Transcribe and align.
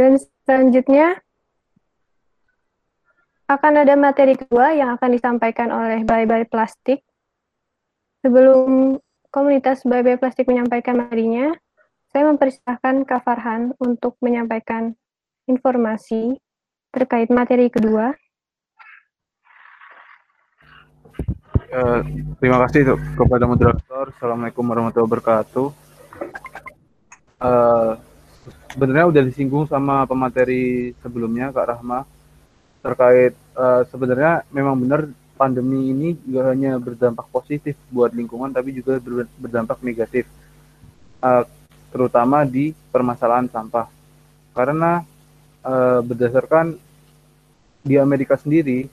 Dan 0.00 0.16
selanjutnya 0.16 1.20
akan 3.52 3.84
ada 3.84 4.00
materi 4.00 4.32
kedua 4.32 4.72
yang 4.72 4.96
akan 4.96 5.12
disampaikan 5.12 5.68
oleh 5.68 6.08
Bye 6.08 6.24
Bye 6.24 6.48
Plastik. 6.48 7.04
Sebelum 8.24 8.96
komunitas 9.28 9.84
Bye 9.84 10.00
Bye 10.00 10.16
Plastik 10.16 10.48
menyampaikan 10.48 10.96
materinya, 10.96 11.52
saya 12.08 12.32
mempersilahkan 12.32 13.04
Kak 13.04 13.28
Farhan 13.28 13.76
untuk 13.76 14.16
menyampaikan 14.24 14.96
informasi 15.44 16.40
terkait 16.96 17.28
materi 17.28 17.68
kedua. 17.68 18.16
Uh, 21.68 22.00
terima 22.40 22.56
kasih 22.64 22.96
kepada 23.20 23.44
moderator. 23.44 24.16
Assalamualaikum 24.16 24.64
warahmatullahi 24.64 25.06
wabarakatuh. 25.12 25.68
Uh, 27.36 28.00
sebenarnya 28.70 29.06
udah 29.10 29.22
disinggung 29.26 29.66
sama 29.66 30.06
pemateri 30.06 30.94
sebelumnya 31.02 31.50
Kak 31.50 31.66
Rahma 31.66 32.06
terkait 32.80 33.34
uh, 33.58 33.82
sebenarnya 33.90 34.46
memang 34.48 34.78
benar 34.78 35.10
pandemi 35.36 35.92
ini 35.92 36.08
gak 36.16 36.46
hanya 36.52 36.76
berdampak 36.76 37.26
positif 37.32 37.76
buat 37.88 38.12
lingkungan 38.12 38.52
tapi 38.52 38.76
juga 38.76 39.00
berdampak 39.40 39.80
negatif 39.84 40.28
uh, 41.20 41.44
terutama 41.90 42.46
di 42.46 42.72
permasalahan 42.94 43.50
sampah. 43.50 43.90
Karena 44.54 45.02
uh, 45.66 46.00
berdasarkan 46.02 46.78
di 47.82 47.96
Amerika 47.98 48.36
sendiri 48.38 48.86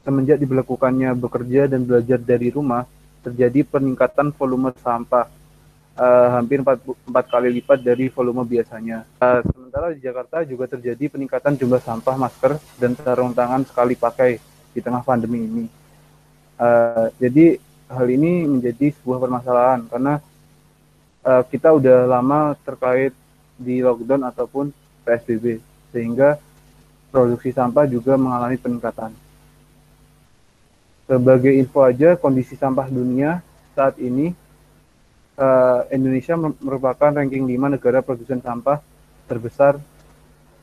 semenjak 0.00 0.40
diberlakukannya 0.40 1.12
bekerja 1.14 1.68
dan 1.68 1.84
belajar 1.84 2.18
dari 2.18 2.48
rumah 2.48 2.88
terjadi 3.20 3.68
peningkatan 3.68 4.32
volume 4.32 4.72
sampah 4.80 5.28
uh, 5.96 6.28
hampir 6.38 6.62
empat, 6.62 6.78
empat 6.84 7.24
kali 7.30 7.48
lipat 7.58 7.80
dari 7.80 8.12
volume 8.12 8.46
biasanya. 8.46 9.08
Uh, 9.18 9.40
sementara 9.50 9.96
di 9.96 10.00
Jakarta 10.04 10.44
juga 10.46 10.70
terjadi 10.70 11.10
peningkatan 11.10 11.56
jumlah 11.58 11.82
sampah 11.82 12.14
masker 12.14 12.60
dan 12.78 12.94
sarung 12.94 13.34
tangan 13.34 13.64
sekali 13.66 13.96
pakai 13.96 14.38
di 14.70 14.80
tengah 14.82 15.02
pandemi 15.02 15.46
ini. 15.46 15.66
Uh, 16.60 17.08
jadi 17.16 17.56
hal 17.90 18.06
ini 18.06 18.46
menjadi 18.46 18.92
sebuah 19.00 19.18
permasalahan 19.18 19.80
karena 19.90 20.22
uh, 21.26 21.42
kita 21.48 21.74
udah 21.74 22.06
lama 22.06 22.54
terkait 22.62 23.16
di 23.60 23.82
lockdown 23.82 24.24
ataupun 24.28 24.72
PSBB 25.02 25.60
sehingga 25.90 26.38
produksi 27.10 27.50
sampah 27.50 27.84
juga 27.90 28.14
mengalami 28.14 28.56
peningkatan. 28.56 29.10
Sebagai 31.10 31.50
info 31.50 31.82
aja, 31.82 32.14
kondisi 32.14 32.54
sampah 32.54 32.86
dunia 32.86 33.42
saat 33.74 33.98
ini 33.98 34.30
uh, 35.40 35.88
Indonesia 35.88 36.36
merupakan 36.36 37.10
ranking 37.10 37.48
5 37.48 37.74
negara 37.80 38.04
produsen 38.04 38.44
sampah 38.44 38.84
terbesar 39.24 39.80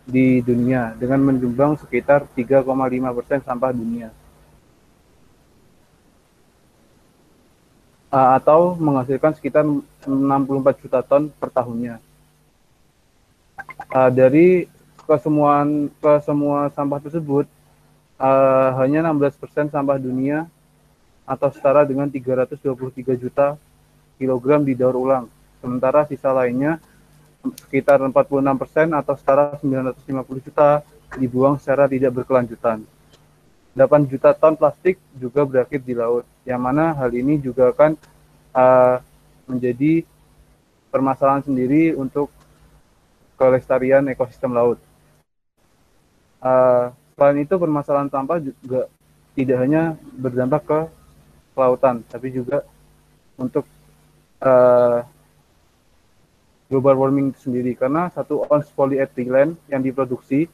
di 0.08 0.40
dunia 0.40 0.96
dengan 0.96 1.20
menyumbang 1.20 1.76
sekitar 1.82 2.30
3,5 2.32 2.64
persen 3.18 3.40
sampah 3.44 3.72
dunia. 3.74 4.14
Uh, 8.08 8.40
atau 8.40 8.72
menghasilkan 8.80 9.36
sekitar 9.36 9.68
64 10.08 10.80
juta 10.80 11.04
ton 11.04 11.28
per 11.28 11.52
tahunnya. 11.52 12.00
Uh, 13.92 14.08
dari 14.14 14.72
kesemuan 15.04 15.92
ke 16.00 16.14
semua 16.24 16.72
sampah 16.72 17.04
tersebut 17.04 17.48
uh, 18.16 18.70
hanya 18.80 19.12
16% 19.12 19.76
sampah 19.76 20.00
dunia 20.00 20.48
atau 21.28 21.52
setara 21.52 21.84
dengan 21.84 22.08
323 22.08 22.64
juta 23.20 23.60
kg 24.18 24.66
didaur 24.66 24.98
ulang. 24.98 25.26
Sementara 25.62 26.06
sisa 26.10 26.34
lainnya 26.34 26.82
sekitar 27.66 28.02
46% 28.02 28.62
persen 28.62 28.88
atau 28.92 29.14
setara 29.16 29.56
950 29.62 30.46
juta 30.46 30.84
dibuang 31.16 31.56
secara 31.62 31.88
tidak 31.88 32.12
berkelanjutan. 32.22 32.84
8 33.78 34.10
juta 34.10 34.34
ton 34.34 34.58
plastik 34.58 34.98
juga 35.14 35.46
berakhir 35.46 35.86
di 35.86 35.94
laut, 35.94 36.26
yang 36.50 36.58
mana 36.58 36.98
hal 36.98 37.14
ini 37.14 37.38
juga 37.38 37.70
akan 37.70 37.94
uh, 38.58 38.98
menjadi 39.46 40.02
permasalahan 40.90 41.46
sendiri 41.46 41.94
untuk 41.94 42.34
kelestarian 43.38 44.10
ekosistem 44.10 44.50
laut. 44.50 44.82
Uh, 46.42 46.90
selain 47.14 47.46
itu 47.46 47.54
permasalahan 47.54 48.10
sampah 48.10 48.42
juga 48.42 48.90
tidak 49.38 49.58
hanya 49.62 49.94
berdampak 50.18 50.66
ke 50.66 50.80
kelautan, 51.54 52.02
tapi 52.10 52.34
juga 52.34 52.66
untuk 53.38 53.70
uh, 54.44 55.00
global 56.68 56.96
warming 57.08 57.34
sendiri. 57.38 57.74
Karena 57.78 58.12
satu 58.12 58.44
ons 58.48 58.68
polyethylene 58.74 59.56
yang 59.72 59.82
diproduksi 59.82 60.50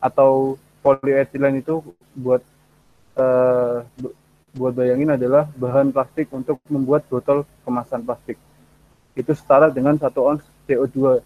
atau 0.00 0.56
polyethylene 0.80 1.60
itu 1.60 1.82
buat 2.16 2.42
uh, 3.18 3.82
buat 4.56 4.72
bayangin 4.72 5.12
adalah 5.12 5.50
bahan 5.52 5.92
plastik 5.92 6.32
untuk 6.32 6.56
membuat 6.72 7.04
botol 7.10 7.44
kemasan 7.66 8.00
plastik. 8.06 8.40
Itu 9.12 9.36
setara 9.36 9.68
dengan 9.68 10.00
satu 10.00 10.20
ons 10.24 10.42
CO2 10.64 11.20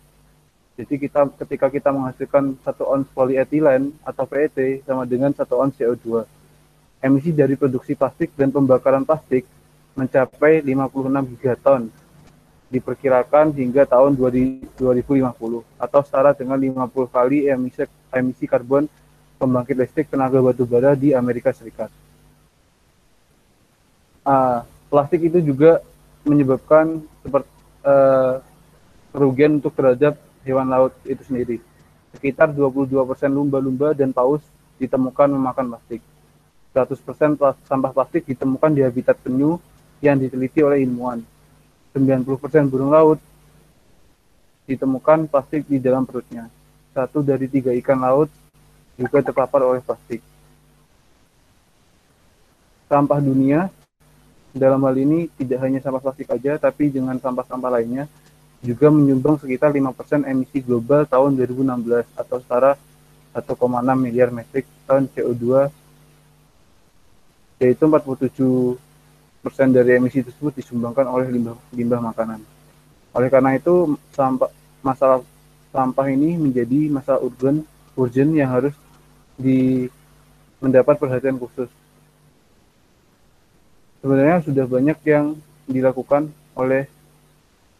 jadi 0.80 0.96
kita 0.96 1.28
ketika 1.44 1.68
kita 1.68 1.92
menghasilkan 1.92 2.56
satu 2.64 2.88
ons 2.88 3.04
polyethylene 3.12 3.92
atau 4.00 4.24
PET 4.24 4.80
sama 4.88 5.04
dengan 5.04 5.28
satu 5.36 5.60
ons 5.60 5.76
CO2 5.76 6.24
emisi 7.04 7.36
dari 7.36 7.52
produksi 7.52 7.92
plastik 7.92 8.32
dan 8.32 8.48
pembakaran 8.48 9.04
plastik 9.04 9.44
mencapai 9.94 10.62
56 10.62 11.30
gigaton 11.36 11.90
diperkirakan 12.70 13.50
hingga 13.50 13.82
tahun 13.82 14.14
2050 14.14 14.78
atau 15.74 16.00
setara 16.06 16.30
dengan 16.30 16.54
50 16.54 17.10
kali 17.10 17.50
emisi, 17.50 17.82
emisi 18.14 18.46
karbon 18.46 18.86
pembangkit 19.42 19.74
listrik 19.74 20.06
tenaga 20.06 20.38
batu 20.38 20.62
bara 20.62 20.94
di 20.94 21.10
Amerika 21.10 21.50
Serikat. 21.50 21.90
Uh, 24.22 24.62
plastik 24.86 25.26
itu 25.26 25.42
juga 25.42 25.82
menyebabkan 26.22 27.02
seperti 27.24 27.50
uh, 27.82 28.38
kerugian 29.10 29.58
untuk 29.58 29.74
terhadap 29.74 30.14
hewan 30.46 30.70
laut 30.70 30.94
itu 31.02 31.24
sendiri. 31.26 31.58
Sekitar 32.14 32.54
22% 32.54 32.86
lumba-lumba 33.30 33.96
dan 33.96 34.14
paus 34.14 34.44
ditemukan 34.78 35.26
memakan 35.26 35.74
plastik. 35.74 36.02
100% 36.70 37.34
sampah 37.66 37.90
plastik 37.90 38.30
ditemukan 38.30 38.70
di 38.70 38.86
habitat 38.86 39.18
penyu 39.18 39.58
yang 40.00 40.16
diteliti 40.16 40.60
oleh 40.64 40.84
ilmuwan. 40.84 41.20
90% 41.92 42.70
burung 42.70 42.92
laut 42.92 43.18
ditemukan 44.64 45.26
plastik 45.28 45.66
di 45.66 45.82
dalam 45.82 46.06
perutnya. 46.06 46.46
Satu 46.94 47.22
dari 47.22 47.46
tiga 47.46 47.74
ikan 47.78 47.98
laut 48.00 48.30
juga 48.98 49.24
terpapar 49.24 49.64
oleh 49.64 49.80
plastik. 49.82 50.22
Sampah 52.90 53.22
dunia 53.22 53.70
dalam 54.50 54.82
hal 54.82 54.96
ini 54.98 55.30
tidak 55.38 55.62
hanya 55.62 55.78
sampah 55.78 56.02
plastik 56.02 56.26
saja, 56.26 56.58
tapi 56.58 56.90
dengan 56.90 57.14
sampah-sampah 57.18 57.70
lainnya 57.70 58.10
juga 58.60 58.92
menyumbang 58.92 59.40
sekitar 59.40 59.72
5% 59.72 60.26
emisi 60.26 60.60
global 60.60 61.08
tahun 61.08 61.38
2016 61.38 62.12
atau 62.12 62.36
setara 62.42 62.76
1,6 63.32 63.56
miliar 63.96 64.28
metrik 64.28 64.66
ton 64.84 65.06
CO2 65.06 65.70
yaitu 67.62 67.84
47 67.88 68.76
persen 69.40 69.72
dari 69.72 69.96
emisi 69.96 70.20
tersebut 70.20 70.52
disumbangkan 70.60 71.08
oleh 71.08 71.32
limbah, 71.32 71.56
limbah 71.72 72.00
makanan. 72.12 72.40
Oleh 73.16 73.28
karena 73.32 73.56
itu, 73.56 73.96
sampah, 74.12 74.52
masalah 74.84 75.24
sampah 75.72 76.06
ini 76.12 76.36
menjadi 76.36 76.92
masalah 76.92 77.20
urgen, 77.24 77.64
urgent 77.96 78.32
yang 78.36 78.52
harus 78.52 78.76
di, 79.40 79.88
mendapat 80.60 81.00
perhatian 81.00 81.40
khusus. 81.40 81.72
Sebenarnya 84.04 84.44
sudah 84.44 84.64
banyak 84.68 84.98
yang 85.08 85.36
dilakukan 85.68 86.28
oleh 86.56 86.88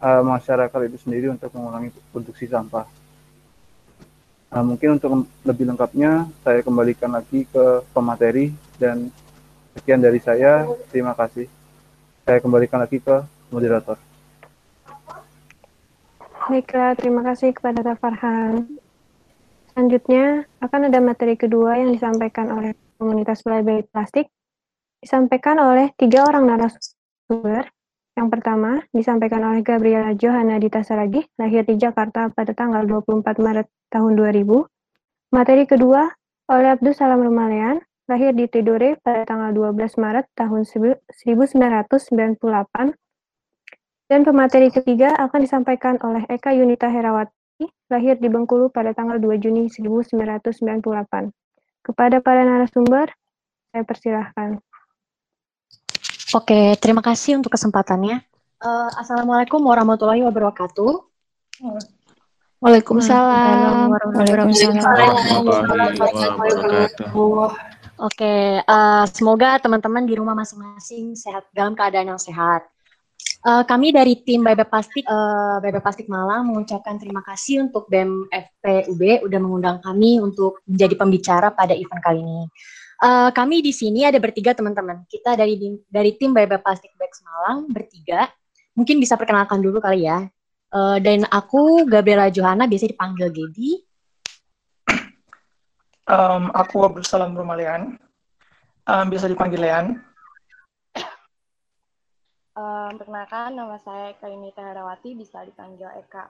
uh, 0.01 0.25
masyarakat 0.25 0.81
itu 0.89 0.99
sendiri 1.01 1.27
untuk 1.33 1.53
mengurangi 1.53 1.93
produksi 2.13 2.49
sampah. 2.49 2.89
Nah, 4.51 4.63
mungkin 4.67 4.99
untuk 4.99 5.31
lebih 5.47 5.65
lengkapnya, 5.71 6.27
saya 6.43 6.61
kembalikan 6.65 7.15
lagi 7.15 7.47
ke 7.47 7.87
pemateri 7.95 8.51
dan 8.83 9.13
Sekian 9.75 10.03
dari 10.03 10.19
saya. 10.19 10.67
Terima 10.91 11.15
kasih. 11.15 11.47
Saya 12.25 12.39
kembalikan 12.39 12.81
lagi 12.81 13.01
ke 13.01 13.25
moderator. 13.51 13.97
Baiklah, 16.51 16.99
terima 16.99 17.23
kasih 17.23 17.55
kepada 17.55 17.87
Kak 17.87 18.03
Farhan. 18.03 18.67
Selanjutnya, 19.71 20.51
akan 20.59 20.91
ada 20.91 20.99
materi 20.99 21.39
kedua 21.39 21.79
yang 21.79 21.95
disampaikan 21.95 22.51
oleh 22.51 22.75
komunitas 22.99 23.47
Playback 23.47 23.87
Plastik. 23.95 24.27
Disampaikan 24.99 25.63
oleh 25.63 25.95
tiga 25.95 26.27
orang 26.27 26.51
narasumber. 26.51 27.71
Yang 28.19 28.29
pertama, 28.35 28.83
disampaikan 28.91 29.47
oleh 29.47 29.63
Gabriela 29.63 30.13
Johanna 30.19 30.59
Dita 30.59 30.83
Saragih, 30.83 31.25
lahir 31.39 31.63
di 31.63 31.79
Jakarta 31.79 32.29
pada 32.35 32.53
tanggal 32.53 32.83
24 32.85 33.39
Maret 33.39 33.71
tahun 33.89 34.13
2000. 34.19 34.67
Materi 35.31 35.65
kedua, 35.71 36.11
oleh 36.51 36.69
Abdul 36.75 36.93
Salam 36.99 37.23
Rumalean, 37.23 37.79
lahir 38.11 38.35
di 38.35 38.51
Tidore 38.51 38.99
pada 38.99 39.23
tanggal 39.23 39.55
12 39.55 39.95
Maret 39.95 40.27
tahun 40.35 40.67
1998. 40.67 42.43
Dan 44.11 44.27
pemateri 44.27 44.75
ketiga 44.75 45.15
akan 45.15 45.47
disampaikan 45.47 45.95
oleh 46.03 46.27
Eka 46.27 46.51
Yunita 46.51 46.91
Herawati, 46.91 47.71
lahir 47.87 48.19
di 48.19 48.27
Bengkulu 48.27 48.75
pada 48.75 48.91
tanggal 48.91 49.23
2 49.23 49.39
Juni 49.39 49.71
1998. 49.71 51.31
Kepada 51.87 52.19
para 52.19 52.43
narasumber, 52.43 53.15
saya 53.71 53.87
persilahkan. 53.87 54.59
Oke, 56.35 56.75
terima 56.83 57.07
kasih 57.07 57.39
untuk 57.39 57.55
kesempatannya. 57.55 58.27
Uh, 58.59 58.91
Assalamualaikum 58.99 59.63
warahmatullahi 59.63 60.27
wabarakatuh. 60.27 61.07
Waalaikumsalam 62.61 63.89
warahmatullahi 63.95 65.71
wabarakatuh. 65.71 67.79
Oke, 68.01 68.65
uh, 68.65 69.05
semoga 69.13 69.61
teman-teman 69.61 70.09
di 70.09 70.17
rumah 70.17 70.33
masing-masing 70.33 71.13
sehat 71.13 71.45
dalam 71.53 71.77
keadaan 71.77 72.17
yang 72.17 72.23
sehat. 72.23 72.65
Uh, 73.45 73.61
kami 73.69 73.93
dari 73.93 74.17
tim 74.25 74.41
Bebe 74.41 74.65
Plastik, 74.65 75.05
uh, 75.05 75.61
Bebe 75.61 75.85
Plastik 75.85 76.09
Malang 76.09 76.49
mengucapkan 76.49 76.97
terima 76.97 77.21
kasih 77.21 77.69
untuk 77.69 77.93
BEM 77.93 78.25
FPUB 78.33 79.21
udah 79.29 79.39
mengundang 79.45 79.85
kami 79.85 80.17
untuk 80.17 80.65
menjadi 80.65 80.97
pembicara 80.97 81.53
pada 81.53 81.77
event 81.77 82.01
kali 82.01 82.25
ini. 82.25 82.49
Uh, 83.05 83.29
kami 83.37 83.61
di 83.61 83.73
sini 83.73 84.09
ada 84.09 84.17
bertiga 84.17 84.57
teman-teman. 84.57 85.05
Kita 85.05 85.37
dari 85.37 85.61
dari 85.85 86.17
tim 86.17 86.33
Bebe 86.33 86.57
Plastik 86.57 86.97
Bags 86.97 87.21
Malang 87.21 87.69
bertiga. 87.69 88.33
Mungkin 88.81 88.97
bisa 88.97 89.21
perkenalkan 89.21 89.61
dulu 89.61 89.77
kali 89.77 90.09
ya. 90.09 90.25
Uh, 90.73 90.97
dan 91.05 91.29
aku 91.29 91.85
Gabriela 91.85 92.33
Johanna 92.33 92.65
biasa 92.65 92.89
dipanggil 92.89 93.29
Gaby. 93.29 93.90
Um, 96.11 96.51
aku 96.51 96.83
Abdul 96.83 97.07
Salam 97.07 97.39
Rumalian, 97.39 97.95
um, 98.91 99.05
biasa 99.07 99.31
dipanggil 99.31 99.63
Lean. 99.63 99.95
Um, 102.59 102.91
perkenalkan, 102.99 103.55
nama 103.55 103.79
saya 103.79 104.19
Kainita 104.19 104.59
Herawati, 104.59 105.15
bisa 105.15 105.39
dipanggil 105.47 105.87
Eka. 106.03 106.27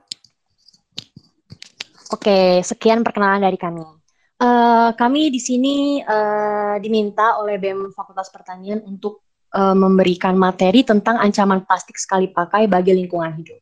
Oke, 2.13 2.61
sekian 2.61 3.01
perkenalan 3.01 3.41
dari 3.41 3.57
kami. 3.57 3.81
Uh, 4.37 4.93
kami 5.01 5.33
di 5.33 5.41
sini 5.41 6.05
uh, 6.05 6.77
diminta 6.77 7.41
oleh 7.41 7.57
BEM 7.57 7.97
Fakultas 7.97 8.29
Pertanian 8.29 8.85
untuk 8.85 9.25
uh, 9.57 9.73
memberikan 9.73 10.37
materi 10.37 10.85
tentang 10.85 11.17
ancaman 11.17 11.65
plastik 11.65 11.97
sekali 11.97 12.29
pakai 12.29 12.69
bagi 12.69 12.93
lingkungan 12.93 13.33
hidup. 13.33 13.57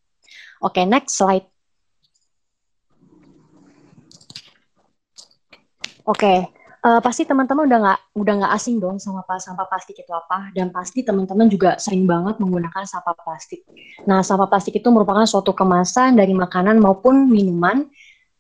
Oke, 0.67 0.83
okay, 0.83 0.85
next 0.87 1.15
slide. 1.15 1.47
Oke, 6.09 6.25
okay. 6.25 6.39
uh, 6.89 6.97
eh, 6.97 7.01
pasti 7.05 7.29
teman-teman 7.29 7.69
udah 7.69 7.79
nggak 7.85 8.01
udah 8.17 8.35
nggak 8.41 8.53
asing 8.57 8.81
dong 8.81 8.97
sama 8.97 9.21
sampah 9.29 9.69
plastik 9.69 10.01
itu 10.01 10.09
apa, 10.09 10.49
dan 10.57 10.73
pasti 10.73 11.05
teman-teman 11.05 11.53
juga 11.53 11.77
sering 11.77 12.09
banget 12.09 12.41
menggunakan 12.41 12.81
sampah 12.89 13.13
plastik. 13.13 13.61
Nah, 14.09 14.25
sampah 14.25 14.49
plastik 14.49 14.73
itu 14.73 14.89
merupakan 14.89 15.29
suatu 15.29 15.53
kemasan 15.53 16.17
dari 16.17 16.33
makanan 16.33 16.81
maupun 16.81 17.29
minuman, 17.29 17.85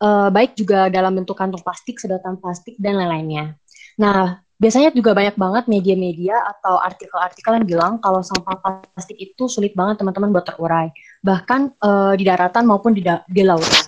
uh, 0.01 0.33
baik 0.33 0.57
juga 0.57 0.89
dalam 0.89 1.13
bentuk 1.13 1.37
kantong 1.37 1.61
plastik, 1.61 2.01
sedotan 2.01 2.41
plastik, 2.41 2.73
dan 2.81 2.97
lain-lainnya. 2.97 3.53
Nah, 4.01 4.41
biasanya 4.57 4.89
juga 4.97 5.13
banyak 5.13 5.37
banget 5.37 5.69
media-media 5.69 6.41
atau 6.57 6.81
artikel-artikel 6.81 7.53
yang 7.53 7.69
bilang 7.69 7.93
kalau 8.01 8.25
sampah 8.25 8.57
plastik 8.97 9.21
itu 9.21 9.45
sulit 9.45 9.77
banget 9.77 10.01
teman-teman 10.01 10.33
buat 10.33 10.49
terurai, 10.49 10.89
bahkan 11.21 11.69
uh, 11.85 12.17
di 12.17 12.25
daratan 12.25 12.65
maupun 12.65 12.97
di, 12.97 13.05
da 13.05 13.21
di 13.29 13.45
lautan. 13.45 13.88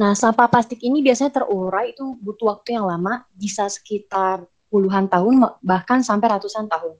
Nah, 0.00 0.12
sampah 0.16 0.50
plastik 0.50 0.82
ini 0.82 1.04
biasanya 1.04 1.42
terurai 1.42 1.94
itu 1.94 2.16
butuh 2.18 2.56
waktu 2.56 2.76
yang 2.78 2.88
lama, 2.88 3.22
bisa 3.34 3.68
sekitar 3.70 4.42
puluhan 4.72 5.06
tahun, 5.06 5.44
bahkan 5.62 6.02
sampai 6.02 6.34
ratusan 6.34 6.66
tahun. 6.66 6.98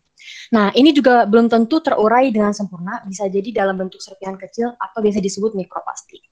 Nah, 0.54 0.70
ini 0.72 0.94
juga 0.94 1.26
belum 1.28 1.50
tentu 1.50 1.82
terurai 1.82 2.30
dengan 2.30 2.54
sempurna, 2.54 3.02
bisa 3.04 3.26
jadi 3.28 3.64
dalam 3.64 3.76
bentuk 3.76 4.00
serpihan 4.00 4.38
kecil 4.38 4.72
atau 4.78 4.98
biasa 5.02 5.18
disebut 5.20 5.52
mikroplastik. 5.58 6.22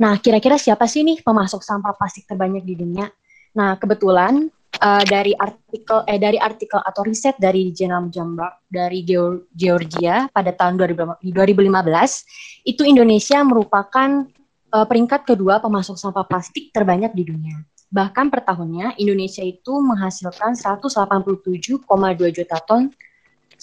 Nah, 0.00 0.16
kira-kira 0.22 0.56
siapa 0.56 0.86
sih 0.88 1.02
nih 1.04 1.20
pemasok 1.20 1.60
sampah 1.60 1.92
plastik 1.98 2.24
terbanyak 2.24 2.64
di 2.64 2.74
dunia? 2.78 3.10
Nah, 3.52 3.76
kebetulan 3.76 4.48
uh, 4.80 5.04
dari 5.04 5.36
artikel 5.36 6.00
eh 6.08 6.16
dari 6.16 6.38
artikel 6.40 6.80
atau 6.80 7.02
riset 7.04 7.36
dari 7.36 7.74
Genome 7.74 8.08
Jambak 8.08 8.64
dari 8.70 9.04
Georgia 9.52 10.30
pada 10.32 10.52
tahun 10.56 10.80
2015 10.80 11.20
itu 12.64 12.82
Indonesia 12.86 13.38
merupakan 13.44 14.24
uh, 14.72 14.86
peringkat 14.88 15.28
kedua 15.28 15.60
pemasok 15.60 16.00
sampah 16.00 16.24
plastik 16.24 16.72
terbanyak 16.72 17.12
di 17.12 17.28
dunia. 17.28 17.60
Bahkan 17.92 18.32
per 18.32 18.40
tahunnya 18.48 18.96
Indonesia 18.96 19.44
itu 19.44 19.76
menghasilkan 19.76 20.56
187,2 20.56 21.84
juta 22.32 22.56
ton 22.64 22.88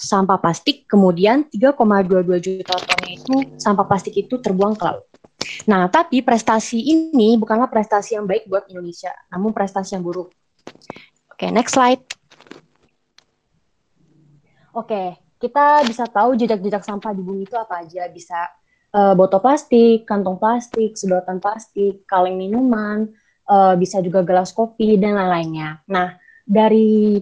sampah 0.00 0.38
plastik, 0.40 0.88
kemudian 0.88 1.44
3,22 1.50 2.40
juta 2.40 2.74
ton 2.78 3.02
itu 3.10 3.36
sampah 3.60 3.84
plastik 3.84 4.16
itu 4.16 4.38
terbuang 4.38 4.78
ke 4.78 4.84
laut. 4.86 5.04
Nah, 5.66 5.90
tapi 5.90 6.22
prestasi 6.22 6.78
ini 6.78 7.34
bukanlah 7.36 7.66
prestasi 7.66 8.16
yang 8.16 8.24
baik 8.24 8.46
buat 8.46 8.70
Indonesia, 8.70 9.10
namun 9.28 9.50
prestasi 9.50 9.98
yang 9.98 10.06
buruk. 10.06 10.30
Oke, 11.28 11.48
okay, 11.48 11.50
next 11.50 11.74
slide. 11.74 12.00
Oke, 14.70 14.86
okay, 14.86 15.08
kita 15.42 15.82
bisa 15.84 16.06
tahu 16.06 16.38
jejak-jejak 16.38 16.86
sampah 16.86 17.10
di 17.10 17.20
bumi 17.20 17.44
itu 17.44 17.58
apa 17.58 17.82
aja. 17.82 18.06
Bisa 18.08 18.46
uh, 18.94 19.14
botol 19.14 19.40
plastik, 19.42 20.06
kantong 20.06 20.38
plastik, 20.38 20.98
sedotan 20.98 21.38
plastik, 21.38 22.02
kaleng 22.06 22.38
minuman, 22.38 23.10
uh, 23.46 23.74
bisa 23.78 24.02
juga 24.02 24.22
gelas 24.26 24.50
kopi, 24.54 24.98
dan 24.98 25.18
lain-lainnya. 25.18 25.82
Nah, 25.90 26.18
dari 26.46 27.18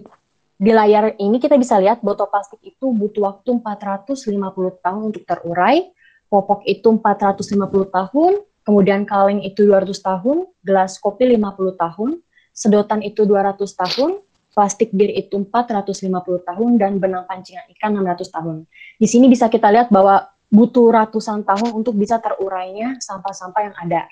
di 0.59 0.71
layar 0.75 1.15
ini 1.15 1.39
kita 1.39 1.55
bisa 1.55 1.79
lihat 1.79 2.03
botol 2.03 2.27
plastik 2.27 2.59
itu 2.67 2.91
butuh 2.91 3.31
waktu 3.31 3.63
450 3.63 4.83
tahun 4.83 5.01
untuk 5.13 5.23
terurai, 5.23 5.87
popok 6.27 6.67
itu 6.67 6.91
450 6.99 7.95
tahun, 7.95 8.31
kemudian 8.67 9.07
kaleng 9.07 9.39
itu 9.41 9.63
200 9.63 9.95
tahun, 10.03 10.51
gelas 10.61 10.99
kopi 10.99 11.31
50 11.31 11.79
tahun, 11.79 12.09
sedotan 12.51 12.99
itu 13.07 13.23
200 13.23 13.55
tahun, 13.55 14.19
plastik 14.51 14.91
bir 14.91 15.07
itu 15.15 15.39
450 15.47 16.43
tahun, 16.43 16.69
dan 16.75 16.99
benang 16.99 17.23
pancingan 17.23 17.63
ikan 17.79 17.95
600 17.95 18.27
tahun. 18.27 18.55
Di 18.99 19.07
sini 19.07 19.31
bisa 19.31 19.47
kita 19.47 19.71
lihat 19.71 19.87
bahwa 19.87 20.27
butuh 20.49 20.89
ratusan 20.89 21.45
tahun 21.45 21.77
untuk 21.77 21.93
bisa 21.93 22.17
terurainya 22.17 22.97
sampah-sampah 22.97 23.61
yang 23.61 23.75
ada. 23.77 24.03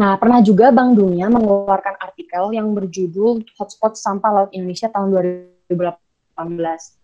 Nah, 0.00 0.16
pernah 0.20 0.40
juga 0.44 0.72
Bank 0.72 0.96
Dunia 0.96 1.28
mengeluarkan 1.32 1.96
artikel 2.00 2.52
yang 2.52 2.72
berjudul 2.72 3.44
Hotspot 3.56 3.96
Sampah 3.96 4.30
Laut 4.32 4.50
Indonesia 4.52 4.88
tahun 4.88 5.12
2018 5.68 7.02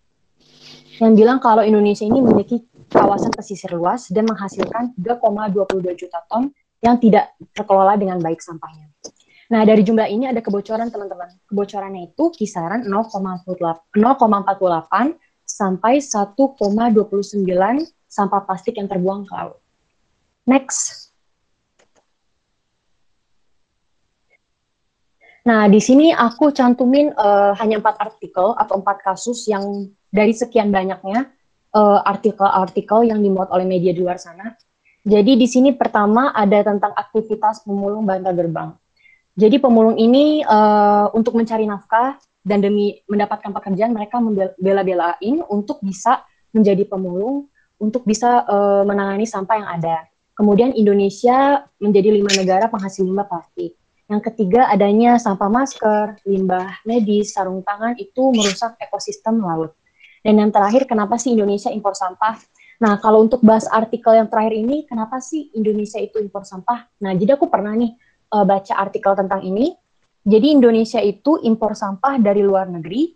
yang 0.99 1.15
bilang 1.15 1.39
kalau 1.39 1.63
Indonesia 1.63 2.03
ini 2.03 2.19
memiliki 2.19 2.67
kawasan 2.91 3.31
pesisir 3.31 3.71
luas 3.71 4.11
dan 4.11 4.27
menghasilkan 4.27 4.99
3,22 4.99 5.95
juta 5.95 6.19
ton 6.27 6.51
yang 6.83 6.99
tidak 6.99 7.35
terkelola 7.55 7.95
dengan 7.95 8.19
baik 8.19 8.43
sampahnya. 8.43 8.91
Nah, 9.49 9.65
dari 9.65 9.81
jumlah 9.81 10.05
ini 10.13 10.29
ada 10.29 10.45
kebocoran, 10.45 10.93
teman-teman. 10.93 11.33
Kebocorannya 11.49 12.13
itu 12.13 12.29
kisaran 12.37 12.85
0,48 12.85 13.97
sampai 15.49 16.05
1,29 16.05 16.37
sampah 18.09 18.43
plastik 18.49 18.81
yang 18.81 18.89
terbuang 18.89 19.29
ke 19.29 19.33
laut. 19.37 19.61
Next. 20.49 21.13
Nah, 25.45 25.65
di 25.69 25.81
sini 25.81 26.13
aku 26.13 26.53
cantumin 26.53 27.13
uh, 27.17 27.57
hanya 27.57 27.81
empat 27.81 27.97
artikel 28.01 28.53
atau 28.57 28.81
empat 28.81 29.01
kasus 29.01 29.49
yang 29.49 29.89
dari 30.09 30.33
sekian 30.33 30.73
banyaknya 30.73 31.29
eh, 31.77 32.01
artikel-artikel 32.01 33.05
uh, 33.05 33.09
yang 33.13 33.21
dimuat 33.21 33.53
oleh 33.53 33.69
media 33.69 33.93
di 33.93 34.01
luar 34.01 34.17
sana. 34.17 34.57
Jadi 35.05 35.37
di 35.37 35.45
sini 35.45 35.77
pertama 35.77 36.33
ada 36.33 36.65
tentang 36.65 36.97
aktivitas 36.97 37.61
pemulung 37.61 38.09
bantar 38.09 38.33
gerbang. 38.33 38.73
Jadi 39.37 39.61
pemulung 39.61 40.01
ini 40.01 40.43
uh, 40.49 41.13
untuk 41.13 41.37
mencari 41.37 41.69
nafkah 41.69 42.17
dan 42.41 42.65
demi 42.65 42.99
mendapatkan 43.05 43.53
pekerjaan 43.53 43.93
mereka 43.93 44.19
membela-belain 44.19 45.45
untuk 45.53 45.79
bisa 45.85 46.25
menjadi 46.57 46.89
pemulung 46.89 47.53
untuk 47.79 48.03
bisa 48.05 48.45
uh, 48.47 48.83
menangani 48.83 49.25
sampah 49.25 49.57
yang 49.59 49.69
ada. 49.71 49.97
Kemudian 50.35 50.71
Indonesia 50.75 51.67
menjadi 51.83 52.15
lima 52.15 52.31
negara 52.39 52.71
penghasil 52.71 53.03
limbah 53.03 53.27
plastik. 53.27 53.75
Yang 54.07 54.23
ketiga 54.33 54.71
adanya 54.71 55.19
sampah 55.19 55.51
masker, 55.51 56.23
limbah 56.25 56.81
medis, 56.87 57.35
sarung 57.35 57.61
tangan 57.67 57.99
itu 57.99 58.31
merusak 58.31 58.79
ekosistem 58.79 59.43
laut. 59.43 59.75
Dan 60.23 60.39
yang 60.39 60.51
terakhir 60.55 60.87
kenapa 60.87 61.19
sih 61.19 61.35
Indonesia 61.35 61.69
impor 61.69 61.93
sampah? 61.99 62.39
Nah, 62.79 63.03
kalau 63.03 63.27
untuk 63.27 63.43
bahas 63.43 63.67
artikel 63.67 64.15
yang 64.15 64.31
terakhir 64.31 64.55
ini, 64.55 64.87
kenapa 64.87 65.19
sih 65.19 65.51
Indonesia 65.59 65.99
itu 65.99 66.23
impor 66.23 66.47
sampah? 66.47 66.87
Nah, 67.03 67.13
jadi 67.19 67.35
aku 67.35 67.51
pernah 67.51 67.75
nih 67.75 67.99
uh, 68.33 68.47
baca 68.47 68.75
artikel 68.79 69.13
tentang 69.19 69.43
ini. 69.43 69.75
Jadi 70.23 70.55
Indonesia 70.55 71.03
itu 71.03 71.43
impor 71.43 71.75
sampah 71.75 72.17
dari 72.23 72.41
luar 72.47 72.71
negeri. 72.71 73.11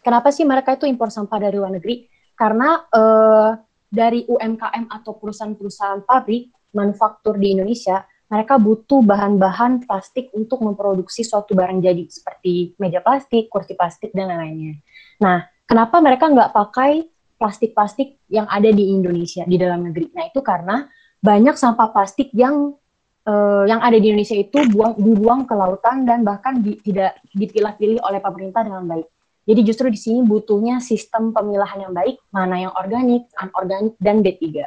Kenapa 0.00 0.32
sih 0.32 0.48
mereka 0.48 0.80
itu 0.80 0.88
impor 0.88 1.12
sampah 1.12 1.36
dari 1.36 1.60
luar 1.60 1.76
negeri? 1.76 2.08
Karena 2.32 2.80
uh, 2.88 3.52
dari 3.90 4.22
UMKM 4.24 4.86
atau 4.86 5.18
perusahaan-perusahaan 5.18 6.06
pabrik 6.06 6.54
manufaktur 6.70 7.34
di 7.34 7.58
Indonesia, 7.58 8.06
mereka 8.30 8.62
butuh 8.62 9.02
bahan-bahan 9.02 9.82
plastik 9.84 10.30
untuk 10.30 10.62
memproduksi 10.62 11.26
suatu 11.26 11.58
barang 11.58 11.82
jadi 11.82 12.06
seperti 12.06 12.78
meja 12.78 13.02
plastik, 13.02 13.50
kursi 13.50 13.74
plastik 13.74 14.14
dan 14.14 14.30
lain-lainnya. 14.30 14.78
Nah, 15.18 15.42
kenapa 15.66 15.98
mereka 15.98 16.30
nggak 16.30 16.54
pakai 16.54 17.10
plastik-plastik 17.34 18.22
yang 18.30 18.46
ada 18.46 18.70
di 18.70 18.94
Indonesia 18.94 19.42
di 19.42 19.58
dalam 19.58 19.82
negeri? 19.82 20.14
Nah, 20.14 20.30
itu 20.30 20.38
karena 20.46 20.86
banyak 21.18 21.58
sampah 21.58 21.90
plastik 21.90 22.30
yang 22.30 22.78
uh, 23.26 23.64
yang 23.66 23.82
ada 23.82 23.98
di 23.98 24.14
Indonesia 24.14 24.38
itu 24.38 24.62
buang 24.70 24.94
dibuang 24.94 25.42
ke 25.44 25.54
lautan 25.58 26.06
dan 26.06 26.22
bahkan 26.22 26.62
di, 26.62 26.78
tidak 26.86 27.18
dipilah-pilih 27.34 27.98
oleh 28.06 28.22
pemerintah 28.22 28.62
dengan 28.62 28.86
baik. 28.86 29.10
Jadi 29.48 29.60
justru 29.64 29.86
di 29.88 29.96
sini 29.96 30.20
butuhnya 30.22 30.78
sistem 30.84 31.32
pemilahan 31.32 31.88
yang 31.88 31.94
baik, 31.96 32.20
mana 32.30 32.60
yang 32.60 32.72
organik, 32.76 33.26
anorganik, 33.40 33.96
dan 33.98 34.20
B3. 34.20 34.62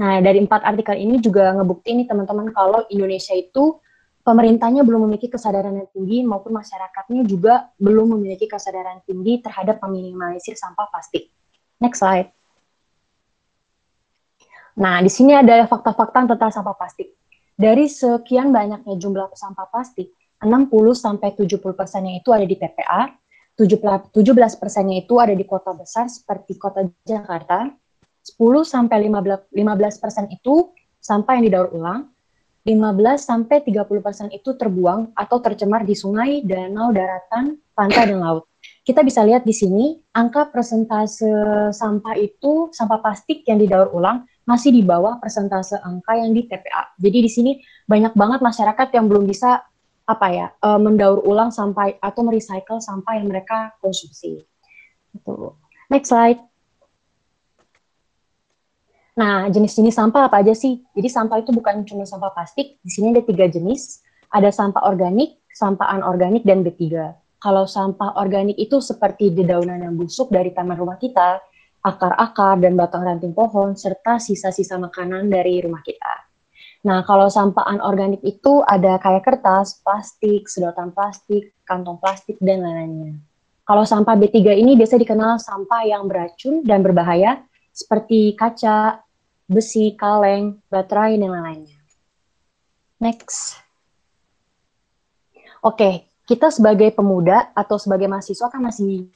Nah, 0.00 0.24
dari 0.24 0.40
empat 0.40 0.64
artikel 0.64 0.96
ini 0.96 1.20
juga 1.20 1.52
ngebukti 1.52 1.92
nih 1.92 2.08
teman-teman 2.08 2.48
kalau 2.56 2.88
Indonesia 2.88 3.36
itu 3.36 3.76
pemerintahnya 4.24 4.80
belum 4.80 5.04
memiliki 5.04 5.28
kesadaran 5.28 5.76
yang 5.76 5.88
tinggi 5.92 6.24
maupun 6.24 6.56
masyarakatnya 6.56 7.22
juga 7.28 7.68
belum 7.76 8.16
memiliki 8.16 8.48
kesadaran 8.48 9.04
tinggi 9.04 9.44
terhadap 9.44 9.76
meminimalisir 9.84 10.56
sampah 10.56 10.88
plastik. 10.88 11.28
Next 11.76 12.00
slide. 12.00 12.32
Nah, 14.80 15.04
di 15.04 15.12
sini 15.12 15.36
ada 15.36 15.68
fakta-fakta 15.68 16.24
tentang 16.32 16.48
sampah 16.48 16.72
plastik. 16.72 17.12
Dari 17.60 17.84
sekian 17.84 18.48
banyaknya 18.48 18.96
jumlah 18.96 19.28
sampah 19.36 19.68
plastik, 19.68 20.16
60 20.40 20.96
sampai 20.96 21.36
70 21.36 21.76
persennya 21.76 22.16
itu 22.16 22.32
ada 22.32 22.48
di 22.48 22.56
TPA, 22.56 23.12
17 23.60 24.16
persennya 24.56 25.04
itu 25.04 25.20
ada 25.20 25.36
di 25.36 25.44
kota 25.44 25.76
besar 25.76 26.08
seperti 26.08 26.56
kota 26.56 26.88
Jakarta, 27.04 27.68
10 28.24 28.40
sampai 28.64 29.04
15 29.04 29.52
persen 30.00 30.24
itu 30.32 30.72
sampah 30.96 31.36
yang 31.36 31.44
didaur 31.44 31.68
ulang, 31.76 32.08
15 32.64 33.20
sampai 33.20 33.64
30 33.64 34.04
persen 34.04 34.28
itu 34.32 34.56
terbuang 34.56 35.16
atau 35.16 35.40
tercemar 35.40 35.84
di 35.84 35.96
sungai, 35.96 36.44
danau, 36.44 36.92
daratan, 36.92 37.56
pantai, 37.72 38.12
dan 38.12 38.20
laut. 38.20 38.44
Kita 38.84 39.00
bisa 39.00 39.24
lihat 39.24 39.48
di 39.48 39.56
sini 39.56 39.96
angka 40.12 40.52
persentase 40.52 41.28
sampah 41.72 42.16
itu 42.20 42.68
sampah 42.72 43.00
plastik 43.00 43.44
yang 43.48 43.56
didaur 43.56 43.88
ulang 43.96 44.28
masih 44.44 44.72
di 44.72 44.84
bawah 44.84 45.16
persentase 45.16 45.80
angka 45.80 46.16
yang 46.16 46.36
di 46.36 46.44
TPA. 46.44 46.92
Jadi 47.00 47.18
di 47.24 47.30
sini 47.30 47.52
banyak 47.88 48.12
banget 48.12 48.40
masyarakat 48.44 48.88
yang 48.92 49.08
belum 49.08 49.24
bisa 49.24 49.64
apa 50.10 50.26
ya 50.34 50.46
uh, 50.66 50.80
mendaur 50.82 51.22
ulang 51.22 51.54
sampai 51.54 51.94
atau 52.02 52.26
merecycle 52.26 52.82
sampah 52.82 53.14
yang 53.14 53.30
mereka 53.30 53.70
konsumsi. 53.78 54.42
Itu. 55.14 55.54
Next 55.86 56.10
slide. 56.10 56.42
Nah, 59.14 59.46
jenis-jenis 59.52 59.94
sampah 59.94 60.26
apa 60.30 60.42
aja 60.42 60.54
sih? 60.54 60.82
Jadi 60.96 61.08
sampah 61.10 61.42
itu 61.42 61.50
bukan 61.54 61.84
cuma 61.86 62.06
sampah 62.06 62.30
plastik. 62.34 62.78
Di 62.82 62.90
sini 62.90 63.14
ada 63.14 63.22
tiga 63.22 63.46
jenis. 63.46 64.02
Ada 64.30 64.54
sampah 64.54 64.86
organik, 64.86 65.42
sampah 65.50 65.90
anorganik, 65.98 66.46
dan 66.46 66.62
B3. 66.62 67.10
Kalau 67.42 67.66
sampah 67.66 68.14
organik 68.22 68.54
itu 68.54 68.78
seperti 68.78 69.34
dedaunan 69.34 69.82
yang 69.82 69.98
busuk 69.98 70.30
dari 70.30 70.54
taman 70.54 70.78
rumah 70.78 70.96
kita, 70.96 71.42
akar-akar 71.82 72.62
dan 72.62 72.78
batang 72.78 73.02
ranting 73.02 73.34
pohon, 73.34 73.74
serta 73.74 74.22
sisa-sisa 74.22 74.78
makanan 74.78 75.26
dari 75.26 75.58
rumah 75.58 75.82
kita. 75.82 76.29
Nah, 76.80 77.04
kalau 77.04 77.28
sampah 77.28 77.68
anorganik 77.68 78.24
itu 78.24 78.64
ada 78.64 78.96
kayak 78.96 79.20
kertas, 79.24 79.80
plastik, 79.84 80.48
sedotan 80.48 80.96
plastik, 80.96 81.52
kantong 81.68 82.00
plastik, 82.00 82.40
dan 82.40 82.64
lain-lainnya. 82.64 83.20
Kalau 83.68 83.84
sampah 83.84 84.16
B3 84.16 84.56
ini 84.56 84.74
biasa 84.80 84.96
dikenal 84.96 85.36
sampah 85.38 85.84
yang 85.84 86.08
beracun 86.08 86.64
dan 86.64 86.80
berbahaya, 86.80 87.44
seperti 87.70 88.32
kaca, 88.32 89.04
besi, 89.44 89.92
kaleng, 89.92 90.56
baterai, 90.72 91.20
dan 91.20 91.28
lain-lainnya. 91.28 91.78
Next. 92.96 93.60
Oke, 95.60 96.08
kita 96.24 96.48
sebagai 96.48 96.88
pemuda 96.96 97.52
atau 97.52 97.76
sebagai 97.76 98.08
mahasiswa 98.08 98.48
kan 98.48 98.64
masih 98.64 99.12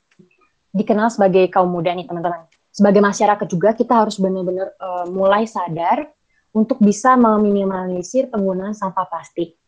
dikenal 0.74 1.08
sebagai 1.08 1.46
kaum 1.48 1.70
muda 1.70 1.94
nih 1.94 2.04
teman-teman 2.04 2.50
sebagai 2.74 2.98
masyarakat 2.98 3.46
juga 3.46 3.70
kita 3.70 3.94
harus 4.02 4.18
benar-benar 4.18 4.74
uh, 4.82 5.06
mulai 5.06 5.46
sadar 5.46 6.10
untuk 6.54 6.78
bisa 6.78 7.18
meminimalisir 7.18 8.30
penggunaan 8.30 8.72
sampah 8.72 9.10
plastik. 9.10 9.58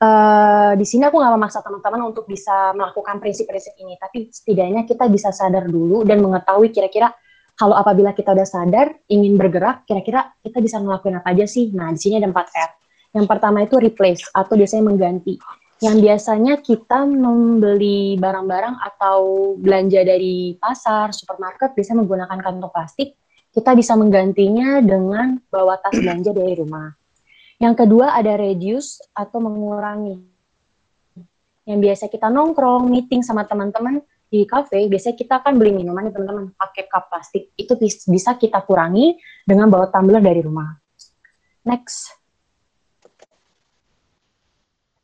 Uh, 0.00 0.72
di 0.80 0.88
sini 0.88 1.04
aku 1.04 1.20
nggak 1.20 1.36
memaksa 1.36 1.60
teman-teman 1.60 2.08
untuk 2.08 2.24
bisa 2.24 2.72
melakukan 2.72 3.20
prinsip-prinsip 3.20 3.76
ini, 3.76 4.00
tapi 4.00 4.32
setidaknya 4.32 4.88
kita 4.88 5.04
bisa 5.12 5.28
sadar 5.28 5.68
dulu 5.68 6.08
dan 6.08 6.24
mengetahui 6.24 6.72
kira-kira 6.72 7.12
kalau 7.52 7.76
apabila 7.76 8.16
kita 8.16 8.32
udah 8.32 8.48
sadar 8.48 8.96
ingin 9.12 9.36
bergerak, 9.36 9.84
kira-kira 9.84 10.32
kita 10.40 10.64
bisa 10.64 10.80
ngelakuin 10.80 11.20
apa 11.20 11.28
aja 11.36 11.44
sih? 11.44 11.68
Nah, 11.76 11.92
di 11.92 12.00
sini 12.00 12.16
ada 12.16 12.32
empat 12.32 12.48
R. 12.48 12.70
Yang 13.20 13.26
pertama 13.28 13.60
itu 13.60 13.76
replace 13.76 14.24
atau 14.32 14.56
biasanya 14.56 14.84
mengganti 14.88 15.36
yang 15.80 15.96
biasanya 15.96 16.60
kita 16.60 17.08
membeli 17.08 18.20
barang-barang 18.20 18.76
atau 18.84 19.52
belanja 19.56 20.04
dari 20.04 20.52
pasar, 20.60 21.16
supermarket 21.16 21.72
bisa 21.72 21.96
menggunakan 21.96 22.36
kantong 22.36 22.68
plastik, 22.68 23.16
kita 23.50 23.74
bisa 23.74 23.98
menggantinya 23.98 24.78
dengan 24.78 25.42
bawa 25.50 25.74
tas 25.82 25.94
belanja 25.94 26.30
dari 26.30 26.54
rumah. 26.54 26.94
Yang 27.60 27.84
kedua 27.84 28.16
ada 28.16 28.38
reduce 28.40 29.04
atau 29.12 29.42
mengurangi. 29.42 30.16
Yang 31.68 31.78
biasa 31.84 32.04
kita 32.08 32.32
nongkrong, 32.32 32.88
meeting 32.88 33.20
sama 33.20 33.44
teman-teman 33.44 34.00
di 34.30 34.46
cafe, 34.46 34.86
biasanya 34.86 35.16
kita 35.18 35.34
akan 35.42 35.58
beli 35.58 35.74
minuman 35.74 36.08
nih 36.08 36.14
teman-teman 36.14 36.44
pakai 36.56 36.88
cup 36.88 37.10
plastik. 37.10 37.52
Itu 37.58 37.76
bisa 37.82 38.38
kita 38.38 38.62
kurangi 38.64 39.18
dengan 39.44 39.68
bawa 39.68 39.90
tumbler 39.90 40.22
dari 40.22 40.40
rumah. 40.40 40.70
Next. 41.66 42.16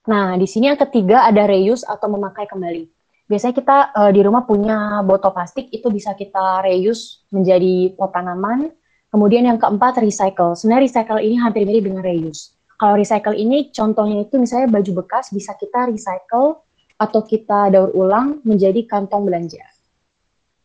Nah, 0.06 0.38
di 0.38 0.46
sini 0.46 0.70
yang 0.70 0.78
ketiga 0.78 1.26
ada 1.26 1.44
reuse 1.50 1.82
atau 1.82 2.06
memakai 2.06 2.46
kembali. 2.46 2.95
Biasanya 3.26 3.54
kita 3.58 3.76
uh, 3.90 4.10
di 4.14 4.20
rumah 4.22 4.46
punya 4.46 5.02
botol 5.02 5.34
plastik, 5.34 5.66
itu 5.74 5.90
bisa 5.90 6.14
kita 6.14 6.62
reuse 6.62 7.26
menjadi 7.34 7.90
pot 7.98 8.14
tanaman. 8.14 8.70
Kemudian 9.10 9.46
yang 9.46 9.58
keempat 9.58 9.98
recycle. 9.98 10.54
Sebenarnya 10.54 10.86
recycle 10.86 11.20
ini 11.22 11.36
hampir 11.38 11.66
mirip 11.66 11.90
dengan 11.90 12.02
reuse. 12.06 12.54
Kalau 12.76 12.94
recycle 12.94 13.34
ini 13.34 13.72
contohnya 13.72 14.22
itu 14.22 14.36
misalnya 14.36 14.68
baju 14.68 15.02
bekas 15.02 15.32
bisa 15.32 15.56
kita 15.56 15.88
recycle 15.88 16.60
atau 16.96 17.20
kita 17.24 17.72
daur 17.72 17.90
ulang 17.96 18.44
menjadi 18.44 18.84
kantong 18.84 19.24
belanja. 19.24 19.64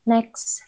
Next. 0.04 0.64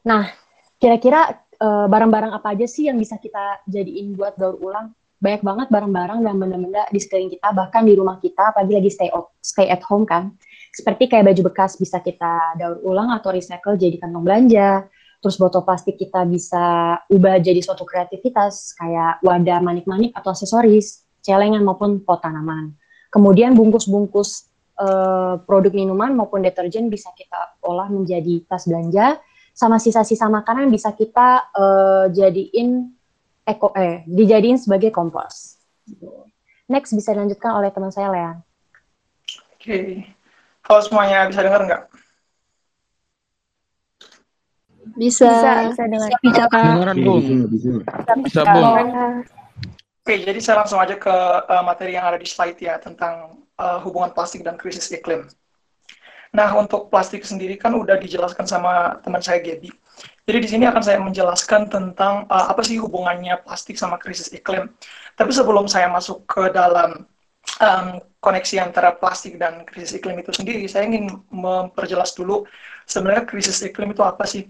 Nah, 0.00 0.32
kira-kira 0.80 1.44
uh, 1.60 1.86
barang-barang 1.86 2.32
apa 2.32 2.56
aja 2.56 2.64
sih 2.64 2.88
yang 2.88 2.96
bisa 2.96 3.20
kita 3.20 3.60
jadiin 3.68 4.16
buat 4.16 4.40
daur 4.40 4.56
ulang? 4.56 4.96
Banyak 5.20 5.44
banget 5.44 5.66
barang-barang 5.68 6.20
dan 6.24 6.34
benda-benda 6.40 6.82
di 6.88 6.96
sekeliling 6.96 7.28
kita, 7.36 7.52
bahkan 7.52 7.84
di 7.84 7.92
rumah 7.92 8.16
kita, 8.16 8.56
apalagi 8.56 8.72
lagi 8.80 8.90
stay, 8.90 9.12
stay 9.44 9.68
at 9.68 9.84
home 9.84 10.08
kan. 10.08 10.32
Seperti 10.72 11.12
kayak 11.12 11.28
baju 11.28 11.52
bekas 11.52 11.76
bisa 11.76 12.00
kita 12.00 12.56
daur 12.56 12.80
ulang 12.88 13.12
atau 13.12 13.28
recycle 13.28 13.76
jadi 13.76 14.00
kantong 14.00 14.24
belanja, 14.24 14.88
terus 15.20 15.36
botol 15.36 15.60
plastik 15.60 16.00
kita 16.00 16.24
bisa 16.24 16.96
ubah 17.12 17.36
jadi 17.36 17.60
suatu 17.60 17.84
kreativitas, 17.84 18.72
kayak 18.80 19.20
wadah 19.20 19.60
manik-manik 19.60 20.16
atau 20.16 20.32
aksesoris, 20.32 21.04
celengan 21.20 21.60
maupun 21.60 22.00
pot 22.00 22.24
tanaman. 22.24 22.72
Kemudian 23.12 23.52
bungkus-bungkus 23.52 24.48
uh, 24.80 25.36
produk 25.44 25.76
minuman 25.76 26.16
maupun 26.16 26.40
deterjen 26.40 26.88
bisa 26.88 27.12
kita 27.12 27.60
olah 27.60 27.92
menjadi 27.92 28.40
tas 28.48 28.64
belanja, 28.64 29.20
sama 29.52 29.76
sisa-sisa 29.76 30.32
makanan 30.32 30.72
bisa 30.72 30.96
kita 30.96 31.52
uh, 31.52 32.08
jadiin 32.08 32.96
eko 33.50 33.74
eh 33.74 34.06
dijadiin 34.06 34.56
sebagai 34.56 34.94
kompos. 34.94 35.58
Next 36.70 36.94
bisa 36.94 37.10
dilanjutkan 37.10 37.50
oleh 37.58 37.74
teman 37.74 37.90
saya 37.90 38.14
Lean. 38.14 38.36
Oke, 39.58 39.66
okay. 39.66 39.86
halo 40.64 40.80
semuanya 40.86 41.26
bisa 41.26 41.42
dengar 41.42 41.62
nggak? 41.66 41.82
Bisa. 44.96 45.28
Bisa, 45.28 45.50
bisa 45.68 45.82
dengar. 45.86 46.10
Bisa, 46.22 46.44
Bu. 46.96 47.14
Bisa, 47.50 48.12
bisa. 48.22 48.40
Bu. 48.46 48.62
Oke, 50.00 50.14
jadi 50.24 50.40
saya 50.40 50.64
langsung 50.64 50.80
aja 50.80 50.96
ke 50.96 51.12
uh, 51.12 51.62
materi 51.62 51.94
yang 51.94 52.08
ada 52.08 52.16
di 52.16 52.24
slide 52.24 52.56
ya 52.56 52.80
tentang 52.80 53.44
uh, 53.60 53.78
hubungan 53.84 54.10
plastik 54.16 54.40
dan 54.40 54.56
krisis 54.56 54.88
iklim. 54.90 55.28
Nah, 56.30 56.54
untuk 56.54 56.86
plastik 56.86 57.26
sendiri 57.26 57.58
kan 57.58 57.74
udah 57.74 57.98
dijelaskan 57.98 58.46
sama 58.46 59.02
teman 59.02 59.18
saya 59.18 59.42
Gaby. 59.42 59.70
Jadi 60.30 60.38
di 60.38 60.48
sini 60.48 60.64
akan 60.70 60.82
saya 60.82 61.02
menjelaskan 61.02 61.66
tentang 61.66 62.30
uh, 62.30 62.46
apa 62.54 62.62
sih 62.62 62.78
hubungannya 62.78 63.34
plastik 63.42 63.74
sama 63.74 63.98
krisis 63.98 64.30
iklim. 64.30 64.70
Tapi 65.18 65.30
sebelum 65.34 65.66
saya 65.66 65.90
masuk 65.90 66.22
ke 66.30 66.54
dalam 66.54 67.02
um, 67.58 67.88
koneksi 68.22 68.62
antara 68.62 68.94
plastik 68.94 69.42
dan 69.42 69.66
krisis 69.66 69.98
iklim 69.98 70.22
itu 70.22 70.30
sendiri, 70.30 70.62
saya 70.70 70.86
ingin 70.86 71.18
memperjelas 71.34 72.14
dulu 72.14 72.46
sebenarnya 72.86 73.26
krisis 73.26 73.58
iklim 73.66 73.90
itu 73.90 74.06
apa 74.06 74.22
sih? 74.22 74.46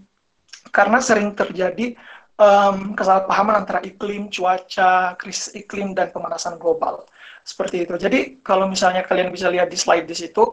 Karena 0.69 1.01
sering 1.01 1.33
terjadi 1.33 1.97
um, 2.37 2.93
kesalahpahaman 2.93 3.65
antara 3.65 3.79
iklim, 3.81 4.29
cuaca, 4.29 5.17
krisis 5.17 5.49
iklim, 5.57 5.97
dan 5.97 6.13
pemanasan 6.13 6.61
global. 6.61 7.09
Seperti 7.41 7.89
itu. 7.89 7.97
Jadi 7.97 8.37
kalau 8.45 8.69
misalnya 8.69 9.01
kalian 9.01 9.33
bisa 9.33 9.49
lihat 9.49 9.65
di 9.65 9.77
slide 9.81 10.05
di 10.05 10.13
situ, 10.13 10.45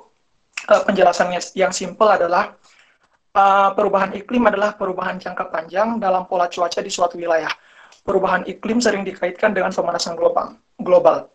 uh, 0.66 0.82
penjelasannya 0.82 1.38
yang 1.54 1.70
simple 1.70 2.10
adalah 2.10 2.58
uh, 3.38 3.70
perubahan 3.76 4.10
iklim 4.18 4.42
adalah 4.50 4.74
perubahan 4.74 5.20
jangka 5.20 5.46
panjang 5.52 6.02
dalam 6.02 6.26
pola 6.26 6.50
cuaca 6.50 6.80
di 6.82 6.90
suatu 6.90 7.14
wilayah. 7.14 7.50
Perubahan 8.02 8.48
iklim 8.48 8.80
sering 8.80 9.04
dikaitkan 9.04 9.52
dengan 9.52 9.70
pemanasan 9.70 10.16
global. 10.16 10.56
global. 10.80 11.28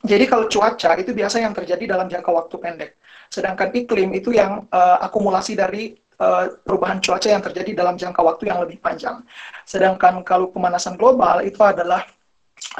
Jadi 0.00 0.24
kalau 0.24 0.48
cuaca 0.48 0.96
itu 0.96 1.12
biasa 1.12 1.44
yang 1.44 1.52
terjadi 1.52 1.96
dalam 1.96 2.08
jangka 2.08 2.30
waktu 2.32 2.56
pendek. 2.56 2.90
Sedangkan 3.28 3.68
iklim 3.72 4.10
itu 4.16 4.32
yang 4.32 4.64
uh, 4.72 4.98
akumulasi 5.04 5.56
dari 5.56 5.92
uh, 6.20 6.56
perubahan 6.64 7.00
cuaca 7.00 7.28
yang 7.28 7.44
terjadi 7.44 7.84
dalam 7.84 7.96
jangka 8.00 8.20
waktu 8.20 8.48
yang 8.48 8.64
lebih 8.64 8.80
panjang. 8.80 9.20
Sedangkan 9.64 10.24
kalau 10.24 10.48
pemanasan 10.52 10.96
global 10.96 11.44
itu 11.44 11.60
adalah 11.60 12.04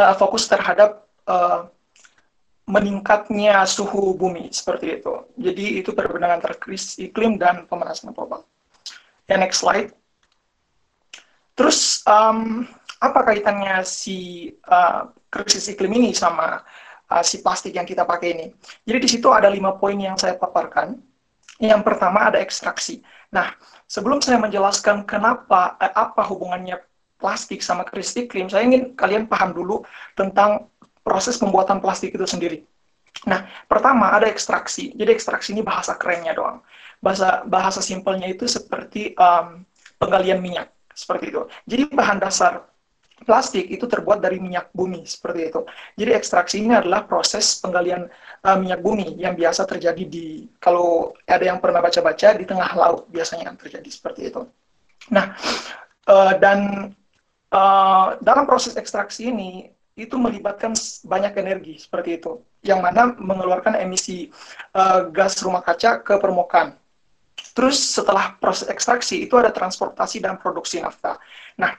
uh, 0.01 0.15
fokus 0.17 0.49
terhadap 0.49 1.05
uh, 1.29 1.69
meningkatnya 2.71 3.67
suhu 3.67 4.15
bumi 4.15 4.55
seperti 4.55 5.03
itu. 5.03 5.15
Jadi 5.35 5.83
itu 5.83 5.91
perbedaan 5.91 6.39
antara 6.39 6.55
iklim 7.03 7.35
dan 7.35 7.67
pemanasan 7.67 8.15
global. 8.15 8.47
Ya 9.27 9.35
next 9.37 9.67
slide. 9.67 9.91
Terus 11.59 12.01
um, 12.07 12.65
apa 13.03 13.21
kaitannya 13.27 13.83
si 13.83 14.49
uh, 14.71 15.11
krisis 15.29 15.67
iklim 15.75 15.91
ini 15.99 16.15
sama 16.15 16.63
uh, 17.11 17.25
si 17.27 17.43
plastik 17.43 17.75
yang 17.75 17.85
kita 17.85 18.07
pakai 18.07 18.29
ini? 18.33 18.47
Jadi 18.87 18.99
di 19.03 19.09
situ 19.11 19.29
ada 19.35 19.51
lima 19.51 19.75
poin 19.75 19.99
yang 19.99 20.15
saya 20.15 20.39
paparkan. 20.39 20.95
Yang 21.61 21.83
pertama 21.85 22.33
ada 22.33 22.41
ekstraksi. 22.41 23.05
Nah, 23.37 23.53
sebelum 23.85 24.25
saya 24.25 24.41
menjelaskan 24.41 25.05
kenapa 25.05 25.77
eh, 25.77 25.93
apa 25.93 26.25
hubungannya 26.25 26.81
plastik 27.21 27.61
sama 27.61 27.85
krisis 27.85 28.25
iklim, 28.25 28.49
saya 28.49 28.65
ingin 28.65 28.97
kalian 28.97 29.29
paham 29.29 29.53
dulu 29.53 29.85
tentang 30.17 30.73
proses 31.01 31.37
pembuatan 31.41 31.81
plastik 31.81 32.15
itu 32.15 32.27
sendiri. 32.27 32.65
Nah, 33.27 33.45
pertama 33.69 34.15
ada 34.15 34.31
ekstraksi. 34.31 34.95
Jadi 34.97 35.11
ekstraksi 35.13 35.53
ini 35.53 35.61
bahasa 35.61 35.99
kerennya 35.99 36.33
doang. 36.33 36.65
Bahasa 37.03 37.45
bahasa 37.45 37.81
simpelnya 37.85 38.29
itu 38.31 38.49
seperti 38.49 39.13
um, 39.17 39.65
penggalian 40.01 40.41
minyak 40.41 40.73
seperti 40.95 41.33
itu. 41.33 41.43
Jadi 41.69 41.83
bahan 41.93 42.21
dasar 42.21 42.71
plastik 43.21 43.69
itu 43.69 43.85
terbuat 43.85 44.25
dari 44.25 44.41
minyak 44.41 44.73
bumi 44.73 45.05
seperti 45.05 45.53
itu. 45.53 45.61
Jadi 45.97 46.11
ekstraksi 46.17 46.57
ini 46.65 46.73
adalah 46.73 47.05
proses 47.05 47.61
penggalian 47.61 48.09
uh, 48.45 48.57
minyak 48.57 48.81
bumi 48.81 49.21
yang 49.21 49.37
biasa 49.37 49.69
terjadi 49.69 50.05
di 50.09 50.49
kalau 50.57 51.13
ada 51.29 51.45
yang 51.45 51.61
pernah 51.61 51.85
baca-baca 51.85 52.33
di 52.37 52.45
tengah 52.49 52.71
laut 52.73 53.05
biasanya 53.13 53.53
yang 53.53 53.59
terjadi 53.61 53.89
seperti 53.93 54.33
itu. 54.33 54.41
Nah, 55.13 55.37
uh, 56.09 56.33
dan 56.41 56.91
uh, 57.53 58.17
dalam 58.25 58.45
proses 58.49 58.77
ekstraksi 58.81 59.29
ini 59.29 59.69
itu 59.99 60.15
melibatkan 60.17 60.73
banyak 61.05 61.33
energi 61.41 61.75
seperti 61.81 62.23
itu, 62.23 62.41
yang 62.63 62.81
mana 62.81 63.13
mengeluarkan 63.19 63.77
emisi 63.79 64.31
uh, 64.75 65.11
gas 65.11 65.39
rumah 65.43 65.61
kaca 65.61 66.01
ke 66.01 66.15
permukaan. 66.17 66.77
Terus 67.57 67.81
setelah 67.81 68.37
proses 68.39 68.71
ekstraksi 68.71 69.27
itu 69.27 69.35
ada 69.37 69.51
transportasi 69.51 70.23
dan 70.23 70.39
produksi 70.39 70.79
nafta. 70.79 71.19
Nah, 71.59 71.75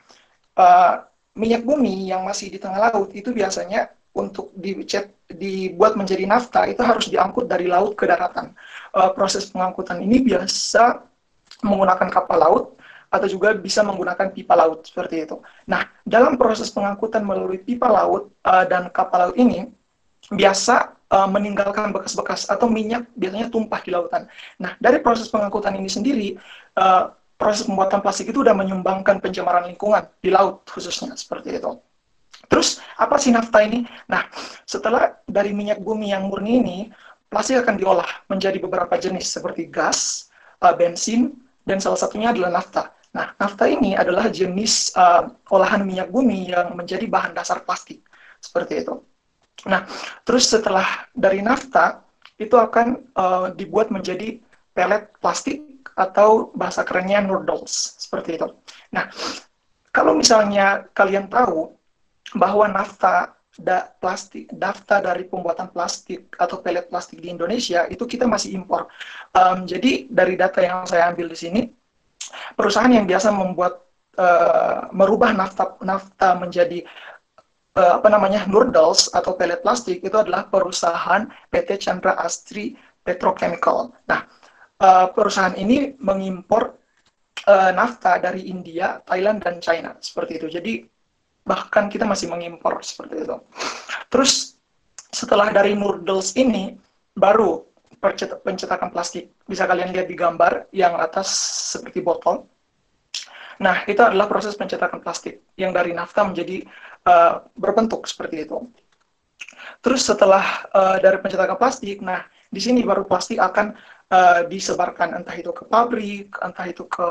uh, 0.60 1.06
minyak 1.38 1.63
bumi 1.63 2.12
yang 2.12 2.27
masih 2.27 2.51
di 2.51 2.60
tengah 2.60 2.91
laut 2.91 3.15
itu 3.15 3.32
biasanya 3.32 3.88
untuk 4.12 4.51
dicet, 4.60 5.15
dibuat 5.32 5.96
menjadi 5.96 6.27
nafta 6.27 6.68
itu 6.68 6.84
harus 6.84 7.08
diangkut 7.08 7.48
dari 7.48 7.72
laut 7.72 7.96
ke 7.96 8.03
daratan. 8.03 8.51
Uh, 8.91 9.15
proses 9.15 9.48
pengangkutan 9.48 10.03
ini 10.03 10.20
biasa 10.20 11.00
menggunakan 11.63 12.10
kapal 12.12 12.38
laut 12.41 12.65
atau 13.12 13.27
juga 13.27 13.51
bisa 13.51 13.84
menggunakan 13.84 14.32
pipa 14.32 14.56
laut 14.56 14.88
seperti 14.88 15.27
itu. 15.27 15.44
Nah, 15.68 15.84
dalam 16.08 16.39
proses 16.39 16.72
pengangkutan 16.72 17.27
melalui 17.27 17.60
pipa 17.60 17.91
laut 17.91 18.32
uh, 18.48 18.63
dan 18.63 18.88
kapal 18.88 19.27
laut 19.27 19.36
ini 19.36 19.68
biasa 20.32 20.96
uh, 21.12 21.27
meninggalkan 21.27 21.91
bekas-bekas 21.91 22.48
atau 22.48 22.72
minyak 22.72 23.12
biasanya 23.20 23.51
tumpah 23.51 23.84
di 23.84 23.91
lautan. 23.91 24.32
Nah, 24.63 24.80
dari 24.80 25.03
proses 25.03 25.27
pengangkutan 25.27 25.75
ini 25.75 25.91
sendiri 25.91 26.39
uh, 26.80 27.12
proses 27.36 27.68
pembuatan 27.68 28.00
plastik 28.00 28.32
itu 28.32 28.39
sudah 28.39 28.56
menyumbangkan 28.56 29.20
pencemaran 29.20 29.68
lingkungan 29.68 30.08
di 30.24 30.32
laut 30.32 30.63
khususnya 30.72 31.12
seperti 31.20 31.60
itu. 31.60 31.72
Terus 32.48 32.80
apa 32.96 33.20
sih 33.20 33.36
nafta 33.36 33.60
ini? 33.60 33.84
Nah, 34.08 34.24
setelah 34.63 35.20
dari 35.27 35.51
minyak 35.51 35.84
bumi 35.84 36.15
yang 36.15 36.32
murni 36.32 36.63
ini, 36.63 36.77
plastik 37.27 37.60
akan 37.60 37.75
diolah 37.75 38.08
menjadi 38.32 38.58
beberapa 38.63 38.96
jenis 38.96 39.27
seperti 39.27 39.68
gas, 39.68 40.32
uh, 40.63 40.72
bensin, 40.72 41.36
dan 41.68 41.84
salah 41.84 42.00
satunya 42.00 42.32
adalah 42.32 42.62
nafta. 42.62 42.94
Nah, 43.12 43.36
nafta 43.36 43.68
ini 43.68 43.91
adalah 43.91 44.32
jenis 44.32 44.96
uh, 44.96 45.27
olahan 45.51 45.84
minyak 45.84 46.08
bumi 46.08 46.56
yang 46.56 46.72
menjadi 46.80 47.03
bahan 47.12 47.36
dasar 47.36 47.63
plastik. 47.68 48.08
Seperti 48.39 48.88
itu. 48.88 49.03
Nah, 49.68 49.86
terus 50.24 50.48
setelah 50.48 51.06
dari 51.12 51.44
nafta, 51.44 52.01
itu 52.41 52.58
akan 52.58 52.88
uh, 53.13 53.48
dibuat 53.53 53.94
menjadi 53.94 54.42
pelet 54.74 55.12
plastik 55.22 55.62
atau 55.94 56.50
bahasa 56.55 56.81
kerennya 56.88 57.22
noodles. 57.22 58.00
Seperti 58.00 58.40
itu. 58.40 58.48
Nah, 58.96 59.12
kalau 59.92 60.16
misalnya 60.16 60.88
kalian 60.96 61.27
tahu 61.27 61.75
bahwa 62.33 62.66
nafta 62.72 63.35
da, 63.59 63.92
plastik 64.00 64.48
daftar 64.55 65.03
dari 65.03 65.27
pembuatan 65.27 65.68
plastik 65.70 66.31
atau 66.40 66.64
pelet 66.64 66.88
plastik 66.88 67.20
di 67.20 67.27
Indonesia 67.27 67.85
itu 67.92 68.07
kita 68.07 68.24
masih 68.24 68.55
impor. 68.55 68.88
Um, 69.35 69.68
jadi 69.68 70.07
dari 70.07 70.40
data 70.40 70.64
yang 70.64 70.88
saya 70.88 71.12
ambil 71.12 71.27
di 71.27 71.38
sini 71.38 71.62
perusahaan 72.55 72.92
yang 72.92 73.07
biasa 73.07 73.34
membuat 73.34 73.81
uh, 74.18 74.92
merubah 74.92 75.31
nafta 75.34 75.79
nafta 75.81 76.36
menjadi 76.38 76.84
uh, 77.77 78.01
apa 78.01 78.07
namanya 78.12 78.46
noodles 78.48 79.12
atau 79.14 79.36
pelet 79.36 79.64
plastik 79.64 80.03
itu 80.03 80.18
adalah 80.18 80.48
perusahaan 80.48 81.27
PT 81.50 81.79
Chandra 81.81 82.20
Astri 82.20 82.75
Petrochemical. 83.01 83.96
Nah, 84.05 84.27
uh, 84.81 85.07
perusahaan 85.10 85.55
ini 85.57 85.98
mengimpor 85.98 86.77
uh, 87.48 87.72
nafta 87.74 88.22
dari 88.22 88.51
India, 88.51 89.01
Thailand 89.07 89.42
dan 89.42 89.57
China 89.64 89.98
seperti 89.98 90.38
itu. 90.38 90.48
Jadi 90.51 90.74
bahkan 91.42 91.90
kita 91.90 92.05
masih 92.05 92.29
mengimpor 92.29 92.77
seperti 92.86 93.25
itu. 93.25 93.38
Terus 94.14 94.62
setelah 95.12 95.50
dari 95.50 95.74
noodles 95.74 96.38
ini 96.38 96.77
baru 97.18 97.71
pencetakan 98.42 98.90
plastik. 98.90 99.31
Bisa 99.46 99.70
kalian 99.70 99.94
lihat 99.94 100.09
di 100.09 100.18
gambar 100.18 100.74
yang 100.74 100.98
atas 100.98 101.29
seperti 101.77 102.01
botol. 102.01 102.50
Nah, 103.61 103.85
itu 103.85 104.01
adalah 104.01 104.25
proses 104.25 104.57
pencetakan 104.57 105.05
plastik 105.05 105.53
yang 105.53 105.70
dari 105.70 105.94
nafta 105.94 106.25
menjadi 106.25 106.66
uh, 107.05 107.46
berbentuk 107.53 108.09
seperti 108.09 108.50
itu. 108.50 108.57
Terus 109.85 110.01
setelah 110.01 110.66
uh, 110.74 110.98
dari 110.98 111.22
pencetakan 111.22 111.57
plastik, 111.57 112.01
nah 112.01 112.25
di 112.50 112.57
sini 112.57 112.81
baru 112.81 113.05
plastik 113.05 113.37
akan 113.37 113.77
uh, 114.09 114.42
disebarkan 114.50 115.22
entah 115.22 115.37
itu 115.37 115.53
ke 115.53 115.70
pabrik, 115.70 116.33
entah 116.42 116.66
itu 116.66 116.90
ke 116.90 117.07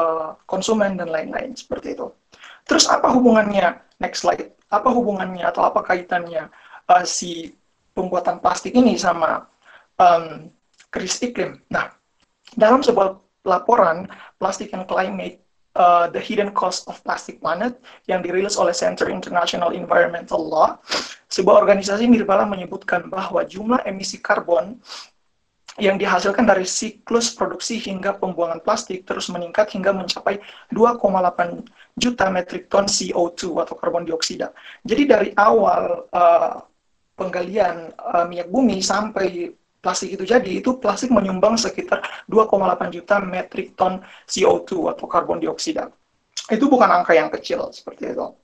konsumen 0.46 0.98
dan 0.98 1.11
lain-lain 1.11 1.55
seperti 1.55 1.94
itu. 1.94 2.11
Terus 2.66 2.90
apa 2.90 3.11
hubungannya? 3.14 3.79
Next 4.03 4.26
slide. 4.26 4.50
Apa 4.70 4.90
hubungannya 4.90 5.46
atau 5.46 5.66
apa 5.66 5.83
kaitannya 5.87 6.50
uh, 6.90 7.05
si 7.07 7.55
pembuatan 7.94 8.38
plastik 8.38 8.74
ini 8.74 8.94
sama 8.94 9.46
um, 9.98 10.50
krisis 10.90 11.22
iklim. 11.22 11.59
Nah, 11.70 11.90
dalam 12.55 12.83
sebuah 12.83 13.18
laporan 13.46 14.11
Plastic 14.37 14.74
and 14.74 14.85
Climate 14.85 15.40
uh, 15.79 16.11
The 16.11 16.20
Hidden 16.20 16.53
Cost 16.53 16.90
of 16.90 17.00
Plastic 17.07 17.40
Planet 17.40 17.79
yang 18.11 18.20
dirilis 18.20 18.59
oleh 18.59 18.74
Center 18.74 19.09
International 19.09 19.72
Environmental 19.72 20.42
Law, 20.42 20.76
sebuah 21.31 21.62
organisasi 21.62 22.11
nirbala 22.11 22.44
menyebutkan 22.44 23.07
bahwa 23.07 23.46
jumlah 23.46 23.87
emisi 23.87 24.18
karbon 24.18 24.76
yang 25.79 25.96
dihasilkan 25.96 26.44
dari 26.44 26.66
siklus 26.66 27.33
produksi 27.33 27.79
hingga 27.79 28.18
pembuangan 28.18 28.59
plastik 28.61 29.07
terus 29.07 29.31
meningkat 29.31 29.70
hingga 29.70 29.94
mencapai 29.94 30.42
2,8 30.74 31.62
juta 31.94 32.26
metrik 32.29 32.66
ton 32.66 32.90
CO2 32.90 33.64
atau 33.64 33.74
karbon 33.79 34.03
dioksida. 34.03 34.50
Jadi 34.83 35.03
dari 35.07 35.31
awal 35.38 36.11
uh, 36.11 36.59
penggalian 37.14 37.94
uh, 37.96 38.26
minyak 38.26 38.50
bumi 38.50 38.83
sampai 38.83 39.55
plastik 39.81 40.14
itu 40.14 40.25
jadi, 40.29 40.61
itu 40.61 40.77
plastik 40.77 41.11
menyumbang 41.11 41.57
sekitar 41.57 42.05
2,8 42.29 42.95
juta 42.95 43.16
metrik 43.25 43.75
ton 43.75 44.05
CO2 44.29 44.93
atau 44.95 45.05
karbon 45.09 45.40
dioksida. 45.40 45.88
Itu 46.53 46.69
bukan 46.69 46.88
angka 46.88 47.16
yang 47.16 47.33
kecil 47.33 47.73
seperti 47.73 48.12
itu. 48.12 48.37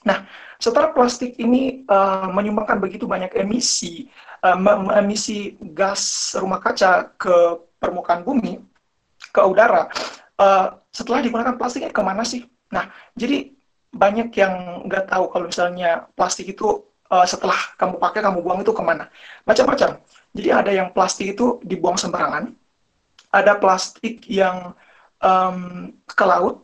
Nah, 0.00 0.24
setelah 0.56 0.96
plastik 0.96 1.36
ini 1.36 1.84
uh, 1.84 2.32
menyumbangkan 2.32 2.80
begitu 2.80 3.04
banyak 3.04 3.36
emisi, 3.36 4.08
uh, 4.40 4.56
emisi 4.96 5.60
gas 5.76 6.32
rumah 6.40 6.56
kaca 6.56 7.12
ke 7.20 7.60
permukaan 7.76 8.24
bumi, 8.24 8.60
ke 9.28 9.40
udara, 9.44 9.92
uh, 10.40 10.80
setelah 10.88 11.20
digunakan 11.20 11.54
plastiknya 11.60 11.92
ke 11.92 12.00
mana 12.00 12.24
sih? 12.24 12.48
Nah, 12.72 12.88
jadi 13.12 13.52
banyak 13.90 14.30
yang 14.32 14.86
nggak 14.88 15.10
tahu 15.10 15.28
kalau 15.28 15.50
misalnya 15.50 16.08
plastik 16.16 16.48
itu 16.48 16.80
uh, 17.10 17.26
setelah 17.26 17.58
kamu 17.76 18.00
pakai, 18.00 18.20
kamu 18.24 18.38
buang 18.40 18.60
itu 18.62 18.72
ke 18.72 18.80
mana. 18.80 19.10
Macam-macam 19.44 20.00
jadi 20.30 20.48
ada 20.62 20.70
yang 20.70 20.94
plastik 20.94 21.34
itu 21.34 21.58
dibuang 21.66 21.98
sembarangan, 21.98 22.54
ada 23.34 23.52
plastik 23.58 24.26
yang 24.30 24.74
um, 25.18 25.90
ke 26.06 26.24
laut, 26.26 26.62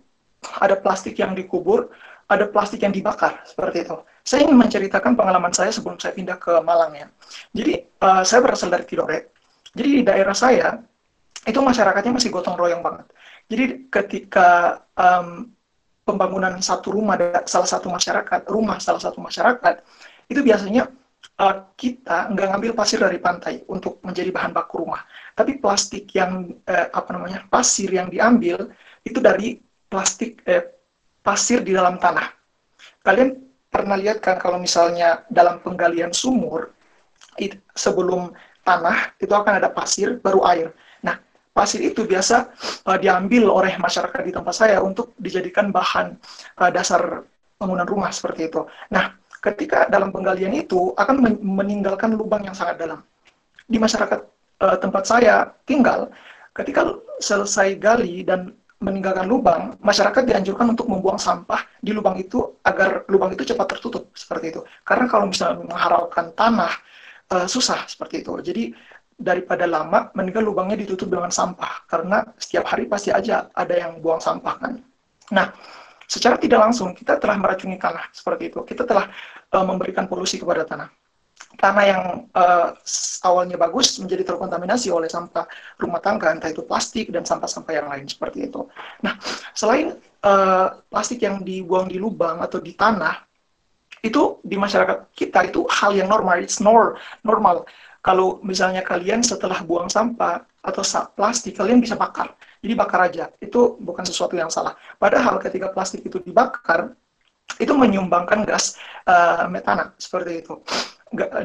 ada 0.63 0.79
plastik 0.79 1.19
yang 1.19 1.35
dikubur, 1.35 1.91
ada 2.31 2.47
plastik 2.47 2.83
yang 2.83 2.95
dibakar 2.95 3.43
seperti 3.43 3.87
itu. 3.87 3.97
Saya 4.27 4.47
ingin 4.47 4.59
menceritakan 4.59 5.15
pengalaman 5.15 5.55
saya 5.55 5.71
sebelum 5.71 5.99
saya 5.99 6.15
pindah 6.15 6.39
ke 6.39 6.59
Malang 6.63 6.95
ya. 6.95 7.07
Jadi 7.55 7.79
uh, 8.03 8.23
saya 8.27 8.43
berasal 8.43 8.71
dari 8.71 8.87
Tidore. 8.87 9.35
Jadi 9.75 9.89
di 9.99 10.03
daerah 10.03 10.35
saya 10.35 10.79
itu 11.47 11.59
masyarakatnya 11.63 12.19
masih 12.19 12.31
gotong 12.35 12.59
royong 12.59 12.83
banget. 12.83 13.07
Jadi 13.47 13.87
ketika 13.87 14.83
um, 14.99 15.55
pembangunan 16.03 16.59
satu 16.59 16.95
rumah 16.95 17.19
salah 17.47 17.67
satu 17.67 17.87
masyarakat, 17.91 18.47
rumah 18.51 18.79
salah 18.83 18.99
satu 18.99 19.23
masyarakat 19.23 19.83
itu 20.27 20.43
biasanya 20.43 20.91
uh, 21.41 21.57
kita 21.77 22.33
nggak 22.33 22.47
ngambil 22.53 22.73
pasir 22.73 22.99
dari 23.01 23.21
pantai 23.21 23.65
untuk 23.69 24.01
menjadi 24.03 24.33
bahan 24.33 24.53
baku 24.57 24.85
rumah, 24.85 25.05
tapi 25.37 25.61
plastik 25.61 26.09
yang 26.17 26.57
uh, 26.65 26.87
apa 26.93 27.09
namanya 27.13 27.45
pasir 27.49 27.89
yang 27.93 28.09
diambil 28.09 28.73
itu 29.07 29.19
dari 29.23 29.61
plastik 29.87 30.43
eh, 30.49 30.67
pasir 31.23 31.63
di 31.63 31.71
dalam 31.71 32.01
tanah. 32.01 32.27
Kalian 33.07 33.39
pernah 33.71 33.95
lihat 33.95 34.19
kan 34.19 34.41
kalau 34.41 34.59
misalnya 34.59 35.23
dalam 35.31 35.63
penggalian 35.63 36.11
sumur 36.11 36.75
it, 37.39 37.61
sebelum 37.77 38.35
tanah 38.67 39.15
itu 39.23 39.31
akan 39.31 39.63
ada 39.63 39.71
pasir 39.71 40.19
baru 40.19 40.43
air. 40.51 40.69
Nah, 41.07 41.23
pasir 41.55 41.87
itu 41.87 42.03
biasa 42.03 42.51
uh, 42.83 42.99
diambil 42.99 43.47
oleh 43.47 43.79
masyarakat 43.79 44.27
di 44.27 44.35
tempat 44.35 44.55
saya 44.55 44.83
untuk 44.83 45.15
dijadikan 45.23 45.71
bahan 45.71 46.19
uh, 46.59 46.71
dasar 46.75 47.23
bangunan 47.57 47.87
rumah 47.87 48.11
seperti 48.11 48.51
itu. 48.51 48.67
Nah, 48.91 49.15
ketika 49.47 49.87
dalam 49.87 50.11
penggalian 50.11 50.51
itu 50.59 50.91
akan 50.99 51.39
meninggalkan 51.39 52.19
lubang 52.19 52.43
yang 52.43 52.57
sangat 52.57 52.83
dalam. 52.83 53.01
Di 53.67 53.79
masyarakat 53.79 54.21
uh, 54.63 54.77
tempat 54.83 55.05
saya 55.07 55.55
tinggal, 55.63 56.11
ketika 56.51 56.99
selesai 57.23 57.79
gali 57.79 58.27
dan 58.27 58.51
meninggalkan 58.83 59.25
lubang, 59.25 59.79
masyarakat 59.81 60.27
dianjurkan 60.27 60.77
untuk 60.77 60.91
membuang 60.91 61.17
sampah 61.17 61.65
di 61.81 61.97
lubang 61.97 62.19
itu 62.21 62.61
agar 62.61 63.09
lubang 63.09 63.33
itu 63.33 63.47
cepat 63.47 63.79
tertutup 63.79 64.13
seperti 64.13 64.53
itu. 64.53 64.61
Karena 64.85 65.09
kalau 65.09 65.31
misalnya 65.31 65.65
mengharapkan 65.65 66.35
tanah 66.37 66.73
uh, 67.33 67.47
susah 67.49 67.87
seperti 67.87 68.27
itu. 68.27 68.33
Jadi 68.43 68.65
daripada 69.17 69.65
lama 69.65 70.13
mendingan 70.13 70.45
lubangnya 70.45 70.77
ditutup 70.77 71.09
dengan 71.09 71.33
sampah 71.33 71.89
karena 71.89 72.21
setiap 72.37 72.69
hari 72.69 72.85
pasti 72.85 73.09
aja 73.09 73.49
ada 73.57 73.73
yang 73.73 73.97
buang 74.05 74.21
sampah 74.21 74.55
kan. 74.61 74.73
Nah, 75.33 75.57
secara 76.07 76.39
tidak 76.39 76.63
langsung 76.63 76.95
kita 76.95 77.19
telah 77.19 77.37
meracuni 77.39 77.77
tanah 77.77 78.11
seperti 78.15 78.55
itu. 78.55 78.63
Kita 78.63 78.83
telah 78.87 79.11
uh, 79.53 79.65
memberikan 79.67 80.07
polusi 80.07 80.39
kepada 80.41 80.63
tanah 80.65 80.89
tanah 81.57 81.85
yang 81.85 82.03
uh, 82.33 82.77
awalnya 83.25 83.57
bagus 83.57 83.97
menjadi 84.01 84.33
terkontaminasi 84.33 84.93
oleh 84.93 85.09
sampah 85.09 85.49
rumah 85.81 86.01
tangga, 86.01 86.33
entah 86.33 86.53
itu 86.53 86.65
plastik 86.65 87.09
dan 87.13 87.25
sampah-sampah 87.25 87.73
yang 87.73 87.89
lain 87.89 88.05
seperti 88.09 88.49
itu. 88.49 88.69
Nah, 89.05 89.17
selain 89.57 89.97
uh, 90.25 90.81
plastik 90.89 91.25
yang 91.25 91.41
dibuang 91.41 91.89
di 91.89 91.97
lubang 91.97 92.41
atau 92.45 92.61
di 92.61 92.77
tanah, 92.77 93.25
itu 94.05 94.39
di 94.45 94.57
masyarakat 94.61 95.13
kita 95.17 95.49
itu 95.49 95.65
hal 95.69 95.97
yang 95.97 96.09
normal, 96.13 96.41
it's 96.41 96.61
nor 96.61 97.01
normal. 97.25 97.65
Kalau 98.05 98.39
misalnya 98.45 98.87
kalian 98.87 99.25
setelah 99.25 99.61
buang 99.67 99.91
sampah 99.91 100.47
atau 100.63 100.83
plastik, 101.17 101.59
kalian 101.59 101.83
bisa 101.83 101.99
bakar. 101.99 102.37
Jadi 102.61 102.73
bakar 102.75 103.01
aja, 103.13 103.31
itu 103.39 103.77
bukan 103.79 104.05
sesuatu 104.05 104.35
yang 104.35 104.49
salah. 104.49 104.75
Padahal 104.97 105.39
ketika 105.39 105.71
plastik 105.71 106.03
itu 106.03 106.19
dibakar, 106.21 106.97
itu 107.63 107.73
menyumbangkan 107.73 108.43
gas 108.43 108.75
uh, 109.07 109.47
metana 109.47 109.95
seperti 109.97 110.43
itu 110.43 110.59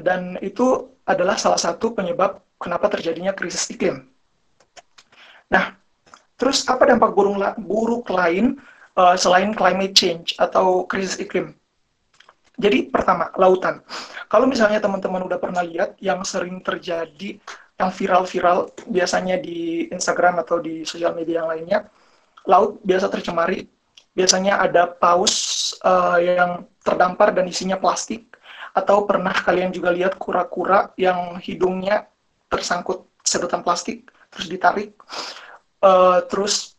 dan 0.02 0.42
itu 0.42 0.90
adalah 1.06 1.38
salah 1.38 1.60
satu 1.60 1.94
penyebab 1.94 2.42
kenapa 2.58 2.90
terjadinya 2.90 3.34
krisis 3.34 3.70
iklim. 3.70 4.10
Nah, 5.52 5.76
terus 6.40 6.66
apa 6.66 6.88
dampak 6.90 7.14
burung 7.14 7.38
buruk 7.62 8.10
lain 8.10 8.58
uh, 8.98 9.14
selain 9.14 9.54
climate 9.54 9.94
change 9.94 10.34
atau 10.42 10.88
krisis 10.90 11.22
iklim? 11.22 11.54
Jadi 12.62 12.94
pertama, 12.94 13.34
lautan. 13.42 13.82
Kalau 14.30 14.46
misalnya 14.46 14.78
teman-teman 14.78 15.26
udah 15.26 15.40
pernah 15.42 15.66
lihat 15.66 15.98
yang 15.98 16.22
sering 16.22 16.62
terjadi, 16.62 17.42
yang 17.82 17.90
viral-viral 17.90 18.70
biasanya 18.86 19.42
di 19.42 19.90
Instagram 19.90 20.46
atau 20.46 20.62
di 20.62 20.86
sosial 20.86 21.18
media 21.18 21.42
yang 21.42 21.50
lainnya, 21.50 21.80
laut 22.46 22.78
biasa 22.86 23.10
tercemari. 23.10 23.66
Biasanya 24.12 24.62
ada 24.62 24.92
paus 24.92 25.34
uh, 25.82 26.20
yang 26.22 26.68
terdampar 26.86 27.34
dan 27.34 27.50
isinya 27.50 27.80
plastik. 27.82 28.30
Atau 28.72 29.04
pernah 29.04 29.36
kalian 29.36 29.74
juga 29.74 29.92
lihat 29.92 30.16
kura-kura 30.16 30.96
yang 30.96 31.36
hidungnya 31.44 32.08
tersangkut 32.48 33.04
sedotan 33.26 33.66
plastik 33.66 34.08
terus 34.32 34.48
ditarik. 34.48 34.96
Uh, 35.82 36.24
terus 36.30 36.78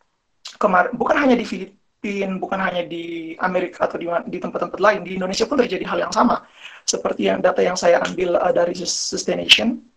kemarin 0.57 0.95
bukan 0.95 1.17
hanya 1.19 1.37
di 1.37 1.45
Filipina 1.45 2.39
bukan 2.39 2.59
hanya 2.59 2.83
di 2.87 3.35
Amerika 3.39 3.87
atau 3.87 3.99
di 4.01 4.39
tempat-tempat 4.39 4.79
lain 4.79 5.01
di 5.07 5.19
Indonesia 5.19 5.45
pun 5.45 5.61
terjadi 5.61 5.85
hal 5.85 5.99
yang 6.09 6.15
sama. 6.15 6.45
Seperti 6.83 7.29
yang 7.29 7.39
data 7.45 7.61
yang 7.61 7.77
saya 7.77 8.01
ambil 8.03 8.41
uh, 8.41 8.53
dari 8.55 8.73
Sustaination 8.75 9.92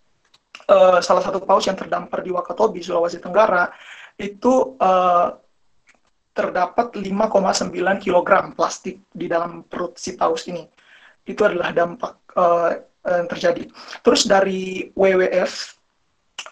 uh, 0.70 1.00
salah 1.00 1.24
satu 1.24 1.44
paus 1.44 1.66
yang 1.68 1.78
terdampar 1.78 2.24
di 2.24 2.32
Wakatobi 2.32 2.82
Sulawesi 2.82 3.20
Tenggara 3.20 3.70
itu 4.16 4.80
uh, 4.80 5.36
terdapat 6.36 7.00
5,9 7.00 7.72
kg 8.04 8.30
plastik 8.56 9.00
di 9.16 9.32
dalam 9.32 9.64
perut 9.64 9.96
si 9.96 10.20
paus 10.20 10.44
ini 10.52 10.68
itu 11.26 11.42
adalah 11.42 11.72
dampak 11.72 12.14
uh, 12.36 12.76
yang 13.06 13.30
terjadi. 13.30 13.70
Terus 14.02 14.26
dari 14.26 14.90
WWF 14.98 15.54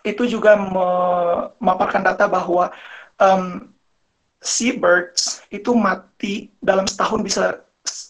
itu 0.06 0.24
juga 0.30 0.56
memaparkan 0.56 2.04
data 2.06 2.26
bahwa 2.30 2.72
um, 3.20 3.74
seabirds 4.44 5.44
itu 5.50 5.72
mati 5.74 6.52
dalam 6.60 6.88
setahun 6.88 7.20
bisa 7.24 7.44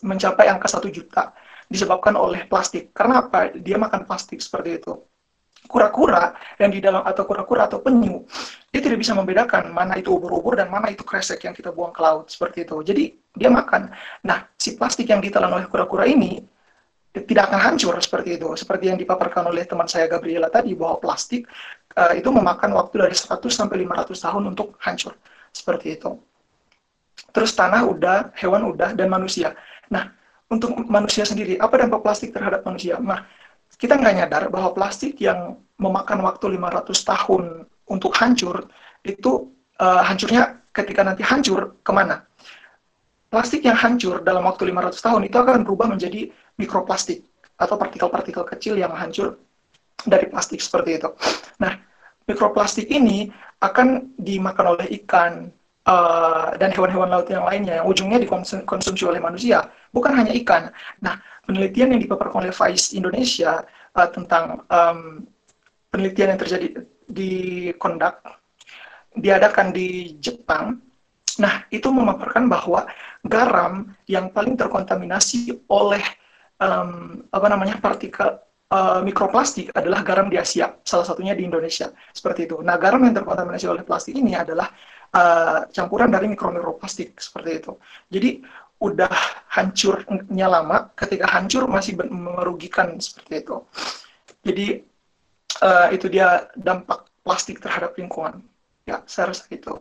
mencapai 0.02 0.50
angka 0.50 0.70
satu 0.70 0.90
juta 0.90 1.34
disebabkan 1.70 2.14
oleh 2.18 2.46
plastik. 2.46 2.94
Karena 2.94 3.26
apa? 3.26 3.54
Dia 3.54 3.78
makan 3.82 4.06
plastik 4.06 4.42
seperti 4.42 4.82
itu. 4.82 4.94
Kura-kura 5.74 6.38
yang 6.62 6.70
di 6.70 6.78
dalam 6.78 7.02
atau 7.02 7.26
kura-kura 7.26 7.66
atau 7.66 7.82
penyu, 7.82 8.22
dia 8.70 8.78
tidak 8.78 9.02
bisa 9.02 9.18
membedakan 9.18 9.74
mana 9.74 9.98
itu 9.98 10.14
ubur-ubur 10.14 10.54
dan 10.54 10.70
mana 10.70 10.94
itu 10.94 11.02
kresek 11.02 11.42
yang 11.50 11.58
kita 11.58 11.74
buang 11.74 11.90
ke 11.90 11.98
laut 12.06 12.30
seperti 12.30 12.62
itu. 12.62 12.78
Jadi 12.86 13.04
dia 13.34 13.50
makan. 13.50 13.90
Nah, 14.22 14.46
si 14.54 14.78
plastik 14.78 15.10
yang 15.10 15.18
ditelan 15.18 15.50
oleh 15.50 15.66
kura-kura 15.66 16.06
ini 16.06 16.38
tidak 17.14 17.50
akan 17.50 17.60
hancur 17.74 17.98
seperti 17.98 18.38
itu. 18.38 18.54
Seperti 18.54 18.94
yang 18.94 18.98
dipaparkan 19.02 19.50
oleh 19.50 19.66
teman 19.66 19.90
saya 19.90 20.06
Gabriela 20.06 20.54
tadi 20.54 20.78
bahwa 20.78 21.02
plastik 21.02 21.50
uh, 21.98 22.14
itu 22.14 22.30
memakan 22.30 22.74
waktu 22.78 23.10
dari 23.10 23.16
100 23.18 23.38
sampai 23.50 23.82
500 23.86 24.14
tahun 24.14 24.44
untuk 24.54 24.78
hancur. 24.82 25.18
Seperti 25.54 25.98
itu. 25.98 26.22
Terus 27.34 27.54
tanah 27.54 27.86
udah, 27.86 28.18
hewan 28.38 28.66
udah, 28.70 28.94
dan 28.98 29.10
manusia. 29.10 29.54
Nah, 29.90 30.10
untuk 30.50 30.74
manusia 30.86 31.26
sendiri, 31.26 31.58
apa 31.58 31.82
dampak 31.82 32.02
plastik 32.02 32.34
terhadap 32.34 32.66
manusia? 32.66 32.98
Nah, 32.98 33.26
kita 33.84 34.00
nggak 34.00 34.16
nyadar 34.16 34.44
bahwa 34.48 34.72
plastik 34.72 35.20
yang 35.20 35.60
memakan 35.76 36.24
waktu 36.24 36.56
500 36.56 36.96
tahun 37.04 37.44
untuk 37.92 38.16
hancur, 38.16 38.72
itu 39.04 39.52
uh, 39.76 40.00
hancurnya 40.08 40.64
ketika 40.72 41.04
nanti 41.04 41.20
hancur, 41.20 41.76
ke 41.84 41.92
mana? 41.92 42.24
Plastik 43.28 43.68
yang 43.68 43.76
hancur 43.76 44.24
dalam 44.24 44.48
waktu 44.48 44.72
500 44.72 44.96
tahun 44.96 45.22
itu 45.28 45.36
akan 45.36 45.68
berubah 45.68 45.92
menjadi 45.92 46.32
mikroplastik 46.56 47.28
atau 47.60 47.76
partikel-partikel 47.76 48.48
kecil 48.56 48.80
yang 48.80 48.96
hancur 48.96 49.36
dari 50.08 50.32
plastik 50.32 50.64
seperti 50.64 51.04
itu. 51.04 51.12
Nah, 51.60 51.76
mikroplastik 52.24 52.88
ini 52.88 53.28
akan 53.60 54.16
dimakan 54.16 54.80
oleh 54.80 54.88
ikan 55.04 55.52
uh, 55.88 56.56
dan 56.58 56.70
hewan-hewan 56.72 57.10
laut 57.12 57.28
yang 57.28 57.44
lainnya 57.44 57.82
yang 57.82 57.88
ujungnya 57.88 58.20
dikonsumsi 58.22 59.04
oleh 59.04 59.20
manusia, 59.20 59.68
bukan 59.92 60.16
hanya 60.16 60.32
ikan. 60.44 60.72
Nah, 61.04 61.20
penelitian 61.44 61.96
yang 61.96 62.02
dipaparkan 62.02 62.48
oleh 62.48 62.52
Vice 62.56 62.96
Indonesia 62.96 63.64
uh, 63.96 64.10
tentang 64.10 64.64
um, 64.68 65.28
penelitian 65.92 66.36
yang 66.36 66.40
terjadi 66.40 66.68
di 67.06 67.34
Kondak 67.78 68.24
diadakan 69.14 69.70
di 69.76 70.18
Jepang. 70.18 70.82
Nah, 71.42 71.66
itu 71.74 71.90
memaparkan 71.90 72.46
bahwa 72.46 72.86
garam 73.26 73.90
yang 74.06 74.30
paling 74.30 74.54
terkontaminasi 74.54 75.66
oleh 75.70 76.04
um, 76.62 77.24
apa 77.30 77.48
namanya 77.50 77.82
partikel 77.82 78.38
uh, 78.70 79.02
mikroplastik 79.02 79.74
adalah 79.74 80.02
garam 80.06 80.30
di 80.30 80.38
Asia, 80.38 80.74
salah 80.86 81.06
satunya 81.06 81.34
di 81.38 81.46
Indonesia 81.46 81.90
seperti 82.14 82.50
itu. 82.50 82.62
Nah, 82.62 82.78
garam 82.78 83.02
yang 83.02 83.14
terkontaminasi 83.18 83.66
oleh 83.70 83.84
plastik 83.86 84.14
ini 84.18 84.38
adalah 84.38 84.70
uh, 85.14 85.70
campuran 85.70 86.10
dari 86.10 86.28
mikro-mikroplastik 86.28 87.18
seperti 87.22 87.62
itu. 87.62 87.74
Jadi 88.10 88.30
udah 88.84 89.10
hancurnya 89.54 90.48
lama, 90.52 90.92
ketika 90.98 91.30
hancur 91.32 91.70
masih 91.72 91.96
merugikan 92.12 93.00
seperti 93.00 93.48
itu. 93.48 93.58
Jadi 94.44 94.68
uh, 95.64 95.88
itu 95.96 96.12
dia 96.12 96.52
dampak 96.58 97.08
plastik 97.24 97.64
terhadap 97.64 97.96
lingkungan. 97.96 98.44
Ya, 98.84 99.00
saya 99.08 99.32
rasa 99.32 99.48
itu. 99.48 99.80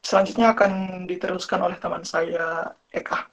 Selanjutnya 0.00 0.56
akan 0.56 1.04
diteruskan 1.04 1.60
oleh 1.60 1.76
teman 1.76 2.00
saya 2.08 2.72
Eka. 2.88 3.28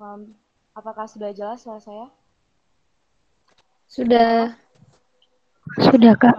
Um, 0.00 0.34
apakah 0.72 1.06
sudah 1.06 1.30
jelas 1.36 1.62
suara 1.62 1.78
saya? 1.78 2.08
Sudah. 3.86 4.56
Sudah, 5.80 6.14
Kak. 6.20 6.36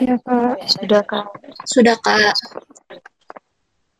Ya, 0.00 0.16
Kak. 0.24 0.56
Sudah, 0.64 1.02
Kak. 1.04 1.26
Sudah, 1.68 1.96
Kak. 2.00 2.36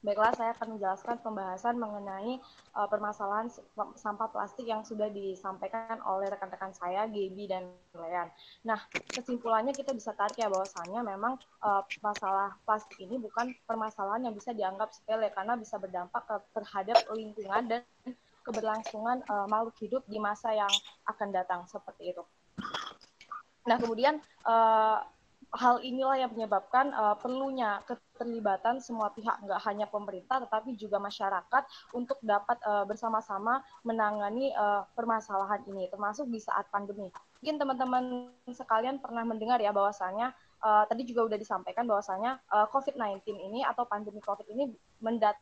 Baiklah, 0.07 0.31
saya 0.39 0.55
akan 0.55 0.79
menjelaskan 0.79 1.19
pembahasan 1.19 1.83
mengenai 1.83 2.39
uh, 2.79 2.87
permasalahan 2.87 3.51
sampah 3.99 4.31
plastik 4.31 4.63
yang 4.63 4.87
sudah 4.87 5.11
disampaikan 5.11 5.99
oleh 6.07 6.31
rekan-rekan 6.31 6.71
saya, 6.71 7.11
Gaby 7.11 7.51
dan 7.51 7.75
Lean. 7.91 8.31
Nah, 8.63 8.79
kesimpulannya 9.11 9.75
kita 9.75 9.91
bisa 9.91 10.15
tarik 10.15 10.39
ya 10.39 10.47
bahwasannya 10.47 11.03
memang 11.03 11.43
uh, 11.59 11.83
masalah 12.07 12.55
plastik 12.63 13.03
ini 13.03 13.19
bukan 13.19 13.51
permasalahan 13.67 14.31
yang 14.31 14.35
bisa 14.39 14.55
dianggap 14.55 14.95
sepele 14.95 15.27
karena 15.35 15.59
bisa 15.59 15.75
berdampak 15.75 16.23
terhadap 16.55 17.03
lingkungan 17.11 17.67
dan 17.67 17.83
keberlangsungan 18.47 19.27
uh, 19.27 19.51
makhluk 19.51 19.75
hidup 19.83 20.07
di 20.07 20.23
masa 20.23 20.55
yang 20.55 20.71
akan 21.11 21.35
datang 21.35 21.67
seperti 21.67 22.15
itu. 22.15 22.23
Nah 23.67 23.77
kemudian 23.83 24.23
uh, 24.47 25.03
hal 25.55 25.79
inilah 25.81 26.19
yang 26.19 26.33
menyebabkan 26.35 26.91
uh, 26.91 27.15
perlunya 27.17 27.81
keterlibatan 27.87 28.83
semua 28.83 29.15
pihak, 29.15 29.39
nggak 29.47 29.61
hanya 29.63 29.87
pemerintah, 29.87 30.43
tetapi 30.43 30.75
juga 30.75 30.99
masyarakat 30.99 31.63
untuk 31.95 32.19
dapat 32.21 32.59
uh, 32.67 32.83
bersama-sama 32.83 33.63
menangani 33.87 34.51
uh, 34.59 34.83
permasalahan 34.99 35.63
ini, 35.71 35.87
termasuk 35.87 36.27
di 36.29 36.43
saat 36.43 36.67
pandemi. 36.69 37.09
Mungkin 37.41 37.57
teman-teman 37.63 38.05
sekalian 38.51 38.99
pernah 38.99 39.23
mendengar 39.23 39.63
ya 39.63 39.71
bahwasanya 39.71 40.35
uh, 40.67 40.85
tadi 40.91 41.07
juga 41.07 41.31
sudah 41.31 41.39
disampaikan 41.39 41.87
bahwasanya 41.87 42.43
uh, 42.51 42.67
COVID-19 42.75 43.23
ini 43.39 43.63
atau 43.63 43.87
pandemi 43.87 44.19
COVID 44.19 44.51
ini 44.51 44.75
mendat 44.99 45.39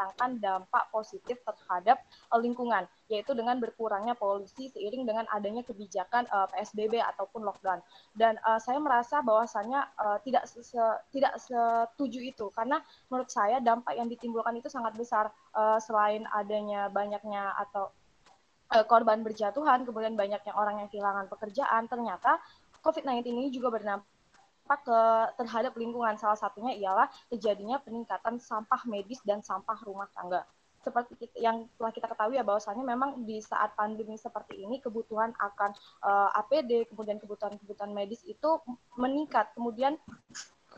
mendatangkan 0.00 0.40
dampak 0.40 0.84
positif 0.88 1.36
terhadap 1.44 2.00
uh, 2.32 2.40
lingkungan, 2.40 2.88
yaitu 3.12 3.36
dengan 3.36 3.60
berkurangnya 3.60 4.16
polusi 4.16 4.72
seiring 4.72 5.04
dengan 5.04 5.28
adanya 5.28 5.60
kebijakan 5.60 6.24
uh, 6.32 6.48
eh, 6.48 6.64
PSBB 6.64 7.04
ataupun 7.04 7.44
lockdown. 7.44 7.84
Dan 8.16 8.40
uh, 8.48 8.56
saya 8.56 8.80
merasa 8.80 9.20
bahwasannya 9.20 9.80
uh, 10.00 10.18
tidak 10.24 10.48
se 10.48 10.80
tidak 11.12 11.36
setuju 11.36 12.20
itu 12.24 12.48
karena 12.56 12.80
menurut 13.12 13.28
saya 13.28 13.60
dampak 13.60 13.92
yang 13.92 14.08
ditimbulkan 14.08 14.56
itu 14.56 14.72
sangat 14.72 14.96
besar 14.96 15.28
uh, 15.52 15.76
selain 15.76 16.24
adanya 16.32 16.88
banyaknya 16.88 17.52
atau 17.68 17.92
korban 18.86 19.26
berjatuhan, 19.26 19.82
kemudian 19.82 20.14
banyaknya 20.14 20.54
orang 20.54 20.78
yang 20.78 20.86
kehilangan 20.86 21.26
pekerjaan, 21.26 21.90
ternyata 21.90 22.38
COVID-19 22.86 23.26
ini 23.34 23.50
juga 23.50 23.74
berdampak 23.74 24.06
dampak 24.70 24.86
ke 24.86 25.00
terhadap 25.42 25.74
lingkungan. 25.74 26.14
Salah 26.14 26.38
satunya 26.38 26.78
ialah 26.78 27.10
terjadinya 27.26 27.82
peningkatan 27.82 28.38
sampah 28.38 28.86
medis 28.86 29.18
dan 29.26 29.42
sampah 29.42 29.74
rumah 29.82 30.06
tangga. 30.14 30.46
Seperti 30.80 31.26
yang 31.42 31.66
telah 31.74 31.90
kita 31.90 32.06
ketahui 32.06 32.38
ya 32.38 32.46
bahwasanya 32.46 32.86
memang 32.86 33.26
di 33.26 33.42
saat 33.42 33.74
pandemi 33.74 34.14
seperti 34.14 34.62
ini 34.62 34.78
kebutuhan 34.78 35.34
akan 35.36 35.74
uh, 36.06 36.30
eh, 36.30 36.38
APD 36.40 36.86
kemudian 36.86 37.18
kebutuhan-kebutuhan 37.18 37.90
medis 37.90 38.22
itu 38.22 38.62
meningkat. 38.94 39.50
Kemudian 39.58 39.98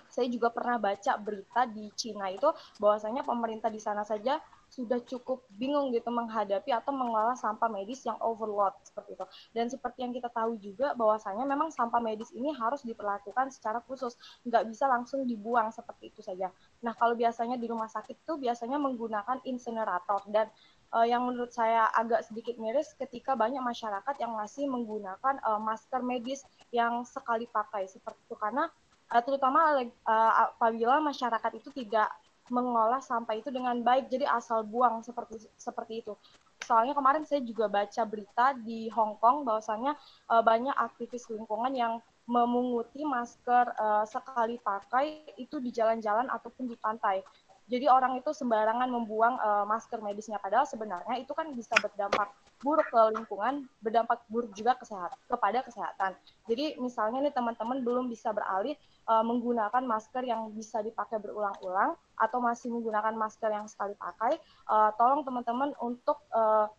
saya 0.09 0.25
juga 0.33 0.49
pernah 0.49 0.81
baca 0.81 1.13
berita 1.21 1.69
di 1.69 1.93
Cina 1.93 2.33
itu 2.33 2.49
bahwasanya 2.81 3.29
pemerintah 3.29 3.69
di 3.69 3.79
sana 3.79 4.09
saja 4.09 4.41
sudah 4.73 5.05
cukup 5.05 5.45
bingung 5.61 5.93
gitu 5.93 6.09
menghadapi 6.09 6.73
atau 6.73 6.97
mengolah 6.97 7.37
sampah 7.37 7.69
medis 7.69 8.09
yang 8.09 8.17
overload 8.25 8.73
seperti 8.81 9.21
itu. 9.21 9.27
Dan 9.53 9.69
seperti 9.69 10.01
yang 10.01 10.17
kita 10.17 10.33
tahu 10.33 10.57
juga 10.57 10.97
bahwasanya 10.97 11.45
memang 11.45 11.69
sampah 11.69 12.01
medis 12.01 12.33
ini 12.33 12.49
harus 12.57 12.81
diperlakukan 12.81 13.53
secara 13.53 13.85
khusus, 13.85 14.17
nggak 14.49 14.65
bisa 14.73 14.89
langsung 14.89 15.29
dibuang 15.29 15.69
seperti 15.69 16.09
itu 16.09 16.25
saja. 16.25 16.49
Nah 16.81 16.97
kalau 16.97 17.13
biasanya 17.13 17.61
di 17.61 17.69
rumah 17.69 17.93
sakit 17.93 18.25
itu 18.25 18.35
biasanya 18.41 18.81
menggunakan 18.81 19.45
insinerator 19.45 20.25
dan 20.33 20.49
uh, 20.97 21.05
yang 21.05 21.25
menurut 21.29 21.53
saya 21.53 21.93
agak 21.93 22.25
sedikit 22.25 22.57
miris 22.57 22.97
ketika 22.97 23.37
banyak 23.37 23.61
masyarakat 23.61 24.15
yang 24.21 24.33
masih 24.33 24.65
menggunakan 24.69 25.37
uh, 25.45 25.61
masker 25.61 26.01
medis 26.01 26.49
yang 26.73 27.05
sekali 27.05 27.45
pakai 27.45 27.89
seperti 27.89 28.25
itu 28.25 28.37
karena 28.41 28.73
uh, 29.13 29.23
terutama 29.25 29.85
uh, 29.85 30.33
apabila 30.49 31.01
masyarakat 31.05 31.53
itu 31.61 31.69
tidak 31.85 32.09
mengolah 32.51 32.99
sampah 32.99 33.39
itu 33.39 33.53
dengan 33.55 33.79
baik 33.85 34.11
jadi 34.11 34.27
asal 34.27 34.67
buang 34.67 35.05
seperti 35.07 35.47
seperti 35.55 36.03
itu. 36.03 36.17
Soalnya 36.63 36.95
kemarin 36.95 37.27
saya 37.27 37.43
juga 37.43 37.67
baca 37.67 38.03
berita 38.07 38.55
di 38.59 38.87
Hong 38.91 39.19
Kong 39.19 39.43
bahwasanya 39.43 39.99
uh, 40.31 40.43
banyak 40.43 40.75
aktivis 40.75 41.27
lingkungan 41.31 41.75
yang 41.75 41.99
memunguti 42.27 43.03
masker 43.03 43.75
uh, 43.75 44.07
sekali 44.07 44.57
pakai 44.63 45.27
itu 45.39 45.59
di 45.59 45.75
jalan-jalan 45.75 46.31
ataupun 46.31 46.71
di 46.71 46.79
pantai. 46.79 47.23
Jadi 47.67 47.87
orang 47.87 48.19
itu 48.19 48.31
sembarangan 48.31 48.91
membuang 48.91 49.39
uh, 49.39 49.65
masker 49.67 49.99
medisnya. 50.03 50.39
Padahal 50.39 50.67
sebenarnya 50.67 51.19
itu 51.19 51.31
kan 51.35 51.51
bisa 51.55 51.75
berdampak 51.79 52.31
buruk 52.63 52.87
ke 52.89 53.01
lingkungan, 53.19 53.67
berdampak 53.83 54.23
buruk 54.31 54.55
juga 54.55 54.79
kesehatan 54.79 55.19
kepada 55.27 55.59
kesehatan. 55.67 56.15
Jadi 56.47 56.79
misalnya 56.79 57.27
nih 57.27 57.35
teman-teman 57.35 57.83
belum 57.83 58.07
bisa 58.09 58.31
beralih 58.31 58.79
uh, 59.11 59.27
menggunakan 59.27 59.83
masker 59.83 60.23
yang 60.23 60.55
bisa 60.55 60.81
dipakai 60.81 61.19
berulang-ulang 61.19 61.99
atau 62.17 62.39
masih 62.39 62.71
menggunakan 62.71 63.13
masker 63.19 63.51
yang 63.51 63.67
sekali 63.67 63.99
pakai, 63.99 64.39
uh, 64.71 64.95
tolong 64.95 65.27
teman-teman 65.27 65.75
untuk 65.83 66.23
uh, 66.33 66.71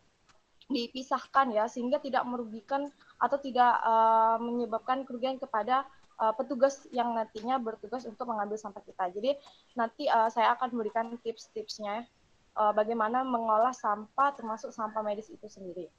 dipisahkan 0.71 1.51
ya 1.51 1.67
sehingga 1.67 1.99
tidak 1.99 2.23
merugikan 2.23 2.87
atau 3.19 3.35
tidak 3.37 3.77
uh, 3.83 4.39
menyebabkan 4.39 5.03
kerugian 5.03 5.35
kepada 5.35 5.83
uh, 6.19 6.31
petugas 6.31 6.87
yang 6.95 7.11
nantinya 7.11 7.59
bertugas 7.59 8.07
untuk 8.07 8.31
mengambil 8.31 8.55
sampah 8.55 8.83
kita. 8.83 9.11
Jadi 9.11 9.35
nanti 9.75 10.07
uh, 10.07 10.31
saya 10.31 10.55
akan 10.55 10.71
memberikan 10.71 11.11
tips-tipsnya 11.19 12.07
uh, 12.57 12.73
bagaimana 12.75 13.21
mengolah 13.25 13.73
sampah 13.73 14.33
termasuk 14.37 14.69
sampah 14.73 15.01
medis 15.01 15.29
itu 15.29 15.45
sendiri. 15.49 15.89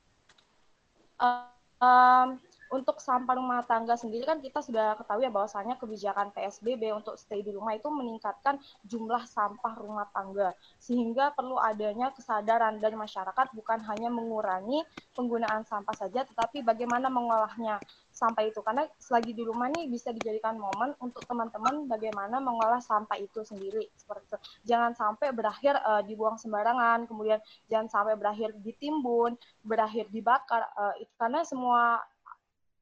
Uh, 1.19 1.47
um, 1.85 2.29
untuk 2.73 2.99
sampah 2.99 3.39
rumah 3.39 3.63
tangga 3.63 3.95
sendiri 3.95 4.27
kan 4.27 4.43
kita 4.43 4.59
sudah 4.59 4.99
ketahui 4.99 5.29
ya 5.29 5.31
bahwasanya 5.31 5.79
kebijakan 5.79 6.35
PSBB 6.35 6.91
untuk 6.91 7.15
stay 7.15 7.45
di 7.45 7.55
rumah 7.55 7.77
itu 7.77 7.87
meningkatkan 7.87 8.59
jumlah 8.83 9.23
sampah 9.31 9.79
rumah 9.79 10.09
tangga 10.11 10.51
sehingga 10.83 11.31
perlu 11.37 11.55
adanya 11.61 12.11
kesadaran 12.11 12.83
dari 12.83 12.99
masyarakat 12.99 13.55
bukan 13.55 13.79
hanya 13.87 14.11
mengurangi 14.11 14.83
penggunaan 15.15 15.63
sampah 15.63 15.95
saja 15.95 16.27
tetapi 16.27 16.67
bagaimana 16.67 17.07
mengolahnya 17.07 17.79
sampah 18.15 18.47
itu 18.47 18.63
karena 18.63 18.87
selagi 19.03 19.35
di 19.35 19.43
rumah 19.43 19.67
nih 19.75 19.91
bisa 19.91 20.15
dijadikan 20.15 20.55
momen 20.55 20.95
untuk 21.03 21.27
teman-teman 21.27 21.91
bagaimana 21.91 22.39
mengolah 22.39 22.79
sampah 22.79 23.19
itu 23.19 23.43
sendiri 23.43 23.91
seperti 23.99 24.25
itu. 24.31 24.39
Jangan 24.71 24.95
sampai 24.95 25.35
berakhir 25.35 25.75
uh, 25.83 26.01
dibuang 26.07 26.39
sembarangan, 26.39 27.11
kemudian 27.11 27.43
jangan 27.67 27.91
sampai 27.91 28.15
berakhir 28.15 28.55
ditimbun, 28.63 29.35
berakhir 29.67 30.07
dibakar 30.15 30.63
uh, 30.79 30.95
itu 31.03 31.11
karena 31.19 31.43
semua 31.43 31.99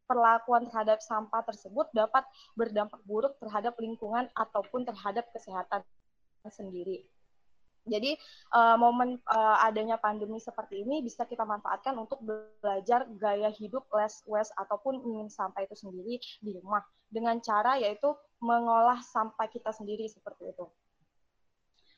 perlakuan 0.04 0.68
terhadap 0.68 1.00
sampah 1.00 1.40
tersebut 1.48 1.88
dapat 1.96 2.28
berdampak 2.52 3.00
buruk 3.08 3.32
terhadap 3.40 3.72
lingkungan 3.80 4.28
ataupun 4.36 4.84
terhadap 4.84 5.24
kesehatan 5.32 5.80
sendiri. 6.52 7.08
Jadi 7.82 8.14
uh, 8.54 8.78
momen 8.78 9.18
uh, 9.26 9.58
adanya 9.66 9.98
pandemi 9.98 10.38
seperti 10.38 10.86
ini 10.86 11.02
bisa 11.02 11.26
kita 11.26 11.42
manfaatkan 11.42 11.98
untuk 11.98 12.22
belajar 12.22 13.10
gaya 13.18 13.50
hidup 13.50 13.90
less 13.90 14.22
waste 14.30 14.54
ataupun 14.54 15.02
ingin 15.02 15.26
sampah 15.26 15.66
itu 15.66 15.74
sendiri 15.74 16.22
di 16.38 16.50
rumah 16.62 16.86
dengan 17.10 17.42
cara 17.42 17.82
yaitu 17.82 18.14
mengolah 18.38 19.02
sampah 19.02 19.50
kita 19.50 19.74
sendiri 19.74 20.06
seperti 20.06 20.54
itu. 20.54 20.66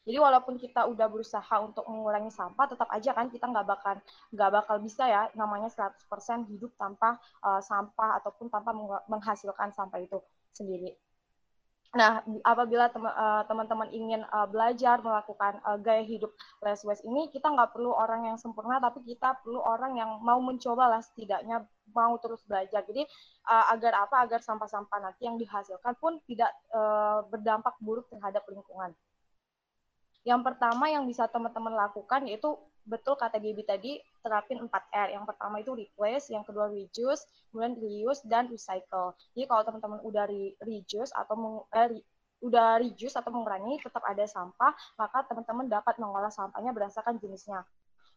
Jadi 0.04 0.20
walaupun 0.20 0.60
kita 0.60 0.84
udah 0.84 1.08
berusaha 1.08 1.54
untuk 1.64 1.88
mengurangi 1.88 2.28
sampah, 2.28 2.68
tetap 2.68 2.88
aja 2.92 3.16
kan 3.16 3.32
kita 3.32 3.48
nggak 3.48 3.64
bakal 3.64 3.96
nggak 4.36 4.50
bakal 4.52 4.76
bisa 4.76 5.08
ya 5.08 5.32
namanya 5.32 5.72
100% 5.72 6.44
hidup 6.52 6.76
tanpa 6.76 7.16
uh, 7.40 7.60
sampah 7.64 8.20
ataupun 8.20 8.52
tanpa 8.52 8.76
menghasilkan 9.08 9.72
sampah 9.72 10.00
itu 10.04 10.20
sendiri. 10.52 10.92
Nah, 11.94 12.26
apabila 12.42 12.90
eh, 12.90 13.42
teman-teman 13.46 13.86
uh, 13.86 13.94
ingin 13.94 14.26
uh, 14.26 14.50
belajar 14.50 14.98
melakukan 14.98 15.62
uh, 15.62 15.78
gaya 15.78 16.02
hidup 16.02 16.34
less 16.58 16.82
waste 16.82 17.06
ini, 17.06 17.30
kita 17.30 17.46
nggak 17.46 17.70
perlu 17.70 17.94
orang 17.94 18.26
yang 18.26 18.36
sempurna, 18.36 18.82
tapi 18.82 19.06
kita 19.06 19.38
perlu 19.46 19.62
orang 19.62 19.94
yang 19.94 20.18
mau 20.18 20.42
mencoba 20.42 20.90
lah 20.90 21.00
setidaknya 21.06 21.62
mau 21.94 22.18
terus 22.18 22.42
belajar. 22.50 22.82
Jadi 22.82 23.06
uh, 23.46 23.64
agar 23.70 24.10
apa? 24.10 24.26
Agar 24.26 24.42
sampah-sampah 24.42 24.98
nanti 24.98 25.22
yang 25.22 25.38
dihasilkan 25.38 25.94
pun 26.02 26.18
tidak 26.26 26.50
uh, 26.74 27.22
berdampak 27.30 27.78
buruk 27.78 28.10
terhadap 28.10 28.42
lingkungan. 28.50 28.90
Yang 30.26 30.40
pertama 30.50 30.90
yang 30.90 31.06
bisa 31.06 31.30
teman-teman 31.30 31.78
lakukan 31.78 32.26
yaitu 32.26 32.58
betul 32.84 33.16
kata 33.16 33.40
Gaby 33.40 33.64
tadi 33.64 33.92
terapin 34.20 34.60
4R. 34.60 35.16
Yang 35.16 35.24
pertama 35.32 35.56
itu 35.60 35.72
replace, 35.72 36.28
yang 36.30 36.44
kedua 36.44 36.68
reduce, 36.68 37.24
kemudian 37.50 37.74
reuse 37.80 38.22
dan 38.28 38.46
recycle. 38.48 39.16
Jadi 39.32 39.44
kalau 39.48 39.62
teman-teman 39.64 40.00
udah 40.04 40.24
re 40.28 40.52
reduce 40.60 41.10
atau 41.16 41.34
meng, 41.34 41.56
eh, 41.72 42.00
udah 42.44 42.76
reduce 42.78 43.16
atau 43.16 43.32
mengurangi 43.32 43.80
tetap 43.80 44.04
ada 44.04 44.24
sampah, 44.28 44.72
maka 45.00 45.24
teman-teman 45.24 45.66
dapat 45.66 45.96
mengolah 45.96 46.28
sampahnya 46.28 46.76
berdasarkan 46.76 47.16
jenisnya. 47.16 47.64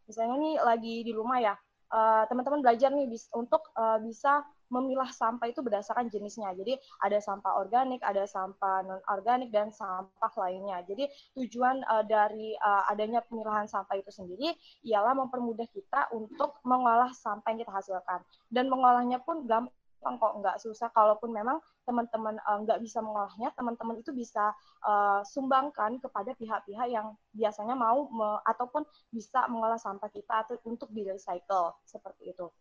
Misalnya 0.07 0.35
nih 0.39 0.55
lagi 0.59 0.95
di 1.07 1.11
rumah 1.15 1.39
ya, 1.39 1.55
eh, 1.91 2.23
teman-teman 2.27 2.59
belajar 2.59 2.91
nih 2.91 3.07
untuk 3.35 3.71
uh, 3.75 3.99
bisa 4.03 4.43
memilah 4.67 5.09
sampah 5.11 5.47
itu 5.47 5.63
berdasarkan 5.63 6.11
jenisnya. 6.11 6.51
Jadi 6.55 6.75
ada 7.03 7.17
sampah 7.19 7.59
organik, 7.59 8.03
ada 8.03 8.27
sampah 8.27 8.83
non 8.83 9.01
organik 9.11 9.49
dan 9.51 9.71
sampah 9.71 10.33
lainnya. 10.35 10.83
Jadi 10.83 11.07
tujuan 11.39 11.83
uh, 11.87 12.03
dari 12.03 12.55
uh, 12.59 12.91
adanya 12.91 13.23
pemilahan 13.25 13.67
sampah 13.67 13.95
itu 13.99 14.11
sendiri 14.11 14.53
ialah 14.83 15.15
mempermudah 15.15 15.67
kita 15.71 16.11
untuk 16.15 16.59
mengolah 16.67 17.11
sampah 17.15 17.47
yang 17.51 17.59
kita 17.63 17.73
hasilkan. 17.73 18.19
Dan 18.51 18.67
mengolahnya 18.67 19.23
pun 19.23 19.47
gampang 19.47 20.15
kok 20.19 20.33
nggak 20.43 20.57
susah. 20.59 20.91
Kalaupun 20.91 21.31
memang 21.31 21.63
teman-teman 21.87 22.35
uh, 22.43 22.59
nggak 22.67 22.83
bisa 22.83 22.99
mengolahnya, 22.99 23.55
teman-teman 23.55 24.03
itu 24.03 24.11
bisa 24.11 24.51
uh, 24.83 25.23
sumbangkan 25.23 25.99
kepada 26.03 26.35
pihak-pihak 26.35 26.87
yang 26.91 27.15
biasanya 27.31 27.75
mau 27.75 28.07
me 28.11 28.39
ataupun 28.43 28.83
bisa 29.15 29.47
mengolah 29.47 29.79
sampah 29.79 30.11
kita 30.11 30.43
atau 30.43 30.59
untuk 30.67 30.91
di 30.91 31.07
recycle 31.07 31.71
seperti 31.87 32.35
itu 32.35 32.51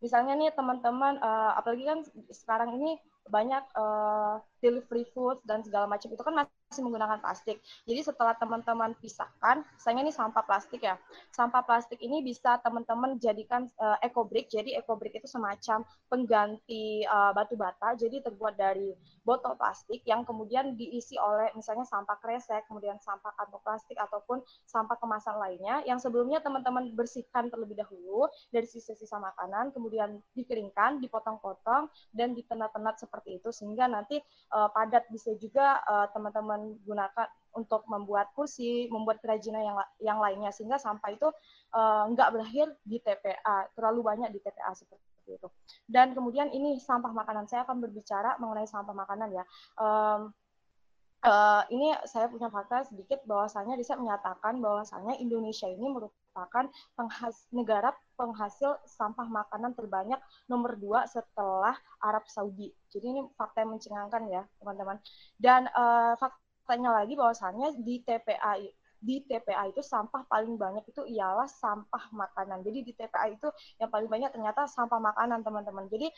misalnya 0.00 0.32
nih 0.36 0.50
teman-teman 0.56 1.20
uh, 1.20 1.52
apalagi 1.60 1.84
kan 1.84 2.00
sekarang 2.32 2.76
ini 2.76 2.96
banyak 3.28 3.62
uh, 3.76 4.40
delivery 4.60 5.08
food 5.10 5.40
dan 5.48 5.64
segala 5.64 5.88
macam 5.88 6.08
itu 6.12 6.22
kan 6.22 6.46
masih 6.70 6.86
menggunakan 6.86 7.18
plastik. 7.18 7.58
Jadi 7.88 8.00
setelah 8.06 8.38
teman-teman 8.38 8.94
pisahkan, 9.02 9.66
misalnya 9.74 10.06
ini 10.06 10.12
sampah 10.14 10.44
plastik 10.46 10.86
ya. 10.86 10.94
Sampah 11.34 11.66
plastik 11.66 11.98
ini 11.98 12.22
bisa 12.22 12.62
teman-teman 12.62 13.18
jadikan 13.18 13.66
uh, 13.82 13.98
eco 14.04 14.22
brick. 14.22 14.46
Jadi 14.46 14.78
eco 14.78 14.94
brick 14.94 15.18
itu 15.18 15.26
semacam 15.26 15.82
pengganti 16.06 17.02
uh, 17.08 17.34
batu 17.34 17.58
bata. 17.58 17.98
Jadi 17.98 18.22
terbuat 18.22 18.54
dari 18.54 18.94
botol 19.26 19.58
plastik 19.58 20.06
yang 20.06 20.22
kemudian 20.22 20.78
diisi 20.78 21.18
oleh 21.18 21.50
misalnya 21.58 21.84
sampah 21.84 22.16
kresek, 22.22 22.64
kemudian 22.70 22.96
sampah 23.02 23.34
kantong 23.34 23.62
plastik 23.66 23.98
ataupun 23.98 24.40
sampah 24.64 24.96
kemasan 24.96 25.36
lainnya 25.42 25.82
yang 25.84 25.98
sebelumnya 25.98 26.38
teman-teman 26.38 26.92
bersihkan 26.94 27.50
terlebih 27.50 27.82
dahulu 27.82 28.30
dari 28.54 28.64
sisa-sisa 28.64 29.18
makanan, 29.18 29.74
kemudian 29.74 30.22
dikeringkan, 30.38 31.02
dipotong-potong 31.02 31.90
dan 32.14 32.32
ditenat-tenat 32.32 33.02
seperti 33.02 33.42
itu 33.42 33.50
sehingga 33.50 33.90
nanti 33.90 34.22
uh, 34.52 34.68
padat 34.70 35.06
bisa 35.10 35.34
juga 35.38 35.80
uh, 35.86 36.06
teman-teman 36.14 36.76
gunakan 36.84 37.28
untuk 37.54 37.82
membuat 37.90 38.30
kursi, 38.34 38.86
membuat 38.90 39.18
kerajinan 39.18 39.62
yang 39.62 39.76
yang 39.98 40.18
lainnya 40.22 40.54
sehingga 40.54 40.78
sampah 40.78 41.10
itu 41.10 41.28
uh, 41.74 42.06
nggak 42.14 42.28
berakhir 42.30 42.66
di 42.86 43.02
TPA, 43.02 43.70
terlalu 43.74 44.06
banyak 44.06 44.30
di 44.30 44.38
TPA 44.38 44.70
seperti 44.74 45.10
itu. 45.26 45.48
Dan 45.86 46.14
kemudian 46.14 46.50
ini 46.50 46.78
sampah 46.78 47.10
makanan. 47.10 47.46
Saya 47.46 47.66
akan 47.66 47.82
berbicara 47.82 48.38
mengenai 48.38 48.66
sampah 48.66 48.94
makanan 48.94 49.28
ya. 49.34 49.44
Um, 49.78 50.30
uh, 51.24 51.62
ini 51.70 51.94
saya 52.06 52.26
punya 52.30 52.48
fakta 52.50 52.86
sedikit 52.88 53.22
bahwasanya 53.26 53.76
riset 53.78 53.98
menyatakan 53.98 54.58
bahwasanya 54.58 55.18
Indonesia 55.18 55.68
ini 55.68 55.86
merupakan 55.90 56.19
penghas 56.94 57.36
negara 57.50 57.90
penghasil 58.14 58.78
sampah 58.86 59.26
makanan 59.26 59.72
terbanyak 59.74 60.20
nomor 60.46 60.76
dua 60.76 61.08
setelah 61.08 61.74
Arab 62.04 62.28
Saudi. 62.28 62.70
Jadi 62.92 63.06
ini 63.06 63.20
fakta 63.34 63.64
yang 63.64 63.76
mencengangkan 63.76 64.22
ya 64.28 64.42
teman-teman. 64.60 64.96
Dan 65.40 65.66
uh, 65.72 66.14
faktanya 66.20 67.02
lagi 67.02 67.16
bahwasannya 67.16 67.80
di 67.82 68.04
TPA 68.04 68.60
di 69.00 69.24
TPA 69.24 69.72
itu 69.72 69.80
sampah 69.80 70.28
paling 70.28 70.60
banyak 70.60 70.84
itu 70.84 71.02
ialah 71.08 71.48
sampah 71.48 72.12
makanan. 72.12 72.60
Jadi 72.60 72.78
di 72.84 72.92
TPA 72.92 73.32
itu 73.32 73.48
yang 73.80 73.88
paling 73.88 74.12
banyak 74.12 74.28
ternyata 74.28 74.68
sampah 74.68 75.00
makanan 75.00 75.40
teman-teman. 75.40 75.88
Jadi 75.88 76.12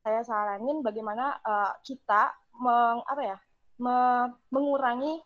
saya 0.00 0.24
saranin 0.24 0.80
bagaimana 0.80 1.36
uh, 1.44 1.76
kita 1.84 2.32
meng, 2.56 3.04
apa 3.04 3.20
ya 3.20 3.36
me, 3.84 3.96
mengurangi 4.48 5.20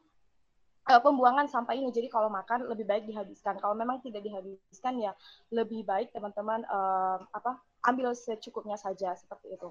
uh, 0.90 1.00
pembuangan 1.00 1.48
sampah 1.48 1.74
ini. 1.76 1.88
Jadi 1.90 2.08
kalau 2.12 2.28
makan 2.28 2.68
lebih 2.68 2.84
baik 2.84 3.04
dihabiskan. 3.08 3.56
Kalau 3.60 3.72
memang 3.76 4.00
tidak 4.04 4.24
dihabiskan 4.24 5.00
ya 5.00 5.12
lebih 5.52 5.84
baik 5.84 6.12
teman-teman 6.12 6.64
uh, 6.68 7.20
apa 7.32 7.60
ambil 7.84 8.12
secukupnya 8.16 8.76
saja 8.76 9.12
seperti 9.16 9.56
itu. 9.56 9.70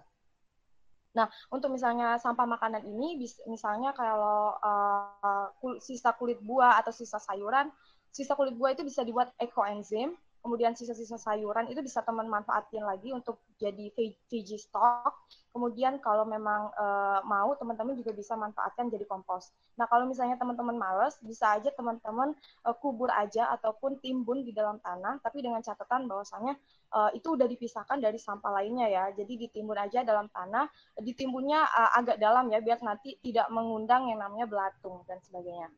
Nah, 1.13 1.29
untuk 1.53 1.69
misalnya 1.69 2.17
sampah 2.17 2.49
makanan 2.49 2.89
ini, 2.89 3.21
misalnya 3.45 3.93
kalau 3.93 4.57
uh, 4.57 5.53
sisa 5.77 6.09
kulit 6.17 6.41
buah 6.41 6.81
atau 6.81 6.89
sisa 6.89 7.21
sayuran, 7.21 7.69
sisa 8.09 8.33
kulit 8.33 8.57
buah 8.57 8.73
itu 8.73 8.81
bisa 8.81 9.05
dibuat 9.05 9.29
ekoenzim 9.37 10.17
kemudian 10.43 10.75
sisa-sisa 10.75 11.15
sayuran 11.15 11.71
itu 11.71 11.79
bisa 11.79 12.03
teman 12.03 12.27
manfaatin 12.27 12.83
lagi 12.83 13.15
untuk 13.15 13.39
jadi 13.55 13.87
veggie 13.95 14.59
stock. 14.59 15.23
Kemudian 15.55 16.03
kalau 16.03 16.27
memang 16.27 16.67
e, 16.75 16.85
mau 17.23 17.55
teman-teman 17.55 17.95
juga 17.95 18.11
bisa 18.11 18.35
manfaatkan 18.35 18.91
jadi 18.91 19.07
kompos. 19.07 19.55
Nah 19.79 19.87
kalau 19.87 20.03
misalnya 20.03 20.35
teman-teman 20.35 20.75
males, 20.75 21.15
bisa 21.23 21.55
aja 21.55 21.71
teman-teman 21.71 22.35
e, 22.67 22.69
kubur 22.83 23.07
aja 23.07 23.55
ataupun 23.55 24.03
timbun 24.03 24.43
di 24.43 24.51
dalam 24.51 24.83
tanah, 24.83 25.23
tapi 25.23 25.39
dengan 25.39 25.63
catatan 25.63 26.11
bahwasanya 26.11 26.59
e, 26.91 26.99
itu 27.15 27.39
udah 27.39 27.47
dipisahkan 27.47 28.03
dari 28.03 28.19
sampah 28.19 28.51
lainnya 28.59 28.91
ya. 28.91 29.03
Jadi 29.15 29.47
ditimbun 29.47 29.79
aja 29.79 30.03
dalam 30.03 30.27
tanah, 30.27 30.67
ditimbunnya 30.99 31.63
e, 31.71 31.81
agak 32.03 32.19
dalam 32.19 32.51
ya 32.51 32.59
biar 32.59 32.83
nanti 32.83 33.15
tidak 33.23 33.47
mengundang 33.47 34.11
yang 34.11 34.19
namanya 34.19 34.49
belatung 34.49 35.07
dan 35.07 35.23
sebagainya. 35.23 35.71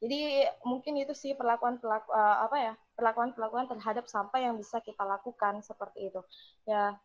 Jadi 0.00 0.48
mungkin 0.64 0.96
itu 0.96 1.12
sih 1.12 1.36
perlakuan 1.36 1.76
pelaku 1.76 2.08
uh, 2.08 2.48
apa 2.48 2.56
ya 2.56 2.72
perlakuan 3.00 3.32
perlakuan 3.32 3.64
terhadap 3.64 4.04
sampah 4.04 4.36
yang 4.44 4.60
bisa 4.60 4.84
kita 4.84 5.00
lakukan 5.00 5.64
seperti 5.64 6.12
itu. 6.12 6.20
Ya 6.68 7.00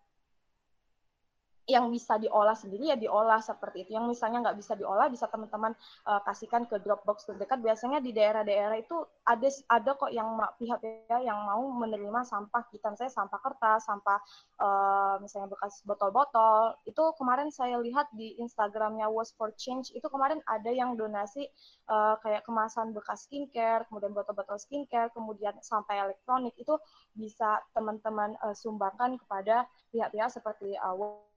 yang 1.65 1.89
bisa 1.89 2.21
diolah 2.21 2.53
sendiri 2.53 2.93
ya 2.93 2.97
diolah 2.97 3.41
seperti 3.41 3.85
itu. 3.85 3.97
Yang 3.97 4.17
misalnya 4.17 4.49
nggak 4.49 4.57
bisa 4.61 4.73
diolah 4.77 5.09
bisa 5.09 5.25
teman-teman 5.29 5.73
uh, 6.05 6.21
kasihkan 6.21 6.69
ke 6.69 6.77
Dropbox 6.81 7.25
terdekat. 7.25 7.61
Biasanya 7.61 7.99
di 7.99 8.13
daerah-daerah 8.13 8.77
itu 8.77 9.01
ada 9.25 9.49
ada 9.69 9.91
kok 9.97 10.13
yang 10.13 10.37
pihak 10.61 10.79
ya 11.09 11.19
yang 11.25 11.41
mau 11.41 11.65
menerima 11.81 12.21
sampah 12.25 12.63
kita, 12.69 12.93
saya 12.93 13.09
sampah 13.09 13.39
kertas, 13.41 13.89
sampah 13.89 14.19
uh, 14.61 15.15
misalnya 15.19 15.49
bekas 15.49 15.81
botol-botol. 15.83 16.77
Itu 16.85 17.17
kemarin 17.17 17.49
saya 17.49 17.81
lihat 17.81 18.13
di 18.13 18.37
Instagramnya 18.37 19.09
Was 19.09 19.33
for 19.33 19.49
Change 19.57 19.89
itu 19.97 20.05
kemarin 20.07 20.39
ada 20.45 20.69
yang 20.69 20.93
donasi 20.93 21.49
uh, 21.89 22.15
kayak 22.21 22.45
kemasan 22.45 22.93
bekas 22.93 23.25
skincare, 23.25 23.89
kemudian 23.89 24.13
botol-botol 24.13 24.61
skincare, 24.61 25.09
kemudian 25.17 25.57
sampah 25.65 26.05
elektronik 26.05 26.53
itu 26.61 26.77
bisa 27.17 27.57
teman-teman 27.73 28.37
uh, 28.45 28.53
sumbangkan 28.53 29.17
kepada 29.17 29.65
pihak-pihak 29.89 30.29
seperti 30.29 30.77
uh, 30.77 30.93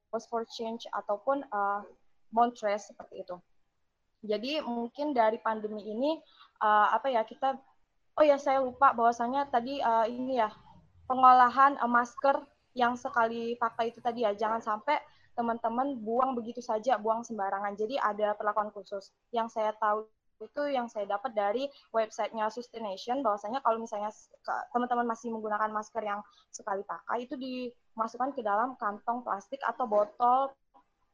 Pause 0.09 0.27
for 0.29 0.43
Change 0.49 0.89
ataupun 0.91 1.45
uh, 1.53 1.81
Montres 2.33 2.93
seperti 2.93 3.25
itu. 3.25 3.37
Jadi 4.25 4.61
mungkin 4.67 5.15
dari 5.15 5.39
pandemi 5.39 5.87
ini 5.87 6.19
uh, 6.61 6.91
apa 6.91 7.09
ya 7.09 7.23
kita 7.23 7.55
oh 8.19 8.25
ya 8.27 8.35
saya 8.35 8.59
lupa 8.59 8.91
bahwasanya 8.91 9.47
tadi 9.47 9.79
uh, 9.79 10.05
ini 10.11 10.43
ya 10.43 10.51
pengolahan 11.07 11.79
uh, 11.79 11.87
masker 11.87 12.43
yang 12.75 12.99
sekali 12.99 13.55
pakai 13.57 13.95
itu 13.95 14.03
tadi 14.03 14.27
ya 14.27 14.35
jangan 14.35 14.59
sampai 14.59 14.99
teman-teman 15.39 15.95
buang 16.03 16.35
begitu 16.35 16.59
saja 16.59 16.99
buang 16.99 17.23
sembarangan. 17.23 17.79
Jadi 17.79 17.95
ada 17.95 18.35
perlakuan 18.35 18.75
khusus. 18.75 19.15
Yang 19.31 19.55
saya 19.55 19.71
tahu 19.79 20.11
itu 20.39 20.63
yang 20.71 20.87
saya 20.87 21.05
dapat 21.07 21.35
dari 21.35 21.67
websitenya 21.91 22.51
Sustination 22.51 23.21
bahwasanya 23.27 23.59
kalau 23.63 23.83
misalnya 23.83 24.11
teman-teman 24.71 25.07
masih 25.07 25.35
menggunakan 25.35 25.71
masker 25.71 26.03
yang 26.03 26.21
sekali 26.55 26.87
pakai 26.87 27.27
itu 27.27 27.35
dimasukkan 27.35 28.35
ke 28.35 28.43
dalam 28.43 28.79
kantong 28.79 29.27
plastik 29.27 29.59
atau 29.67 29.85
botol 29.91 30.55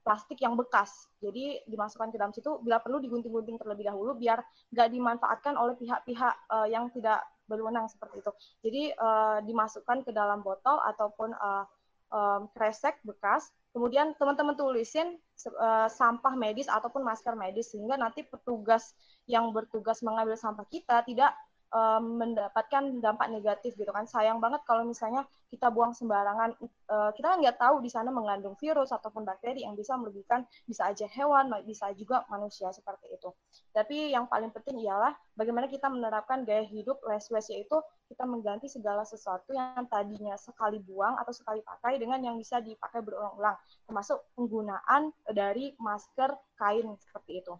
plastik 0.05 0.37
yang 0.45 0.53
bekas. 0.53 1.09
Jadi 1.25 1.65
dimasukkan 1.65 2.13
ke 2.13 2.21
dalam 2.21 2.37
situ 2.37 2.61
bila 2.61 2.77
perlu 2.85 3.01
digunting-gunting 3.01 3.57
terlebih 3.57 3.89
dahulu 3.89 4.13
biar 4.21 4.45
nggak 4.77 4.89
dimanfaatkan 4.93 5.57
oleh 5.57 5.75
pihak-pihak 5.81 6.35
uh, 6.53 6.69
yang 6.69 6.93
tidak 6.93 7.25
berwenang 7.49 7.89
seperti 7.89 8.21
itu. 8.21 8.33
Jadi 8.61 8.83
uh, 9.01 9.41
dimasukkan 9.41 10.05
ke 10.05 10.13
dalam 10.13 10.45
botol 10.45 10.77
ataupun 10.85 11.33
uh, 11.33 11.65
um, 12.13 12.53
kresek 12.53 13.01
bekas 13.05 13.49
Kemudian 13.75 14.15
teman-teman 14.15 14.55
tulisin 14.55 15.19
uh, 15.43 15.89
sampah 15.91 16.35
medis 16.39 16.71
ataupun 16.71 17.03
masker 17.03 17.35
medis 17.35 17.75
sehingga 17.75 17.99
nanti 17.99 18.23
petugas 18.23 18.95
yang 19.27 19.51
bertugas 19.51 20.01
mengambil 20.05 20.39
sampah 20.39 20.67
kita 20.69 21.03
tidak 21.03 21.35
um, 21.75 22.23
mendapatkan 22.23 23.03
dampak 23.03 23.29
negatif 23.35 23.75
gitu 23.75 23.91
kan. 23.91 24.07
Sayang 24.07 24.39
banget 24.39 24.63
kalau 24.63 24.87
misalnya 24.87 25.27
kita 25.51 25.71
buang 25.71 25.95
sembarangan 25.95 26.55
uh, 26.91 27.11
kita 27.15 27.27
kan 27.35 27.39
nggak 27.43 27.59
tahu 27.59 27.83
di 27.83 27.91
sana 27.91 28.11
mengandung 28.11 28.55
virus 28.59 28.91
ataupun 28.91 29.23
bakteri 29.27 29.67
yang 29.67 29.75
bisa 29.75 29.95
merugikan 29.99 30.47
bisa 30.67 30.91
aja 30.91 31.07
hewan 31.11 31.51
bisa 31.67 31.91
juga 31.99 32.23
manusia 32.31 32.71
seperti 32.71 33.11
itu. 33.11 33.31
Tapi 33.75 34.15
yang 34.15 34.31
paling 34.31 34.55
penting 34.55 34.83
ialah 34.87 35.15
bagaimana 35.35 35.67
kita 35.67 35.91
menerapkan 35.91 36.47
gaya 36.47 36.63
hidup 36.63 37.03
less 37.07 37.31
waste 37.31 37.51
yaitu 37.51 37.79
kita 38.11 38.25
mengganti 38.29 38.71
segala 38.71 39.03
sesuatu 39.03 39.51
yang 39.51 39.87
tadinya 39.91 40.39
sekali 40.39 40.79
buang 40.79 41.19
atau 41.19 41.33
sekali 41.35 41.65
pakai 41.65 41.99
dengan 41.99 42.21
yang 42.23 42.37
bisa 42.39 42.61
dipakai 42.61 43.01
berulang-ulang 43.01 43.57
termasuk 43.89 44.23
penggunaan 44.37 45.11
dari 45.33 45.73
masker 45.81 46.37
kain 46.55 46.95
seperti 47.01 47.43
itu 47.43 47.55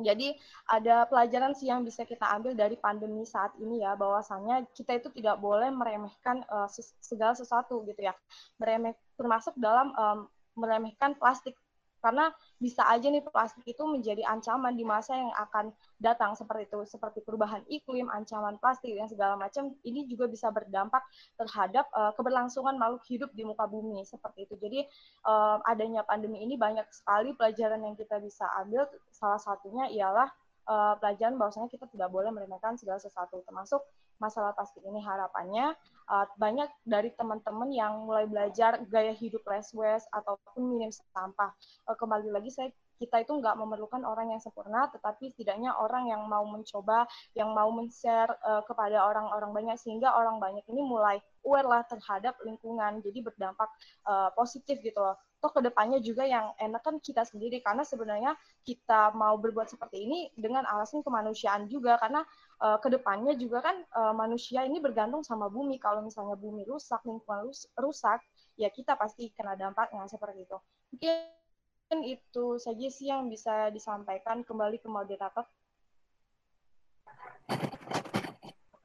jadi 0.00 0.32
ada 0.72 1.04
pelajaran 1.04 1.52
sih 1.52 1.68
yang 1.68 1.84
bisa 1.84 2.08
kita 2.08 2.24
ambil 2.32 2.56
dari 2.56 2.80
pandemi 2.80 3.28
saat 3.28 3.52
ini 3.60 3.84
ya, 3.84 3.92
bahwasannya 3.92 4.64
kita 4.72 4.96
itu 4.96 5.08
tidak 5.12 5.36
boleh 5.36 5.68
meremehkan 5.68 6.40
uh, 6.48 6.68
segala 7.04 7.36
sesuatu 7.36 7.84
gitu 7.84 8.00
ya, 8.08 8.16
meremeh 8.56 8.96
termasuk 9.20 9.52
dalam 9.60 9.92
um, 9.92 10.18
meremehkan 10.56 11.16
plastik 11.16 11.56
karena 12.02 12.34
bisa 12.58 12.82
aja 12.90 13.06
nih 13.06 13.22
plastik 13.22 13.62
itu 13.62 13.86
menjadi 13.86 14.26
ancaman 14.26 14.74
di 14.74 14.82
masa 14.82 15.14
yang 15.14 15.30
akan 15.38 15.70
datang. 16.02 16.34
Seperti 16.34 16.66
itu 16.66 16.78
seperti 16.84 17.22
perubahan 17.22 17.62
iklim 17.70 18.10
ancaman 18.10 18.58
plastik 18.58 18.92
dan 18.98 19.06
segala 19.06 19.38
macam 19.38 19.70
ini 19.86 20.10
juga 20.10 20.26
bisa 20.26 20.50
berdampak 20.50 21.00
terhadap 21.38 21.86
uh, 21.94 22.10
keberlangsungan 22.18 22.74
makhluk 22.74 23.06
hidup 23.06 23.30
di 23.32 23.46
muka 23.46 23.64
bumi. 23.70 24.02
Seperti 24.02 24.50
itu. 24.50 24.58
Jadi 24.58 24.80
uh, 25.24 25.62
adanya 25.62 26.02
pandemi 26.02 26.42
ini 26.42 26.58
banyak 26.58 26.84
sekali 26.90 27.32
pelajaran 27.38 27.86
yang 27.86 27.94
kita 27.94 28.18
bisa 28.18 28.44
ambil. 28.58 28.90
Salah 29.14 29.38
satunya 29.38 29.86
ialah 29.94 30.26
uh, 30.66 30.94
pelajaran 30.98 31.38
bahwasanya 31.38 31.70
kita 31.70 31.86
tidak 31.86 32.10
boleh 32.10 32.34
meremehkan 32.34 32.74
segala 32.74 32.98
sesuatu 32.98 33.42
termasuk 33.46 33.82
masalah 34.22 34.54
plastik 34.54 34.86
ini 34.86 35.02
harapannya 35.02 35.74
uh, 36.06 36.26
banyak 36.38 36.70
dari 36.86 37.10
teman-teman 37.18 37.74
yang 37.74 38.06
mulai 38.06 38.30
belajar 38.30 38.78
gaya 38.86 39.10
hidup 39.10 39.42
less 39.50 39.74
waste 39.74 40.06
ataupun 40.14 40.62
minim 40.62 40.94
sampah. 40.94 41.50
Uh, 41.90 41.98
kembali 41.98 42.30
lagi 42.30 42.54
saya 42.54 42.70
kita 43.02 43.26
itu 43.26 43.34
nggak 43.34 43.58
memerlukan 43.58 44.06
orang 44.06 44.30
yang 44.30 44.38
sempurna, 44.38 44.86
tetapi 44.94 45.34
setidaknya 45.34 45.74
orang 45.74 46.06
yang 46.06 46.22
mau 46.30 46.46
mencoba, 46.46 47.02
yang 47.34 47.50
mau 47.50 47.66
men-share 47.74 48.30
uh, 48.46 48.62
kepada 48.62 49.02
orang-orang 49.02 49.50
banyak 49.50 49.74
sehingga 49.82 50.14
orang 50.14 50.38
banyak 50.38 50.62
ini 50.70 50.86
mulai 50.86 51.18
aware 51.42 51.66
lah 51.66 51.82
terhadap 51.90 52.38
lingkungan, 52.46 53.02
jadi 53.02 53.18
berdampak 53.26 53.66
uh, 54.06 54.30
positif 54.38 54.78
gitu 54.86 55.02
loh. 55.02 55.18
Toh 55.42 55.50
ke 55.50 55.58
depannya 55.58 55.98
juga 55.98 56.22
yang 56.22 56.54
enak 56.54 56.86
kan 56.86 57.02
kita 57.02 57.26
sendiri 57.26 57.58
karena 57.66 57.82
sebenarnya 57.82 58.38
kita 58.62 59.10
mau 59.18 59.34
berbuat 59.34 59.66
seperti 59.74 60.06
ini 60.06 60.30
dengan 60.38 60.62
alasan 60.70 61.02
kemanusiaan 61.02 61.66
juga 61.66 61.98
karena 61.98 62.22
uh, 62.62 62.78
ke 62.78 62.86
depannya 62.86 63.34
juga 63.34 63.58
kan 63.58 63.82
uh, 63.90 64.14
manusia 64.14 64.62
ini 64.62 64.78
bergantung 64.78 65.26
sama 65.26 65.50
bumi. 65.50 65.82
Kalau 65.82 65.98
misalnya 65.98 66.38
bumi 66.38 66.62
rusak, 66.62 67.02
lingkungan 67.02 67.50
rusak, 67.74 68.22
ya 68.54 68.70
kita 68.70 68.94
pasti 68.94 69.34
kena 69.34 69.58
dampaknya 69.58 70.06
seperti 70.06 70.46
itu. 70.46 70.58
Mungkin 70.94 71.98
itu 72.06 72.62
saja 72.62 72.86
sih 72.86 73.10
yang 73.10 73.26
bisa 73.26 73.74
disampaikan 73.74 74.46
kembali 74.46 74.78
ke 74.78 74.86
moderator. 74.86 75.42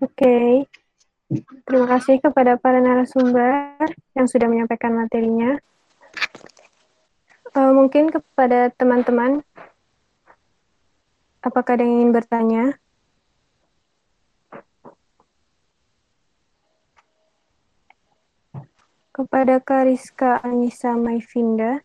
Oke, 0.01 0.25
okay. 0.25 0.49
terima 1.69 1.85
kasih 1.85 2.17
kepada 2.17 2.57
para 2.57 2.81
narasumber 2.81 3.77
yang 4.17 4.25
sudah 4.25 4.49
menyampaikan 4.49 4.97
materinya. 4.97 5.53
Uh, 7.57 7.73
mungkin 7.73 8.13
kepada 8.13 8.69
teman-teman, 8.69 9.41
apakah 11.41 11.73
ada 11.73 11.81
yang 11.81 12.05
ingin 12.05 12.11
bertanya? 12.13 12.77
Kepada 19.09 19.57
Kariska 19.57 20.37
Anissa 20.45 20.93
Maifinda. 20.93 21.81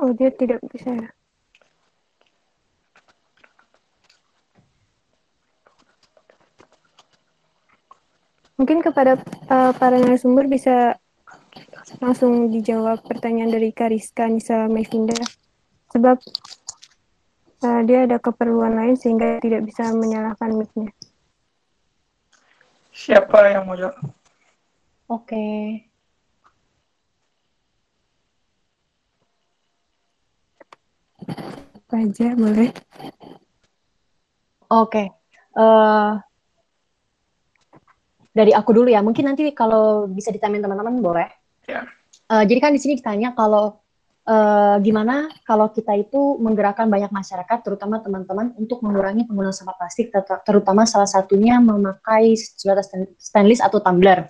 Oh, 0.00 0.16
dia 0.16 0.32
tidak 0.32 0.64
bisa. 0.72 1.12
Mungkin 8.56 8.80
kepada 8.80 9.20
uh, 9.52 9.72
para 9.76 10.00
narasumber 10.00 10.48
bisa 10.48 10.96
langsung 12.00 12.48
dijawab 12.48 13.04
pertanyaan 13.04 13.52
dari 13.52 13.72
Kariska 13.72 14.28
Nisa 14.28 14.64
Mevinda. 14.68 15.16
Sebab 15.92 16.16
uh, 17.64 17.80
dia 17.84 18.08
ada 18.08 18.16
keperluan 18.16 18.76
lain 18.76 18.96
sehingga 18.96 19.40
tidak 19.44 19.68
bisa 19.68 19.92
menyalakan 19.92 20.56
mic-nya. 20.56 20.90
Siapa 22.96 23.52
yang 23.52 23.68
mau 23.68 23.76
jawab? 23.76 23.96
Oke. 25.06 25.36
Okay. 25.36 25.86
aja 31.96 32.34
boleh. 32.36 32.70
Oke. 34.68 34.90
Okay. 34.90 35.06
Uh, 35.56 35.62
eh, 35.62 36.12
dari 38.36 38.52
aku 38.52 38.76
dulu 38.76 38.92
ya. 38.92 39.00
Mungkin 39.00 39.24
nanti 39.32 39.48
kalau 39.56 40.04
bisa 40.04 40.28
ditanya 40.28 40.68
teman-teman 40.68 41.00
boleh. 41.00 41.28
Yeah. 41.64 41.88
Ya. 41.88 41.92
Uh, 42.26 42.44
jadi 42.44 42.58
kan 42.58 42.70
di 42.74 42.80
sini 42.82 42.98
ditanya 42.98 43.32
kalau 43.32 43.80
uh, 44.26 44.76
gimana 44.82 45.30
kalau 45.46 45.70
kita 45.70 45.94
itu 45.94 46.36
menggerakkan 46.42 46.90
banyak 46.90 47.08
masyarakat, 47.08 47.58
terutama 47.62 48.02
teman-teman, 48.02 48.52
untuk 48.58 48.82
mengurangi 48.82 49.24
penggunaan 49.24 49.54
sampah 49.54 49.78
plastik, 49.78 50.10
ter 50.10 50.26
terutama 50.42 50.84
salah 50.84 51.06
satunya 51.06 51.62
memakai 51.62 52.34
senjata 52.34 52.82
stainless 53.16 53.62
atau 53.62 53.78
tumbler. 53.78 54.26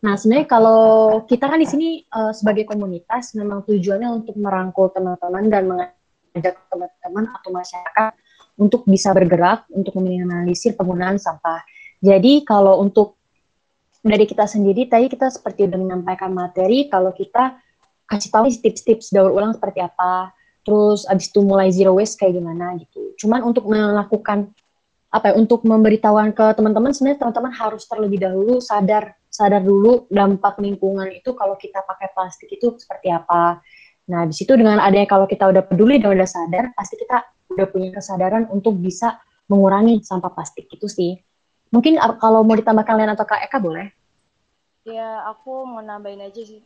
Nah, 0.00 0.14
sebenarnya 0.14 0.46
kalau 0.46 0.82
kita 1.26 1.50
kan 1.50 1.58
di 1.58 1.68
sini 1.68 1.88
uh, 2.14 2.30
sebagai 2.30 2.64
komunitas 2.64 3.34
memang 3.34 3.66
tujuannya 3.66 4.08
untuk 4.08 4.38
merangkul 4.38 4.94
teman-teman 4.94 5.44
dan 5.50 5.62
mengajak 5.66 6.54
teman-teman 6.70 7.34
atau 7.34 7.50
masyarakat 7.50 8.12
untuk 8.56 8.86
bisa 8.86 9.10
bergerak 9.10 9.66
untuk 9.74 9.98
meminimalisir 9.98 10.78
penggunaan 10.78 11.18
sampah. 11.18 11.66
Jadi 12.00 12.46
kalau 12.46 12.80
untuk 12.80 13.19
dari 14.00 14.24
kita 14.24 14.48
sendiri 14.48 14.88
tadi 14.88 15.06
kita 15.12 15.28
seperti 15.28 15.68
sudah 15.68 15.80
menyampaikan 15.80 16.32
materi 16.32 16.88
kalau 16.88 17.12
kita 17.12 17.60
kasih 18.08 18.30
tahu 18.32 18.50
tips-tips 18.50 19.14
daur 19.14 19.30
ulang 19.30 19.54
seperti 19.54 19.84
apa, 19.84 20.34
terus 20.66 21.06
abis 21.06 21.30
itu 21.30 21.40
mulai 21.44 21.70
zero 21.70 21.94
waste 21.94 22.18
kayak 22.18 22.40
gimana 22.40 22.74
gitu. 22.80 23.14
Cuman 23.20 23.46
untuk 23.46 23.70
melakukan 23.70 24.50
apa 25.10 25.30
ya, 25.30 25.34
untuk 25.38 25.66
memberitahuan 25.66 26.30
ke 26.30 26.54
teman-teman 26.54 26.94
sebenarnya 26.94 27.26
teman-teman 27.26 27.52
harus 27.54 27.82
terlebih 27.90 28.22
dahulu 28.22 28.62
sadar 28.62 29.18
sadar 29.26 29.58
dulu 29.58 30.06
dampak 30.06 30.58
lingkungan 30.62 31.10
itu 31.10 31.34
kalau 31.34 31.58
kita 31.58 31.82
pakai 31.82 32.14
plastik 32.14 32.46
itu 32.46 32.78
seperti 32.78 33.10
apa 33.10 33.58
Nah, 34.10 34.26
di 34.26 34.34
situ 34.34 34.58
dengan 34.58 34.82
adanya 34.82 35.06
kalau 35.06 35.30
kita 35.30 35.46
udah 35.46 35.62
peduli 35.62 36.02
dan 36.02 36.18
udah 36.18 36.26
sadar, 36.26 36.74
pasti 36.74 36.98
kita 36.98 37.22
udah 37.54 37.66
punya 37.70 37.94
kesadaran 37.94 38.50
untuk 38.50 38.74
bisa 38.74 39.22
mengurangi 39.46 40.02
sampah 40.02 40.34
plastik 40.34 40.66
itu 40.66 40.90
sih. 40.90 41.14
Mungkin 41.70 42.02
kalau 42.18 42.42
mau 42.42 42.58
ditambahkan 42.58 42.98
lain 42.98 43.14
atau 43.14 43.26
Kak 43.26 43.46
Eka 43.46 43.62
boleh? 43.62 43.94
Ya, 44.82 45.22
aku 45.30 45.62
mau 45.66 45.78
nambahin 45.78 46.26
aja 46.26 46.42
sih. 46.42 46.62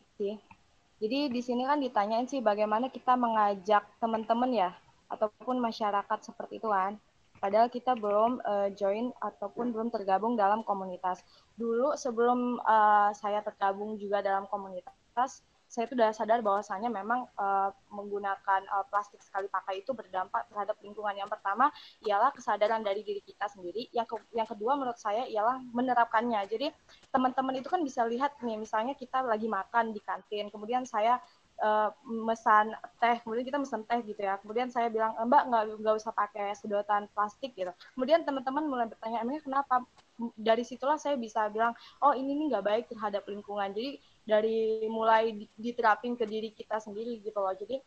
Jadi 1.03 1.19
di 1.29 1.41
sini 1.45 1.69
kan 1.69 1.77
ditanyain 1.77 2.25
sih 2.25 2.41
bagaimana 2.41 2.89
kita 2.89 3.13
mengajak 3.13 3.85
teman-teman 4.01 4.49
ya, 4.55 4.71
ataupun 5.13 5.61
masyarakat 5.61 6.19
seperti 6.25 6.57
itu 6.57 6.73
kan. 6.73 6.97
Padahal 7.37 7.69
kita 7.69 7.93
belum 7.93 8.41
uh, 8.41 8.73
join 8.73 9.13
ataupun 9.21 9.77
belum 9.77 9.93
tergabung 9.93 10.33
dalam 10.33 10.65
komunitas. 10.65 11.21
Dulu 11.61 11.93
sebelum 11.93 12.57
uh, 12.65 13.13
saya 13.13 13.45
tergabung 13.45 14.01
juga 14.01 14.25
dalam 14.25 14.49
komunitas, 14.49 15.45
saya 15.75 15.91
itu 15.91 15.99
sudah 15.99 16.15
sadar 16.15 16.39
bahwasannya 16.39 16.87
memang 16.87 17.27
uh, 17.35 17.75
menggunakan 17.91 18.63
uh, 18.71 18.87
plastik 18.87 19.19
sekali 19.27 19.51
pakai 19.51 19.83
itu 19.83 19.91
berdampak 19.91 20.47
terhadap 20.47 20.79
lingkungan. 20.79 21.19
Yang 21.19 21.35
pertama 21.35 21.75
ialah 22.07 22.31
kesadaran 22.31 22.87
dari 22.87 23.03
diri 23.03 23.19
kita 23.27 23.51
sendiri. 23.51 23.91
Yang 23.91 24.15
ke 24.15 24.17
yang 24.39 24.47
kedua 24.47 24.79
menurut 24.79 25.03
saya 25.03 25.27
ialah 25.27 25.59
menerapkannya. 25.75 26.47
Jadi 26.47 26.71
teman-teman 27.11 27.59
itu 27.59 27.67
kan 27.67 27.83
bisa 27.83 28.07
lihat 28.07 28.39
nih, 28.39 28.55
misalnya 28.55 28.95
kita 28.95 29.27
lagi 29.27 29.51
makan 29.51 29.91
di 29.91 29.99
kantin, 29.99 30.47
kemudian 30.55 30.87
saya 30.87 31.19
uh, 31.59 31.91
mesan 32.07 32.71
teh, 33.03 33.19
kemudian 33.27 33.43
kita 33.43 33.59
mesan 33.59 33.83
teh 33.83 33.99
gitu 34.07 34.23
ya. 34.23 34.39
Kemudian 34.39 34.71
saya 34.71 34.87
bilang, 34.95 35.19
Mbak 35.19 35.43
nggak 35.51 35.63
nggak 35.83 35.95
usah 35.99 36.15
pakai 36.15 36.55
sedotan 36.55 37.11
plastik 37.13 37.51
gitu. 37.59 37.75
Kemudian 37.99 38.23
teman-teman 38.23 38.65
mulai 38.67 38.87
bertanya, 38.87 39.27
emangnya 39.27 39.43
kenapa? 39.43 39.83
Dari 40.39 40.63
situlah 40.63 40.95
saya 40.95 41.19
bisa 41.19 41.51
bilang, 41.51 41.75
oh 41.99 42.15
ini 42.15 42.39
nih 42.39 42.47
nggak 42.55 42.65
baik 42.65 42.85
terhadap 42.91 43.27
lingkungan. 43.27 43.75
Jadi 43.75 43.99
dari 44.25 44.89
mulai 44.89 45.37
diterapin 45.55 46.17
ke 46.17 46.25
diri 46.25 46.51
kita 46.57 46.81
sendiri 46.81 47.21
gitu 47.21 47.37
loh. 47.39 47.53
Jadi 47.53 47.81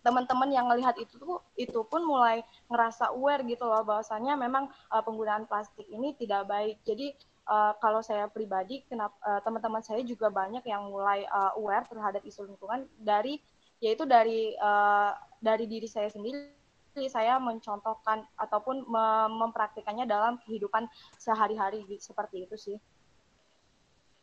teman-teman 0.00 0.48
yang 0.48 0.66
melihat 0.70 0.96
itu 0.96 1.20
tuh 1.20 1.44
itu 1.58 1.80
pun 1.84 2.00
mulai 2.00 2.40
ngerasa 2.72 3.12
aware 3.12 3.44
gitu 3.44 3.68
loh 3.68 3.84
bahwasanya 3.84 4.40
memang 4.40 4.72
uh, 4.88 5.02
penggunaan 5.04 5.44
plastik 5.44 5.84
ini 5.92 6.16
tidak 6.16 6.48
baik. 6.48 6.80
Jadi 6.88 7.12
uh, 7.44 7.76
kalau 7.82 8.00
saya 8.00 8.30
pribadi 8.30 8.82
kenapa 8.88 9.14
uh, 9.26 9.40
teman-teman 9.44 9.84
saya 9.84 10.00
juga 10.00 10.32
banyak 10.32 10.64
yang 10.64 10.88
mulai 10.88 11.28
uh, 11.28 11.52
aware 11.60 11.84
terhadap 11.84 12.24
isu 12.24 12.48
lingkungan 12.48 12.88
dari 12.96 13.42
yaitu 13.84 14.08
dari 14.08 14.56
uh, 14.58 15.12
dari 15.38 15.68
diri 15.68 15.86
saya 15.86 16.08
sendiri. 16.08 16.56
Saya 16.98 17.38
mencontohkan 17.38 18.26
ataupun 18.34 18.82
mempraktikannya 19.30 20.02
dalam 20.02 20.34
kehidupan 20.42 20.90
sehari-hari 21.14 21.86
seperti 22.02 22.42
itu 22.42 22.58
sih 22.58 22.74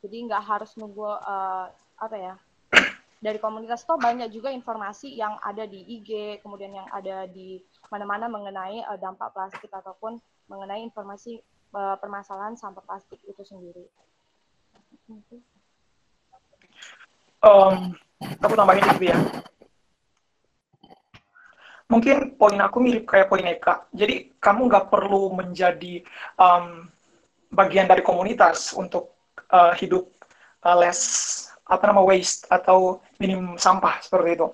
jadi 0.05 0.29
nggak 0.29 0.43
harus 0.45 0.77
nunggu 0.77 1.01
uh, 1.01 1.65
apa 1.97 2.15
ya 2.15 2.35
dari 3.25 3.41
komunitas 3.41 3.81
toh 3.89 3.97
banyak 3.97 4.29
juga 4.29 4.53
informasi 4.53 5.17
yang 5.17 5.41
ada 5.41 5.65
di 5.65 5.81
IG 5.81 6.41
kemudian 6.45 6.77
yang 6.77 6.85
ada 6.93 7.25
di 7.25 7.57
mana-mana 7.89 8.29
mengenai 8.29 8.85
uh, 8.85 9.01
dampak 9.01 9.33
plastik 9.33 9.73
ataupun 9.73 10.21
mengenai 10.45 10.85
informasi 10.85 11.41
uh, 11.73 11.97
permasalahan 11.97 12.53
sampah 12.53 12.85
plastik 12.85 13.17
itu 13.25 13.41
sendiri. 13.41 13.89
Um, 17.41 17.97
aku 18.41 18.53
tambahin 18.53 18.85
dikit 18.85 19.01
ya. 19.01 19.17
Mungkin 21.85 22.37
poin 22.41 22.57
aku 22.57 22.77
mirip 22.81 23.05
kayak 23.05 23.29
poin 23.29 23.45
Eka. 23.45 23.85
Jadi 23.93 24.33
kamu 24.41 24.69
nggak 24.69 24.89
perlu 24.89 25.33
menjadi 25.37 26.01
um, 26.41 26.89
bagian 27.53 27.85
dari 27.85 28.01
komunitas 28.01 28.73
untuk 28.73 29.14
uh, 29.55 29.71
hidup 29.79 30.03
uh, 30.67 30.75
less 30.75 30.99
apa 31.65 31.83
nama 31.87 32.03
waste 32.03 32.45
atau 32.51 32.99
minim 33.17 33.55
sampah 33.55 34.03
seperti 34.03 34.37
itu. 34.37 34.47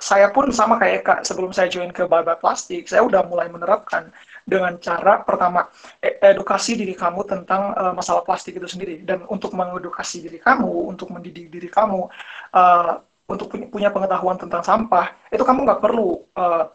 Saya 0.00 0.32
pun 0.32 0.48
sama 0.48 0.80
kayak 0.80 1.04
Kak 1.04 1.20
sebelum 1.28 1.52
saya 1.52 1.68
join 1.68 1.92
ke 1.92 2.08
Bye 2.08 2.24
Bye 2.24 2.40
Plastik, 2.40 2.88
saya 2.88 3.04
udah 3.04 3.20
mulai 3.28 3.52
menerapkan 3.52 4.08
dengan 4.48 4.80
cara 4.80 5.20
pertama 5.24 5.68
e, 6.00 6.16
edukasi 6.24 6.76
diri 6.76 6.96
kamu 6.96 7.24
tentang 7.28 7.76
uh, 7.76 7.92
masalah 7.92 8.24
plastik 8.24 8.56
itu 8.56 8.68
sendiri 8.68 9.04
dan 9.04 9.24
untuk 9.28 9.52
mengedukasi 9.52 10.24
diri 10.24 10.40
kamu, 10.40 10.88
untuk 10.88 11.12
mendidik 11.12 11.52
diri 11.52 11.68
kamu 11.68 12.08
uh, 12.56 12.92
untuk 13.24 13.52
punya 13.72 13.88
pengetahuan 13.88 14.36
tentang 14.36 14.60
sampah 14.60 15.16
itu 15.32 15.40
kamu 15.40 15.64
nggak 15.64 15.80
perlu 15.80 16.28
uh, 16.36 16.68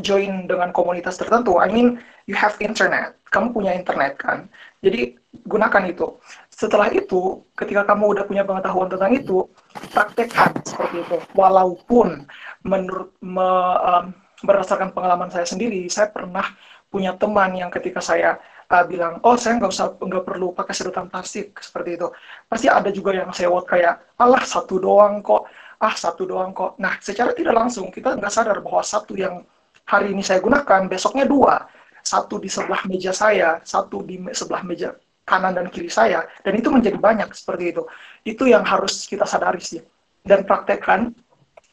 join 0.00 0.46
dengan 0.48 0.70
komunitas 0.72 1.18
tertentu. 1.20 1.60
I 1.60 1.68
mean, 1.68 2.00
you 2.24 2.38
have 2.38 2.56
internet. 2.62 3.18
Kamu 3.28 3.52
punya 3.52 3.74
internet 3.76 4.16
kan. 4.16 4.48
Jadi 4.80 5.18
gunakan 5.44 5.82
itu. 5.90 6.16
Setelah 6.52 6.92
itu 6.92 7.42
ketika 7.56 7.82
kamu 7.88 8.12
udah 8.12 8.24
punya 8.28 8.44
pengetahuan 8.44 8.86
tentang 8.92 9.12
itu 9.16 9.48
praktekkan 9.90 10.52
seperti 10.62 11.02
itu. 11.02 11.16
Walaupun 11.32 12.28
menurut 12.62 13.10
me, 13.24 13.48
um, 13.82 14.04
berdasarkan 14.44 14.92
pengalaman 14.92 15.30
saya 15.32 15.46
sendiri 15.48 15.86
saya 15.88 16.10
pernah 16.12 16.44
punya 16.92 17.16
teman 17.16 17.56
yang 17.56 17.70
ketika 17.72 18.04
saya 18.04 18.36
uh, 18.68 18.84
bilang 18.84 19.18
oh 19.24 19.34
saya 19.38 19.56
nggak 19.56 19.72
usah 19.72 19.96
nggak 19.96 20.24
perlu 20.28 20.52
pakai 20.52 20.74
sedotan 20.76 21.08
plastik 21.08 21.56
seperti 21.58 21.96
itu. 21.96 22.08
Pasti 22.46 22.66
ada 22.68 22.92
juga 22.92 23.16
yang 23.16 23.32
sewot 23.32 23.64
kayak 23.64 24.14
alah 24.20 24.44
satu 24.44 24.76
doang 24.76 25.24
kok. 25.24 25.48
Ah 25.82 25.96
satu 25.96 26.28
doang 26.28 26.52
kok. 26.54 26.78
Nah 26.78 27.00
secara 27.00 27.32
tidak 27.34 27.56
langsung 27.56 27.90
kita 27.90 28.14
nggak 28.14 28.30
sadar 28.30 28.60
bahwa 28.62 28.84
satu 28.84 29.16
yang 29.18 29.42
hari 29.88 30.14
ini 30.14 30.22
saya 30.22 30.38
gunakan 30.38 30.86
besoknya 30.86 31.24
dua. 31.26 31.64
Satu 32.02 32.38
di 32.42 32.50
sebelah 32.50 32.82
meja 32.90 33.14
saya 33.14 33.62
satu 33.62 34.02
di 34.02 34.18
sebelah 34.34 34.62
meja 34.66 34.90
kanan 35.32 35.56
dan 35.56 35.72
kiri 35.72 35.88
saya 35.88 36.28
dan 36.44 36.52
itu 36.52 36.68
menjadi 36.68 37.00
banyak 37.00 37.32
seperti 37.32 37.72
itu 37.72 37.82
itu 38.28 38.44
yang 38.44 38.60
harus 38.68 39.08
kita 39.08 39.24
sadari 39.24 39.64
sih 39.64 39.80
dan 40.28 40.44
praktekkan 40.44 41.16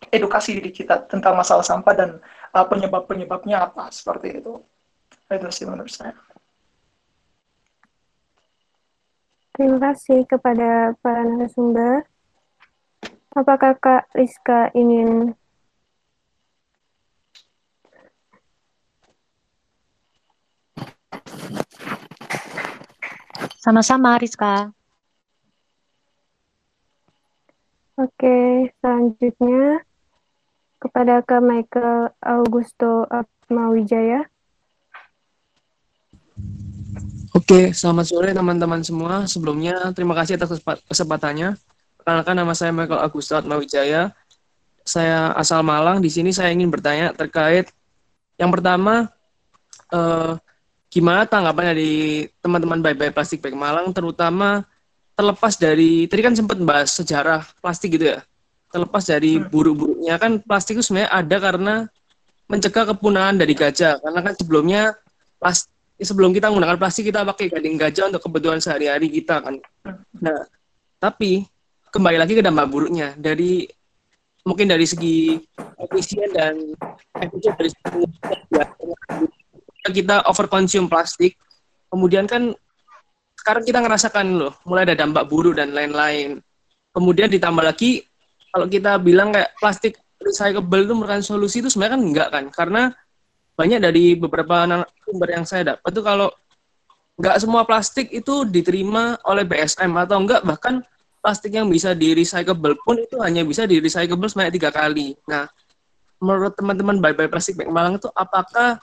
edukasi 0.07 0.55
diri 0.55 0.72
kita 0.72 1.03
tentang 1.12 1.36
masalah 1.36 1.66
sampah 1.66 1.93
dan 1.93 2.10
uh, 2.55 2.66
penyebab-penyebabnya 2.66 3.68
apa 3.68 3.91
seperti 3.91 4.39
itu. 4.39 4.64
Itu 5.30 5.49
sih 5.51 5.68
menurut 5.68 5.91
saya. 5.91 6.16
Terima 9.53 9.78
kasih 9.91 10.24
kepada 10.24 10.95
para 11.03 11.22
narasumber. 11.28 12.07
Apakah 13.36 13.76
Kak 13.78 14.10
Rizka 14.16 14.72
ingin 14.74 15.36
Sama-sama, 23.60 24.16
Rizka. 24.16 24.72
Oke, 27.99 28.72
selanjutnya 28.80 29.84
kepada 30.80 31.20
Kak 31.20 31.43
Michael 31.43 32.16
Augusto 32.24 33.03
Atmawijaya. 33.12 34.24
Oke, 37.36 37.76
selamat 37.76 38.05
sore 38.07 38.32
teman-teman 38.32 38.80
semua. 38.80 39.28
Sebelumnya, 39.28 39.91
terima 39.91 40.16
kasih 40.16 40.39
atas 40.39 40.64
kesempatannya. 40.88 41.60
Perkenalkan 41.99 42.36
nama 42.39 42.55
saya 42.55 42.72
Michael 42.72 43.03
Augusto 43.03 43.36
Atmawijaya. 43.36 44.16
Saya 44.88 45.36
asal 45.36 45.68
Malang. 45.68 45.99
Di 45.99 46.07
sini 46.07 46.32
saya 46.32 46.55
ingin 46.55 46.72
bertanya 46.72 47.12
terkait 47.12 47.68
yang 48.39 48.55
pertama, 48.55 49.12
eh, 49.91 50.39
gimana 50.90 51.30
tanggapan 51.30 51.78
dari 51.78 52.26
teman-teman 52.42 52.82
Bye 52.82 52.98
Bye 52.98 53.14
Plastik 53.14 53.46
Bag 53.46 53.54
Malang, 53.54 53.94
terutama 53.94 54.66
terlepas 55.14 55.54
dari, 55.56 56.10
tadi 56.10 56.22
kan 56.26 56.34
sempat 56.34 56.58
bahas 56.60 56.90
sejarah 56.98 57.46
plastik 57.62 57.96
gitu 57.96 58.18
ya, 58.18 58.20
terlepas 58.74 59.06
dari 59.06 59.38
hmm. 59.38 59.48
buruk-buruknya 59.54 60.16
kan 60.18 60.42
plastik 60.42 60.82
itu 60.82 60.84
sebenarnya 60.90 61.12
ada 61.14 61.38
karena 61.38 61.76
mencegah 62.50 62.86
kepunahan 62.96 63.38
dari 63.38 63.54
gajah. 63.54 64.02
Karena 64.02 64.20
kan 64.26 64.34
sebelumnya 64.34 64.82
plastik 65.38 65.70
sebelum 66.00 66.32
kita 66.32 66.48
menggunakan 66.50 66.80
plastik 66.80 67.12
kita 67.12 67.28
pakai 67.28 67.52
gading 67.52 67.78
gajah 67.78 68.10
untuk 68.10 68.24
kebutuhan 68.26 68.58
sehari-hari 68.64 69.12
kita 69.12 69.44
kan. 69.44 69.56
Nah 70.18 70.48
tapi 70.98 71.46
kembali 71.92 72.18
lagi 72.18 72.34
ke 72.40 72.44
dampak 72.44 72.72
buruknya. 72.72 73.14
Dari 73.20 73.68
mungkin 74.48 74.72
dari 74.72 74.88
segi 74.88 75.38
efisien 75.78 76.30
dan 76.32 76.56
efisien 77.20 77.54
dari 77.60 77.70
segi 77.70 78.04
kita 79.90 80.26
overconsume 80.30 80.88
plastik 80.88 81.36
kemudian 81.90 82.30
kan 82.30 82.54
sekarang 83.40 83.64
kita 83.66 83.80
ngerasakan 83.82 84.26
loh 84.38 84.54
mulai 84.64 84.86
ada 84.86 84.96
dampak 85.06 85.26
buruk 85.26 85.58
dan 85.58 85.74
lain-lain 85.74 86.40
kemudian 86.94 87.30
ditambah 87.30 87.64
lagi 87.64 88.04
kalau 88.50 88.66
kita 88.66 88.98
bilang 88.98 89.30
kayak 89.30 89.54
plastik 89.62 89.98
recyclable 90.20 90.84
itu 90.84 90.94
merupakan 90.94 91.24
solusi 91.24 91.64
itu 91.64 91.70
sebenarnya 91.72 91.94
kan 91.96 92.02
enggak 92.04 92.28
kan 92.30 92.46
karena 92.52 92.82
banyak 93.56 93.80
dari 93.80 94.16
beberapa 94.16 94.68
sumber 95.04 95.30
yang 95.36 95.46
saya 95.48 95.76
dapat 95.76 95.90
itu 95.92 96.02
kalau 96.04 96.30
enggak 97.20 97.36
semua 97.44 97.62
plastik 97.68 98.08
itu 98.12 98.48
diterima 98.48 99.20
oleh 99.28 99.44
BSM 99.44 99.92
atau 99.96 100.18
enggak 100.20 100.42
bahkan 100.44 100.80
plastik 101.20 101.52
yang 101.52 101.68
bisa 101.68 101.92
di 101.92 102.16
recyclable 102.16 102.80
pun 102.84 102.96
itu 102.96 103.20
hanya 103.20 103.44
bisa 103.44 103.68
di 103.68 103.84
recyclable 103.84 104.32
sebanyak 104.32 104.56
tiga 104.56 104.72
kali. 104.72 105.20
Nah, 105.28 105.52
menurut 106.24 106.56
teman-teman 106.56 107.00
Bye 107.04 107.16
Bye 107.16 107.28
Plastik 107.28 107.60
Back 107.60 107.72
Malang 107.72 108.00
itu 108.00 108.08
apakah 108.16 108.80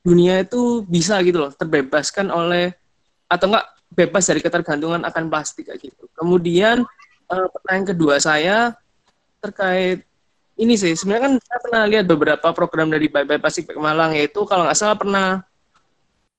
dunia 0.00 0.40
itu 0.40 0.84
bisa 0.88 1.20
gitu 1.20 1.44
loh 1.44 1.52
terbebaskan 1.52 2.32
oleh 2.32 2.72
atau 3.28 3.52
enggak 3.52 3.66
bebas 3.92 4.24
dari 4.26 4.40
ketergantungan 4.40 5.02
akan 5.04 5.28
plastik 5.28 5.68
kayak 5.68 5.90
gitu. 5.90 6.04
Kemudian 6.16 6.86
uh, 7.28 7.46
pertanyaan 7.50 7.86
kedua 7.94 8.16
saya 8.18 8.74
terkait 9.40 10.04
ini 10.60 10.76
sih 10.76 10.92
sebenarnya 10.92 11.22
kan 11.24 11.34
saya 11.40 11.58
pernah 11.64 11.82
lihat 11.88 12.04
beberapa 12.04 12.48
program 12.52 12.92
dari 12.92 13.08
Bye 13.08 13.24
Bye 13.24 13.40
Plastik 13.40 13.72
Malang 13.72 14.12
yaitu 14.12 14.44
kalau 14.44 14.68
nggak 14.68 14.76
salah 14.76 14.96
pernah 14.96 15.40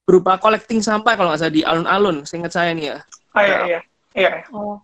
berupa 0.05 0.38
collecting 0.38 0.82
sampah 0.82 1.18
kalau 1.18 1.34
nggak 1.34 1.41
salah 1.41 1.53
di 1.53 1.66
alun-alun 1.66 2.22
seingat 2.26 2.53
saya 2.53 2.72
nih 2.74 2.93
ya. 2.93 2.97
Oh 3.34 3.43
iya 3.43 3.59
iya. 3.66 3.80
Iya. 4.12 4.32
Oh. 4.51 4.78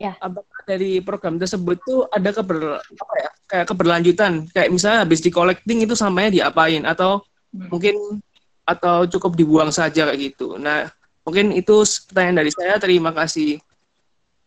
Ya. 0.00 0.12
Apakah 0.18 0.62
dari 0.66 0.98
program 1.04 1.38
tersebut 1.38 1.78
tuh 1.86 2.08
ada 2.10 2.34
keber 2.34 2.82
apa 2.82 3.14
ya 3.20 3.30
kayak 3.46 3.66
keberlanjutan 3.70 4.32
kayak 4.50 4.68
misalnya 4.72 5.06
habis 5.06 5.22
di 5.22 5.30
collecting 5.30 5.84
itu 5.86 5.94
sampahnya 5.94 6.42
diapain 6.42 6.84
atau. 6.84 7.22
Mungkin 7.54 8.18
atau 8.66 9.06
cukup 9.06 9.38
dibuang 9.38 9.70
saja 9.70 10.10
kayak 10.10 10.34
gitu. 10.34 10.58
Nah, 10.58 10.90
mungkin 11.22 11.54
itu 11.54 11.84
pertanyaan 12.10 12.42
dari 12.42 12.50
saya. 12.50 12.80
Terima 12.82 13.14
kasih. 13.14 13.62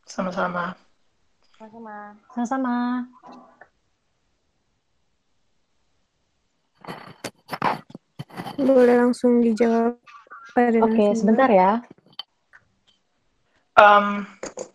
Sama-sama. 0.03 0.75
Sama-sama. 1.55 1.95
Sama-sama. 2.33 2.75
Boleh 8.57 8.95
langsung 9.05 9.39
dijawab 9.39 10.01
Oke, 10.57 10.81
okay, 10.81 11.09
sebentar 11.13 11.45
ya. 11.53 11.85
Um, 13.77 14.25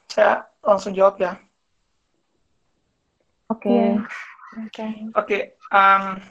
saya 0.07 0.47
langsung 0.62 0.95
jawab 0.95 1.18
ya. 1.18 1.35
Oke. 3.51 3.66
Okay. 3.66 3.74
Iya. 3.74 3.91
Oke. 3.99 4.07
Okay. 4.70 4.91
Oke. 4.95 5.11
Okay, 5.18 5.43
um, 5.74 6.22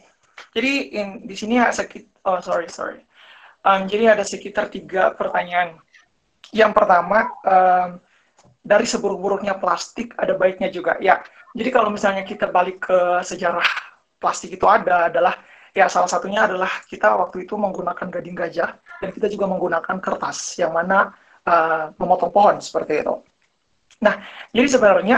jadi 0.51 0.71
in, 0.91 1.07
di 1.23 1.35
sini 1.35 1.59
oh 1.59 2.39
sorry 2.43 2.67
sorry. 2.67 2.99
Um, 3.61 3.85
jadi 3.85 4.17
ada 4.17 4.25
sekitar 4.25 4.67
tiga 4.73 5.13
pertanyaan. 5.13 5.77
Yang 6.51 6.71
pertama, 6.75 7.29
um, 7.45 7.89
dari 8.59 8.83
seburuk-buruknya 8.83 9.55
plastik 9.61 10.11
ada 10.19 10.35
baiknya 10.35 10.67
juga. 10.67 10.97
Ya, 10.99 11.23
jadi 11.55 11.69
kalau 11.71 11.93
misalnya 11.93 12.27
kita 12.27 12.49
balik 12.51 12.83
ke 12.89 12.99
sejarah 13.23 13.65
plastik 14.21 14.53
itu 14.53 14.65
ada 14.67 15.07
adalah 15.07 15.39
ya 15.71 15.87
salah 15.87 16.09
satunya 16.11 16.43
adalah 16.45 16.69
kita 16.89 17.15
waktu 17.15 17.47
itu 17.47 17.55
menggunakan 17.55 18.07
gading 18.11 18.35
gajah 18.35 18.75
dan 18.99 19.09
kita 19.15 19.31
juga 19.31 19.47
menggunakan 19.47 19.97
kertas 20.03 20.59
yang 20.59 20.75
mana 20.75 21.15
uh, 21.47 21.95
memotong 21.95 22.31
pohon 22.33 22.55
seperti 22.59 23.01
itu. 23.01 23.15
Nah, 24.01 24.19
jadi 24.51 24.67
sebenarnya 24.67 25.17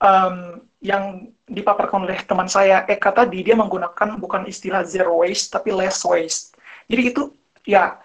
um, 0.00 0.64
yang 0.80 1.28
dipaparkan 1.44 2.08
oleh 2.08 2.16
teman 2.24 2.48
saya 2.48 2.88
Eka 2.88 3.12
tadi 3.12 3.44
dia 3.44 3.52
menggunakan 3.52 4.16
bukan 4.16 4.48
istilah 4.48 4.80
zero 4.88 5.20
waste 5.20 5.52
tapi 5.52 5.76
less 5.76 6.00
waste. 6.08 6.56
Jadi 6.88 7.02
itu 7.12 7.22
ya 7.68 8.00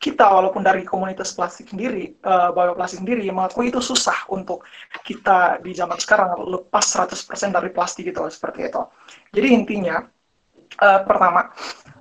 kita 0.00 0.24
walaupun 0.24 0.64
dari 0.64 0.80
komunitas 0.80 1.36
plastik 1.36 1.68
sendiri, 1.68 2.16
uh, 2.24 2.48
bawa 2.56 2.72
plastik 2.72 3.04
sendiri 3.04 3.20
mengakui 3.28 3.68
itu 3.68 3.84
susah 3.84 4.24
untuk 4.32 4.64
kita 5.04 5.60
di 5.60 5.76
zaman 5.76 6.00
sekarang 6.00 6.40
lepas 6.40 6.88
100% 6.96 7.52
dari 7.52 7.68
plastik 7.68 8.08
itu 8.08 8.24
seperti 8.32 8.72
itu. 8.72 8.80
Jadi 9.36 9.48
intinya 9.52 10.00
uh, 10.80 11.00
pertama 11.04 11.52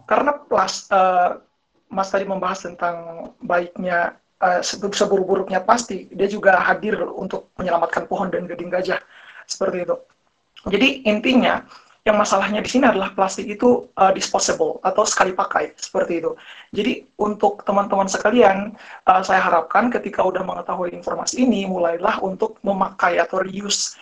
karena 0.07 0.31
plas 0.47 0.87
uh, 0.93 1.43
Mas 1.89 2.13
tadi 2.13 2.23
membahas 2.23 2.69
tentang 2.69 2.95
baiknya 3.41 4.13
uh, 4.39 4.61
seburuk-buruknya 4.61 5.65
plastik, 5.65 6.07
dia 6.13 6.29
juga 6.29 6.61
hadir 6.61 7.01
untuk 7.01 7.49
menyelamatkan 7.57 8.05
pohon 8.05 8.29
dan 8.29 8.45
gading 8.45 8.69
gajah 8.69 9.01
seperti 9.49 9.89
itu. 9.89 9.97
Jadi 10.67 11.07
intinya 11.07 11.63
yang 12.07 12.15
masalahnya 12.15 12.63
di 12.63 12.69
sini 12.71 12.89
adalah 12.89 13.13
plastik 13.13 13.45
itu 13.45 13.91
uh, 13.93 14.11
disposable 14.15 14.79
atau 14.81 15.03
sekali 15.05 15.35
pakai 15.35 15.77
seperti 15.77 16.23
itu. 16.23 16.31
Jadi 16.73 17.05
untuk 17.19 17.61
teman-teman 17.67 18.07
sekalian, 18.07 18.73
uh, 19.05 19.21
saya 19.21 19.43
harapkan 19.43 19.91
ketika 19.91 20.23
udah 20.23 20.41
mengetahui 20.41 20.95
informasi 20.95 21.43
ini, 21.45 21.67
mulailah 21.67 22.23
untuk 22.23 22.57
memakai 22.65 23.19
atau 23.21 23.43
reuse 23.43 23.99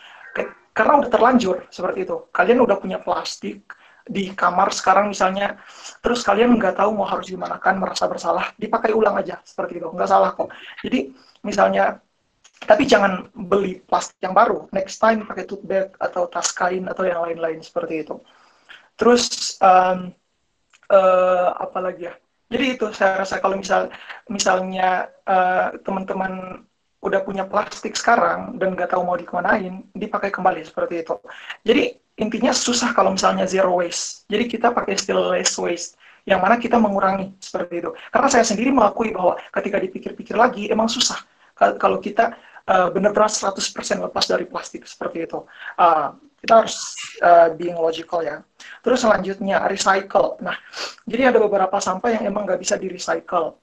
karena 0.78 1.02
udah 1.02 1.10
terlanjur 1.10 1.66
seperti 1.74 2.06
itu. 2.06 2.30
Kalian 2.30 2.62
udah 2.62 2.78
punya 2.78 3.02
plastik 3.02 3.66
di 4.08 4.32
kamar 4.32 4.72
sekarang 4.72 5.12
misalnya, 5.12 5.58
terus 6.00 6.22
kalian 6.22 6.56
nggak 6.56 6.80
tahu 6.80 6.96
mau 6.96 7.10
harus 7.10 7.28
gimana 7.28 7.58
kan, 7.60 7.76
merasa 7.82 8.08
bersalah, 8.08 8.56
dipakai 8.56 8.94
ulang 8.96 9.18
aja 9.20 9.42
seperti 9.44 9.82
itu, 9.82 9.90
nggak 9.90 10.08
salah 10.08 10.32
kok. 10.38 10.54
Jadi 10.86 11.12
misalnya 11.44 12.00
tapi 12.66 12.90
jangan 12.90 13.30
beli 13.36 13.84
plastik 13.86 14.18
yang 14.24 14.34
baru. 14.34 14.66
Next 14.74 14.98
time 14.98 15.28
pakai 15.30 15.46
tote 15.46 15.68
bag 15.68 15.94
atau 16.02 16.26
tas 16.26 16.50
kain 16.56 16.90
atau 16.90 17.06
yang 17.06 17.22
lain-lain 17.22 17.62
seperti 17.62 18.08
itu. 18.08 18.18
Terus 18.98 19.56
um, 19.62 20.10
uh, 20.90 21.50
apa 21.54 21.78
lagi 21.78 22.10
ya? 22.10 22.14
Jadi 22.48 22.66
itu 22.80 22.86
saya 22.96 23.22
rasa 23.22 23.44
kalau 23.44 23.60
misal 23.60 23.92
misalnya 24.32 25.12
uh, 25.28 25.76
teman-teman 25.84 26.64
udah 27.04 27.22
punya 27.22 27.46
plastik 27.46 27.94
sekarang 27.94 28.58
dan 28.58 28.74
nggak 28.74 28.90
tahu 28.90 29.06
mau 29.06 29.20
dikemanain, 29.20 29.86
dipakai 29.94 30.34
kembali 30.34 30.66
seperti 30.66 31.06
itu. 31.06 31.16
Jadi 31.62 31.94
intinya 32.18 32.50
susah 32.50 32.96
kalau 32.96 33.14
misalnya 33.14 33.46
zero 33.46 33.78
waste. 33.78 34.26
Jadi 34.26 34.50
kita 34.50 34.74
pakai 34.74 34.98
istilah 34.98 35.38
less 35.38 35.54
waste, 35.62 36.00
yang 36.26 36.42
mana 36.42 36.58
kita 36.58 36.82
mengurangi 36.82 37.38
seperti 37.38 37.86
itu. 37.86 37.94
Karena 38.10 38.28
saya 38.32 38.46
sendiri 38.48 38.74
mengakui 38.74 39.14
bahwa 39.14 39.38
ketika 39.54 39.78
dipikir-pikir 39.78 40.34
lagi, 40.34 40.72
emang 40.74 40.90
susah 40.90 41.22
kalau 41.58 41.98
kita 41.98 42.38
uh, 42.68 42.88
benar-benar 42.92 43.32
100% 43.32 43.58
lepas 44.04 44.26
dari 44.28 44.46
plastik 44.46 44.84
seperti 44.86 45.26
itu. 45.26 45.40
Uh, 45.80 46.14
kita 46.38 46.54
harus 46.64 46.78
uh, 47.24 47.50
being 47.58 47.76
logical 47.76 48.22
ya. 48.22 48.46
Terus 48.86 49.02
selanjutnya 49.02 49.66
recycle. 49.66 50.38
Nah, 50.44 50.54
jadi 51.10 51.34
ada 51.34 51.42
beberapa 51.42 51.82
sampah 51.82 52.14
yang 52.14 52.30
emang 52.30 52.46
nggak 52.46 52.62
bisa 52.62 52.78
di 52.78 52.88
recycle 52.92 53.58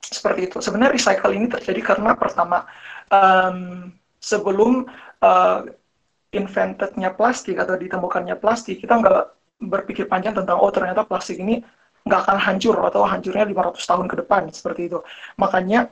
seperti 0.00 0.48
itu. 0.48 0.56
Sebenarnya 0.64 0.96
recycle 0.96 1.32
ini 1.36 1.46
terjadi 1.52 1.80
karena 1.94 2.16
pertama 2.16 2.64
um, 3.12 3.92
sebelum 4.16 4.88
uh, 5.20 5.60
inventednya 6.32 7.14
plastik 7.14 7.60
atau 7.60 7.76
ditemukannya 7.76 8.40
plastik, 8.40 8.80
kita 8.82 8.98
nggak 8.98 9.24
berpikir 9.60 10.10
panjang 10.10 10.34
tentang 10.34 10.58
oh 10.58 10.72
ternyata 10.72 11.06
plastik 11.06 11.38
ini 11.38 11.62
nggak 12.04 12.20
akan 12.28 12.36
hancur 12.36 12.76
atau 12.84 13.04
hancurnya 13.06 13.48
500 13.48 13.80
tahun 13.80 14.06
ke 14.08 14.16
depan 14.24 14.42
seperti 14.52 14.92
itu. 14.92 14.98
Makanya 15.40 15.88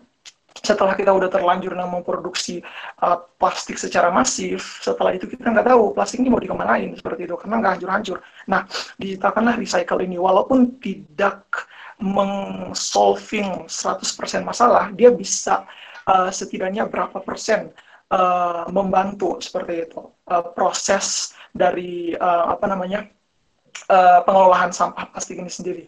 setelah 0.60 0.92
kita 0.92 1.08
udah 1.08 1.32
terlanjur 1.32 1.72
memproduksi 1.72 2.60
uh, 3.00 3.24
plastik 3.40 3.80
secara 3.80 4.12
masif, 4.12 4.84
setelah 4.84 5.16
itu 5.16 5.24
kita 5.24 5.48
nggak 5.48 5.72
tahu 5.72 5.96
plastik 5.96 6.20
ini 6.20 6.28
mau 6.28 6.42
dikemanain 6.42 6.92
seperti 6.92 7.24
itu 7.24 7.34
karena 7.40 7.64
nggak 7.64 7.72
hancur-hancur. 7.80 8.18
Nah, 8.52 8.68
diciptakanlah 9.00 9.56
recycle 9.56 10.00
ini 10.04 10.20
walaupun 10.20 10.76
tidak 10.76 11.66
mengsolving 12.02 13.64
100% 13.70 14.42
masalah, 14.42 14.92
dia 14.92 15.08
bisa 15.14 15.64
uh, 16.04 16.28
setidaknya 16.28 16.84
berapa 16.84 17.22
persen 17.22 17.70
uh, 18.12 18.68
membantu 18.68 19.40
seperti 19.40 19.88
itu 19.88 20.02
uh, 20.28 20.44
proses 20.52 21.32
dari 21.52 22.12
uh, 22.16 22.52
apa 22.52 22.64
namanya 22.68 23.08
uh, 23.88 24.20
pengelolaan 24.24 24.70
sampah 24.70 25.08
plastik 25.10 25.40
ini 25.40 25.50
sendiri. 25.50 25.84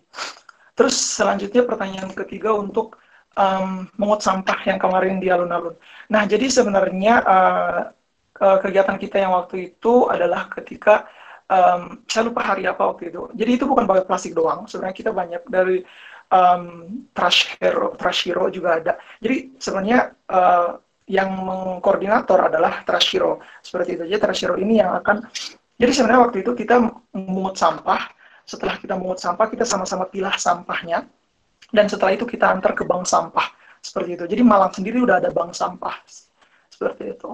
Terus 0.75 0.99
selanjutnya 0.99 1.63
pertanyaan 1.63 2.11
ketiga 2.11 2.51
untuk 2.51 2.99
um, 3.37 3.87
mengut 3.99 4.21
sampah 4.23 4.59
yang 4.67 4.79
kemarin 4.79 5.23
di 5.23 5.29
alun-alun. 5.31 5.75
Nah 6.11 6.23
jadi 6.27 6.47
sebenarnya 6.51 7.15
uh, 7.23 7.81
kegiatan 8.35 8.99
kita 8.99 9.23
yang 9.23 9.33
waktu 9.35 9.75
itu 9.75 10.11
adalah 10.11 10.51
ketika 10.51 11.07
um, 11.49 12.03
saya 12.11 12.31
lupa 12.31 12.43
hari 12.43 12.67
apa 12.67 12.83
waktu 12.83 13.15
itu. 13.15 13.31
Jadi 13.35 13.51
itu 13.61 13.65
bukan 13.69 13.87
pakai 13.87 14.05
plastik 14.07 14.35
doang. 14.35 14.67
Sebenarnya 14.67 14.97
kita 14.97 15.11
banyak 15.15 15.43
dari 15.47 15.87
um, 16.35 16.65
trash 17.15 17.55
hero, 17.61 17.95
trash 17.95 18.27
hero 18.27 18.51
juga 18.51 18.81
ada. 18.81 18.93
Jadi 19.23 19.55
sebenarnya 19.59 20.15
uh, 20.31 20.79
yang 21.05 21.37
mengkoordinator 21.37 22.49
adalah 22.49 22.81
trash 22.83 23.15
hero 23.17 23.45
seperti 23.61 24.01
itu. 24.01 24.05
Jadi 24.09 24.21
trash 24.21 24.41
hero 24.49 24.57
ini 24.57 24.81
yang 24.81 24.97
akan. 24.99 25.25
Jadi 25.75 25.91
sebenarnya 25.91 26.21
waktu 26.31 26.39
itu 26.47 26.53
kita 26.55 26.81
mengut 27.13 27.59
sampah. 27.59 28.11
Setelah 28.45 28.77
kita 28.77 28.95
mengut 29.01 29.19
sampah, 29.19 29.49
kita 29.49 29.65
sama-sama 29.65 30.05
pilah 30.05 30.37
sampahnya. 30.37 31.09
Dan 31.71 31.87
setelah 31.89 32.13
itu 32.13 32.25
kita 32.29 32.51
antar 32.51 32.77
ke 32.77 32.85
bank 32.85 33.07
sampah 33.09 33.49
seperti 33.85 34.17
itu. 34.17 34.25
Jadi 34.25 34.43
Malang 34.43 34.73
sendiri 34.73 35.01
udah 35.05 35.21
ada 35.21 35.31
bank 35.31 35.53
sampah 35.53 35.97
seperti 36.73 37.15
itu. 37.15 37.31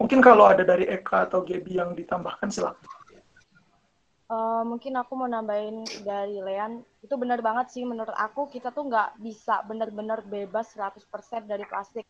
Mungkin 0.00 0.18
kalau 0.24 0.48
ada 0.48 0.64
dari 0.64 0.88
Eka 0.88 1.28
atau 1.28 1.44
Gebi 1.44 1.76
yang 1.76 1.92
ditambahkan 1.92 2.48
silakan. 2.48 2.88
Uh, 4.30 4.62
mungkin 4.62 4.94
aku 4.94 5.18
mau 5.18 5.26
nambahin 5.26 5.82
dari 6.06 6.38
Lean, 6.38 6.86
itu 7.02 7.10
benar 7.18 7.42
banget 7.42 7.74
sih 7.74 7.82
menurut 7.82 8.14
aku 8.14 8.46
kita 8.46 8.70
tuh 8.70 8.86
nggak 8.86 9.18
bisa 9.18 9.58
benar-benar 9.66 10.22
bebas 10.22 10.70
100% 10.78 11.50
dari 11.50 11.66
plastik. 11.66 12.06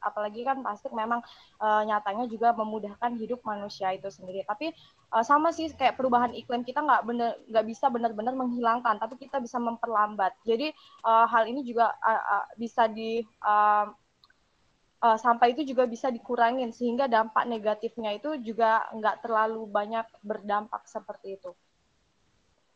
Apalagi 0.00 0.42
kan 0.42 0.64
plastik 0.64 0.90
memang 0.92 1.20
uh, 1.60 1.82
nyatanya 1.84 2.26
juga 2.26 2.56
memudahkan 2.56 3.16
hidup 3.20 3.44
manusia 3.46 3.92
itu 3.94 4.08
sendiri. 4.08 4.42
Tapi 4.48 4.72
uh, 5.12 5.24
sama 5.24 5.52
sih 5.54 5.70
kayak 5.70 6.00
perubahan 6.00 6.32
iklim 6.34 6.64
kita 6.64 6.80
nggak 6.82 7.02
bener 7.06 7.36
nggak 7.46 7.66
bisa 7.68 7.86
benar-benar 7.92 8.34
menghilangkan, 8.34 8.96
tapi 8.98 9.16
kita 9.20 9.38
bisa 9.38 9.60
memperlambat. 9.60 10.34
Jadi 10.48 10.72
uh, 11.04 11.28
hal 11.28 11.46
ini 11.46 11.62
juga 11.62 11.92
uh, 12.00 12.22
uh, 12.40 12.44
bisa 12.56 12.88
di 12.88 13.22
uh, 13.44 13.88
uh, 15.04 15.16
sampah 15.16 15.48
itu 15.48 15.64
juga 15.64 15.88
bisa 15.88 16.12
dikurangin 16.12 16.70
sehingga 16.70 17.08
dampak 17.08 17.48
negatifnya 17.48 18.16
itu 18.16 18.36
juga 18.44 18.84
nggak 18.92 19.24
terlalu 19.24 19.64
banyak 19.68 20.06
berdampak 20.20 20.84
seperti 20.84 21.40
itu. 21.40 21.52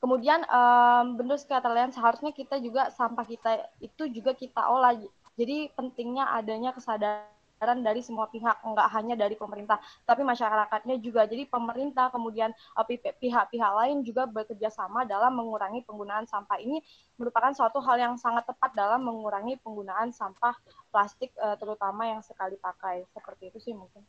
Kemudian 0.05 0.45
um, 0.53 1.17
benar 1.17 1.41
sekali 1.41 1.65
seharusnya 1.89 2.29
kita 2.37 2.61
juga 2.61 2.93
sampah 2.93 3.25
kita 3.25 3.73
itu 3.81 4.05
juga 4.13 4.37
kita 4.37 4.69
olah. 4.69 5.01
Jadi 5.35 5.71
pentingnya 5.75 6.31
adanya 6.31 6.71
kesadaran 6.71 7.81
dari 7.83 8.05
semua 8.07 8.31
pihak, 8.31 8.63
enggak 8.63 8.89
hanya 8.95 9.15
dari 9.19 9.35
pemerintah, 9.35 9.83
tapi 10.07 10.23
masyarakatnya 10.23 11.01
juga. 11.03 11.27
Jadi 11.27 11.49
pemerintah 11.51 12.11
kemudian 12.15 12.55
uh, 12.79 12.87
pihak-pihak 12.87 13.73
lain 13.75 14.07
juga 14.07 14.31
bekerja 14.31 14.71
sama 14.71 15.03
dalam 15.03 15.35
mengurangi 15.35 15.83
penggunaan 15.83 16.29
sampah 16.31 16.61
ini 16.63 16.79
merupakan 17.19 17.51
suatu 17.51 17.83
hal 17.83 17.99
yang 17.99 18.15
sangat 18.15 18.47
tepat 18.47 18.75
dalam 18.79 19.03
mengurangi 19.03 19.59
penggunaan 19.59 20.15
sampah 20.15 20.55
plastik 20.95 21.35
uh, 21.43 21.59
terutama 21.59 22.07
yang 22.07 22.23
sekali 22.23 22.55
pakai. 22.61 23.03
Seperti 23.11 23.51
itu 23.51 23.59
sih 23.59 23.75
mungkin. 23.75 24.07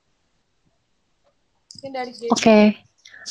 Mungkin 1.76 1.92
dari 1.92 2.12
Oke. 2.12 2.30
Okay. 2.38 2.66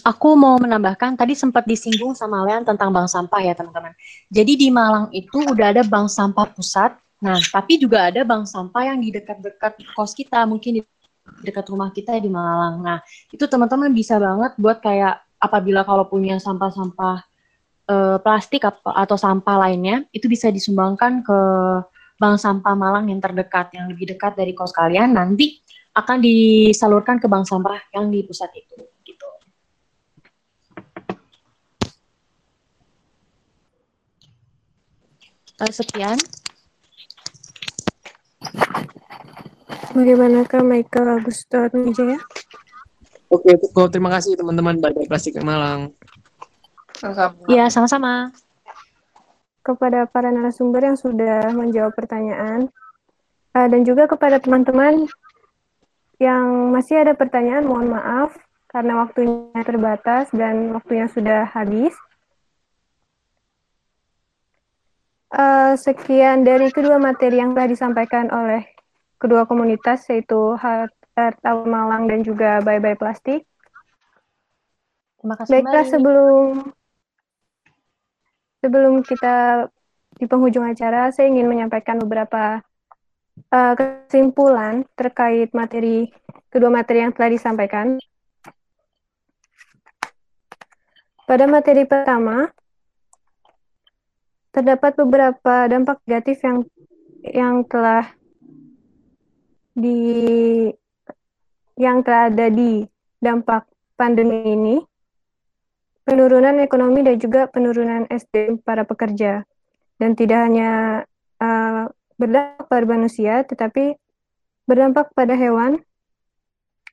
Aku 0.02 0.34
mau 0.34 0.58
menambahkan 0.58 1.14
tadi 1.14 1.38
sempat 1.38 1.62
disinggung 1.70 2.18
sama 2.18 2.42
Leon 2.42 2.66
tentang 2.66 2.90
bank 2.90 3.06
sampah 3.06 3.38
ya 3.38 3.54
teman-teman. 3.54 3.94
Jadi 4.26 4.58
di 4.58 4.68
Malang 4.70 5.06
itu 5.14 5.38
udah 5.38 5.70
ada 5.70 5.86
bank 5.86 6.10
sampah 6.10 6.50
pusat 6.50 6.98
Nah, 7.24 7.40
tapi 7.40 7.80
juga 7.80 8.12
ada 8.12 8.20
bank 8.20 8.44
sampah 8.44 8.92
yang 8.92 9.00
di 9.00 9.08
dekat-dekat 9.08 9.80
kos 9.96 10.12
kita, 10.12 10.44
mungkin 10.44 10.76
di 10.76 10.82
dekat 11.40 11.64
rumah 11.72 11.88
kita 11.88 12.20
di 12.20 12.28
Malang. 12.28 12.84
Nah, 12.84 13.00
itu 13.32 13.40
teman-teman 13.48 13.88
bisa 13.96 14.20
banget 14.20 14.52
buat 14.60 14.84
kayak 14.84 15.24
apabila 15.40 15.88
kalau 15.88 16.04
punya 16.04 16.36
sampah-sampah 16.36 17.24
e, 17.88 17.96
plastik 18.20 18.68
atau 18.68 19.16
sampah 19.16 19.56
lainnya, 19.56 20.04
itu 20.12 20.28
bisa 20.28 20.52
disumbangkan 20.52 21.24
ke 21.24 21.38
bank 22.20 22.36
sampah 22.36 22.76
Malang 22.76 23.08
yang 23.08 23.24
terdekat, 23.24 23.72
yang 23.72 23.88
lebih 23.88 24.12
dekat 24.12 24.36
dari 24.36 24.52
kos 24.52 24.76
kalian. 24.76 25.16
Nanti 25.16 25.64
akan 25.96 26.20
disalurkan 26.20 27.16
ke 27.16 27.24
bank 27.24 27.48
sampah 27.48 27.88
yang 27.96 28.12
di 28.12 28.20
pusat 28.20 28.52
itu. 28.52 28.84
Gitu. 29.00 29.28
Eh, 35.64 35.72
sekian. 35.72 36.43
Bagaimana 39.94 40.42
Kak 40.42 40.66
Michael 40.66 41.22
Augusto 41.22 41.70
Wijaya? 41.70 42.18
Oke, 43.30 43.54
okay, 43.54 43.88
terima 43.90 44.10
kasih 44.14 44.34
teman-teman 44.38 44.78
Badai 44.78 45.06
Plastik 45.06 45.38
Malang. 45.42 45.94
Iya, 47.50 47.68
sama-sama. 47.70 48.30
Kepada 49.64 50.06
para 50.06 50.30
narasumber 50.30 50.92
yang 50.92 50.98
sudah 50.98 51.50
menjawab 51.50 51.96
pertanyaan, 51.96 52.68
uh, 53.54 53.66
dan 53.70 53.80
juga 53.86 54.10
kepada 54.10 54.38
teman-teman 54.38 55.08
yang 56.22 56.70
masih 56.70 57.02
ada 57.02 57.14
pertanyaan, 57.16 57.66
mohon 57.66 57.90
maaf 57.90 58.34
karena 58.70 59.02
waktunya 59.06 59.62
terbatas 59.62 60.30
dan 60.34 60.74
waktunya 60.74 61.06
sudah 61.10 61.46
habis. 61.48 61.94
Uh, 65.34 65.74
sekian 65.74 66.46
dari 66.46 66.70
kedua 66.70 66.94
materi 67.02 67.42
yang 67.42 67.58
telah 67.58 67.66
disampaikan 67.66 68.30
oleh 68.30 68.70
kedua 69.18 69.50
komunitas 69.50 70.06
yaitu 70.06 70.54
Harta 70.54 71.50
Malang 71.66 72.06
dan 72.06 72.22
juga 72.22 72.62
Bye 72.62 72.78
Bye 72.78 72.94
Plastik. 72.94 73.42
Terima 75.18 75.34
kasih. 75.34 75.50
Baiklah 75.58 75.84
sebelum 75.90 76.46
sebelum 78.62 78.94
kita 79.02 79.66
di 80.14 80.30
penghujung 80.30 80.70
acara, 80.70 81.10
saya 81.10 81.26
ingin 81.26 81.50
menyampaikan 81.50 81.98
beberapa 81.98 82.62
uh, 83.50 83.74
kesimpulan 83.74 84.86
terkait 84.94 85.50
materi 85.50 86.14
kedua 86.46 86.70
materi 86.70 87.02
yang 87.02 87.10
telah 87.10 87.34
disampaikan. 87.34 87.98
Pada 91.26 91.50
materi 91.50 91.88
pertama, 91.88 92.52
terdapat 94.54 94.94
beberapa 94.94 95.66
dampak 95.66 95.98
negatif 96.06 96.38
yang 96.46 96.62
yang 97.26 97.66
telah 97.66 98.06
di 99.74 99.98
yang 101.74 102.06
telah 102.06 102.30
ada 102.30 102.46
di 102.54 102.86
dampak 103.18 103.66
pandemi 103.98 104.54
ini. 104.54 104.76
Penurunan 106.04 106.60
ekonomi 106.60 107.00
dan 107.02 107.16
juga 107.18 107.48
penurunan 107.50 108.06
SDM 108.12 108.60
para 108.62 108.84
pekerja. 108.86 109.42
Dan 109.98 110.12
tidak 110.12 110.46
hanya 110.46 111.02
uh, 111.40 111.88
berdampak 112.20 112.68
pada 112.68 112.84
manusia 112.86 113.42
tetapi 113.42 113.96
berdampak 114.68 115.10
pada 115.16 115.32
hewan 115.32 115.80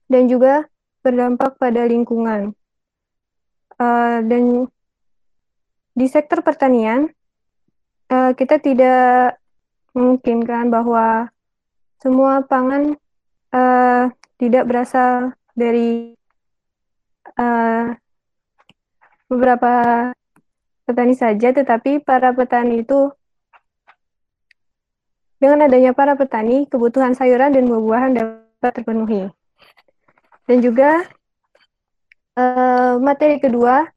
dan 0.08 0.32
juga 0.32 0.66
berdampak 1.04 1.60
pada 1.60 1.86
lingkungan. 1.86 2.56
Uh, 3.76 4.24
dan 4.26 4.72
di 5.92 6.08
sektor 6.08 6.40
pertanian 6.40 7.12
uh, 8.12 8.32
kita 8.36 8.60
tidak 8.60 9.40
memungkinkan 9.96 10.68
bahwa 10.68 11.32
semua 12.04 12.44
pangan 12.44 13.00
uh, 13.56 14.12
tidak 14.36 14.68
berasal 14.68 15.32
dari 15.56 16.18
uh, 17.40 17.96
beberapa 19.32 19.74
petani 20.84 21.16
saja, 21.16 21.56
tetapi 21.56 22.04
para 22.04 22.36
petani 22.36 22.84
itu 22.84 23.16
dengan 25.42 25.66
adanya 25.66 25.96
para 25.96 26.14
petani, 26.14 26.70
kebutuhan 26.70 27.18
sayuran 27.18 27.56
dan 27.56 27.66
buah-buahan 27.66 28.12
dapat 28.14 28.72
terpenuhi. 28.78 29.26
Dan 30.46 30.58
juga 30.62 31.02
uh, 32.38 33.02
materi 33.02 33.42
kedua 33.42 33.90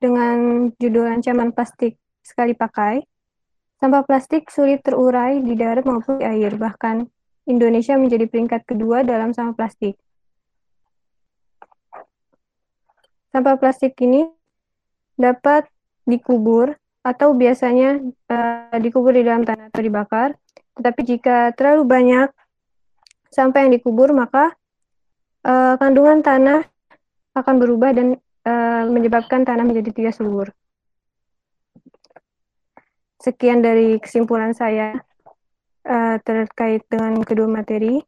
dengan 0.00 0.68
judul 0.80 1.08
ancaman 1.08 1.52
plastik 1.52 2.00
sekali 2.24 2.56
pakai. 2.56 3.04
Sampah 3.76 4.08
plastik 4.08 4.48
sulit 4.48 4.80
terurai 4.80 5.44
di 5.44 5.52
darat 5.52 5.84
maupun 5.84 6.16
di 6.16 6.24
air, 6.24 6.56
bahkan 6.56 7.04
Indonesia 7.44 7.92
menjadi 8.00 8.24
peringkat 8.24 8.64
kedua 8.64 9.04
dalam 9.04 9.36
sampah 9.36 9.52
plastik. 9.52 10.00
Sampah 13.36 13.60
plastik 13.60 13.92
ini 14.00 14.24
dapat 15.20 15.68
dikubur 16.08 16.72
atau 17.04 17.36
biasanya 17.36 18.00
uh, 18.32 18.80
dikubur 18.80 19.12
di 19.12 19.28
dalam 19.28 19.44
tanah 19.44 19.68
atau 19.68 19.82
dibakar. 19.84 20.32
Tetapi 20.80 21.00
jika 21.04 21.52
terlalu 21.52 21.84
banyak 21.84 22.28
sampah 23.28 23.60
yang 23.60 23.76
dikubur, 23.76 24.16
maka 24.16 24.56
uh, 25.44 25.76
kandungan 25.76 26.24
tanah 26.24 26.64
akan 27.36 27.54
berubah 27.60 27.92
dan 27.92 28.16
uh, 28.48 28.88
menyebabkan 28.88 29.44
tanah 29.44 29.68
menjadi 29.68 29.92
tidak 29.92 30.16
subur. 30.16 30.55
Sekian 33.16 33.64
dari 33.64 33.96
kesimpulan 33.96 34.52
saya 34.52 35.00
uh, 35.88 36.16
terkait 36.20 36.84
dengan 36.90 37.22
kedua 37.24 37.48
materi. 37.48 38.04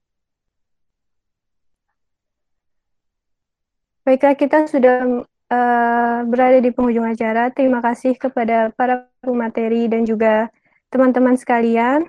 Baiklah, 4.04 4.36
kita 4.40 4.64
sudah 4.68 5.24
uh, 5.52 6.18
berada 6.24 6.58
di 6.64 6.72
penghujung 6.72 7.04
acara. 7.04 7.52
Terima 7.52 7.84
kasih 7.84 8.16
kepada 8.16 8.72
para 8.72 9.08
pemateri 9.20 9.84
dan 9.88 10.08
juga 10.08 10.48
teman-teman 10.88 11.36
sekalian. 11.36 12.08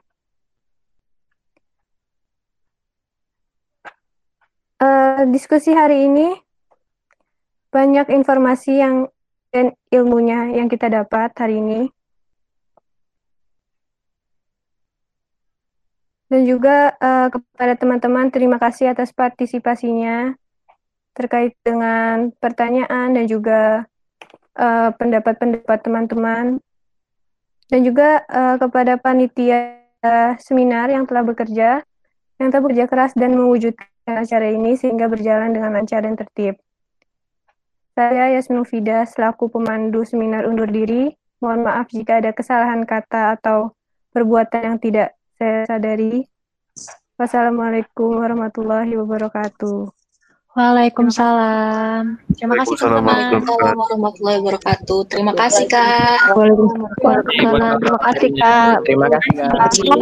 Uh, 4.80 5.28
diskusi 5.28 5.76
hari 5.76 6.08
ini 6.08 6.39
banyak 7.68 8.08
informasi 8.16 8.80
yang 8.80 9.12
dan 9.52 9.76
ilmunya 9.91 10.56
yang 10.56 10.72
kita 10.72 10.88
dapat 10.88 11.36
hari 11.36 11.60
ini. 11.60 11.91
Dan 16.30 16.46
juga 16.46 16.94
uh, 17.02 17.28
kepada 17.34 17.74
teman-teman, 17.74 18.30
terima 18.30 18.62
kasih 18.62 18.94
atas 18.94 19.10
partisipasinya 19.10 20.38
terkait 21.18 21.58
dengan 21.66 22.32
pertanyaan 22.40 23.12
dan 23.12 23.28
juga 23.28 23.84
eh, 24.56 24.90
pendapat-pendapat 24.96 25.80
uh, 25.82 25.84
teman-teman. 25.84 26.46
Dan 27.68 27.82
juga 27.84 28.24
uh, 28.30 28.56
kepada 28.56 28.96
panitia 28.96 29.84
seminar 30.40 30.88
yang 30.88 31.04
telah 31.04 31.28
bekerja, 31.28 31.84
yang 32.40 32.48
telah 32.54 32.64
bekerja 32.64 32.86
keras 32.88 33.12
dan 33.20 33.36
mewujudkan 33.36 33.90
acara 34.08 34.48
ini 34.48 34.80
sehingga 34.80 35.12
berjalan 35.12 35.52
dengan 35.52 35.76
lancar 35.76 36.08
dan 36.08 36.16
tertib. 36.16 36.56
Saya 38.00 38.32
Yasmin 38.32 38.64
Fida 38.64 39.04
selaku 39.04 39.52
pemandu 39.52 40.08
seminar 40.08 40.48
undur 40.48 40.72
diri. 40.72 41.12
Mohon 41.44 41.68
maaf 41.68 41.92
jika 41.92 42.24
ada 42.24 42.32
kesalahan 42.32 42.88
kata 42.88 43.36
atau 43.36 43.76
perbuatan 44.16 44.62
yang 44.64 44.80
tidak 44.80 45.18
saya 45.40 45.64
sadari. 45.64 46.28
Wassalamualaikum 47.16 48.20
warahmatullahi 48.20 48.92
wabarakatuh. 49.00 49.88
Waalaikumsalam. 50.52 52.20
Terima 52.36 52.60
kasih 52.60 52.76
teman-teman. 52.76 53.48
warahmatullahi 53.48 54.38
wabarakatuh. 54.44 55.00
Terima 55.08 55.32
kasih 55.32 55.66
Kak. 55.72 56.36
Waalaikumsalam. 56.36 57.80
Terima 57.80 58.00
kasih 58.04 58.30
Kak. 58.36 58.76
Terima 58.84 59.08
kasih 59.08 59.32
Kak. 59.32 59.52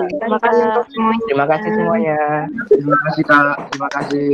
Terima 0.09 0.37
kasih 0.41 0.61
semuanya. 0.89 1.21
Terima 1.29 1.45
kasih 1.45 1.69
semuanya. 1.69 2.21
Terima 2.65 2.97
kasih 3.05 3.23
Kak. 3.29 3.55
Terima 3.69 3.87
kasih. 3.93 4.29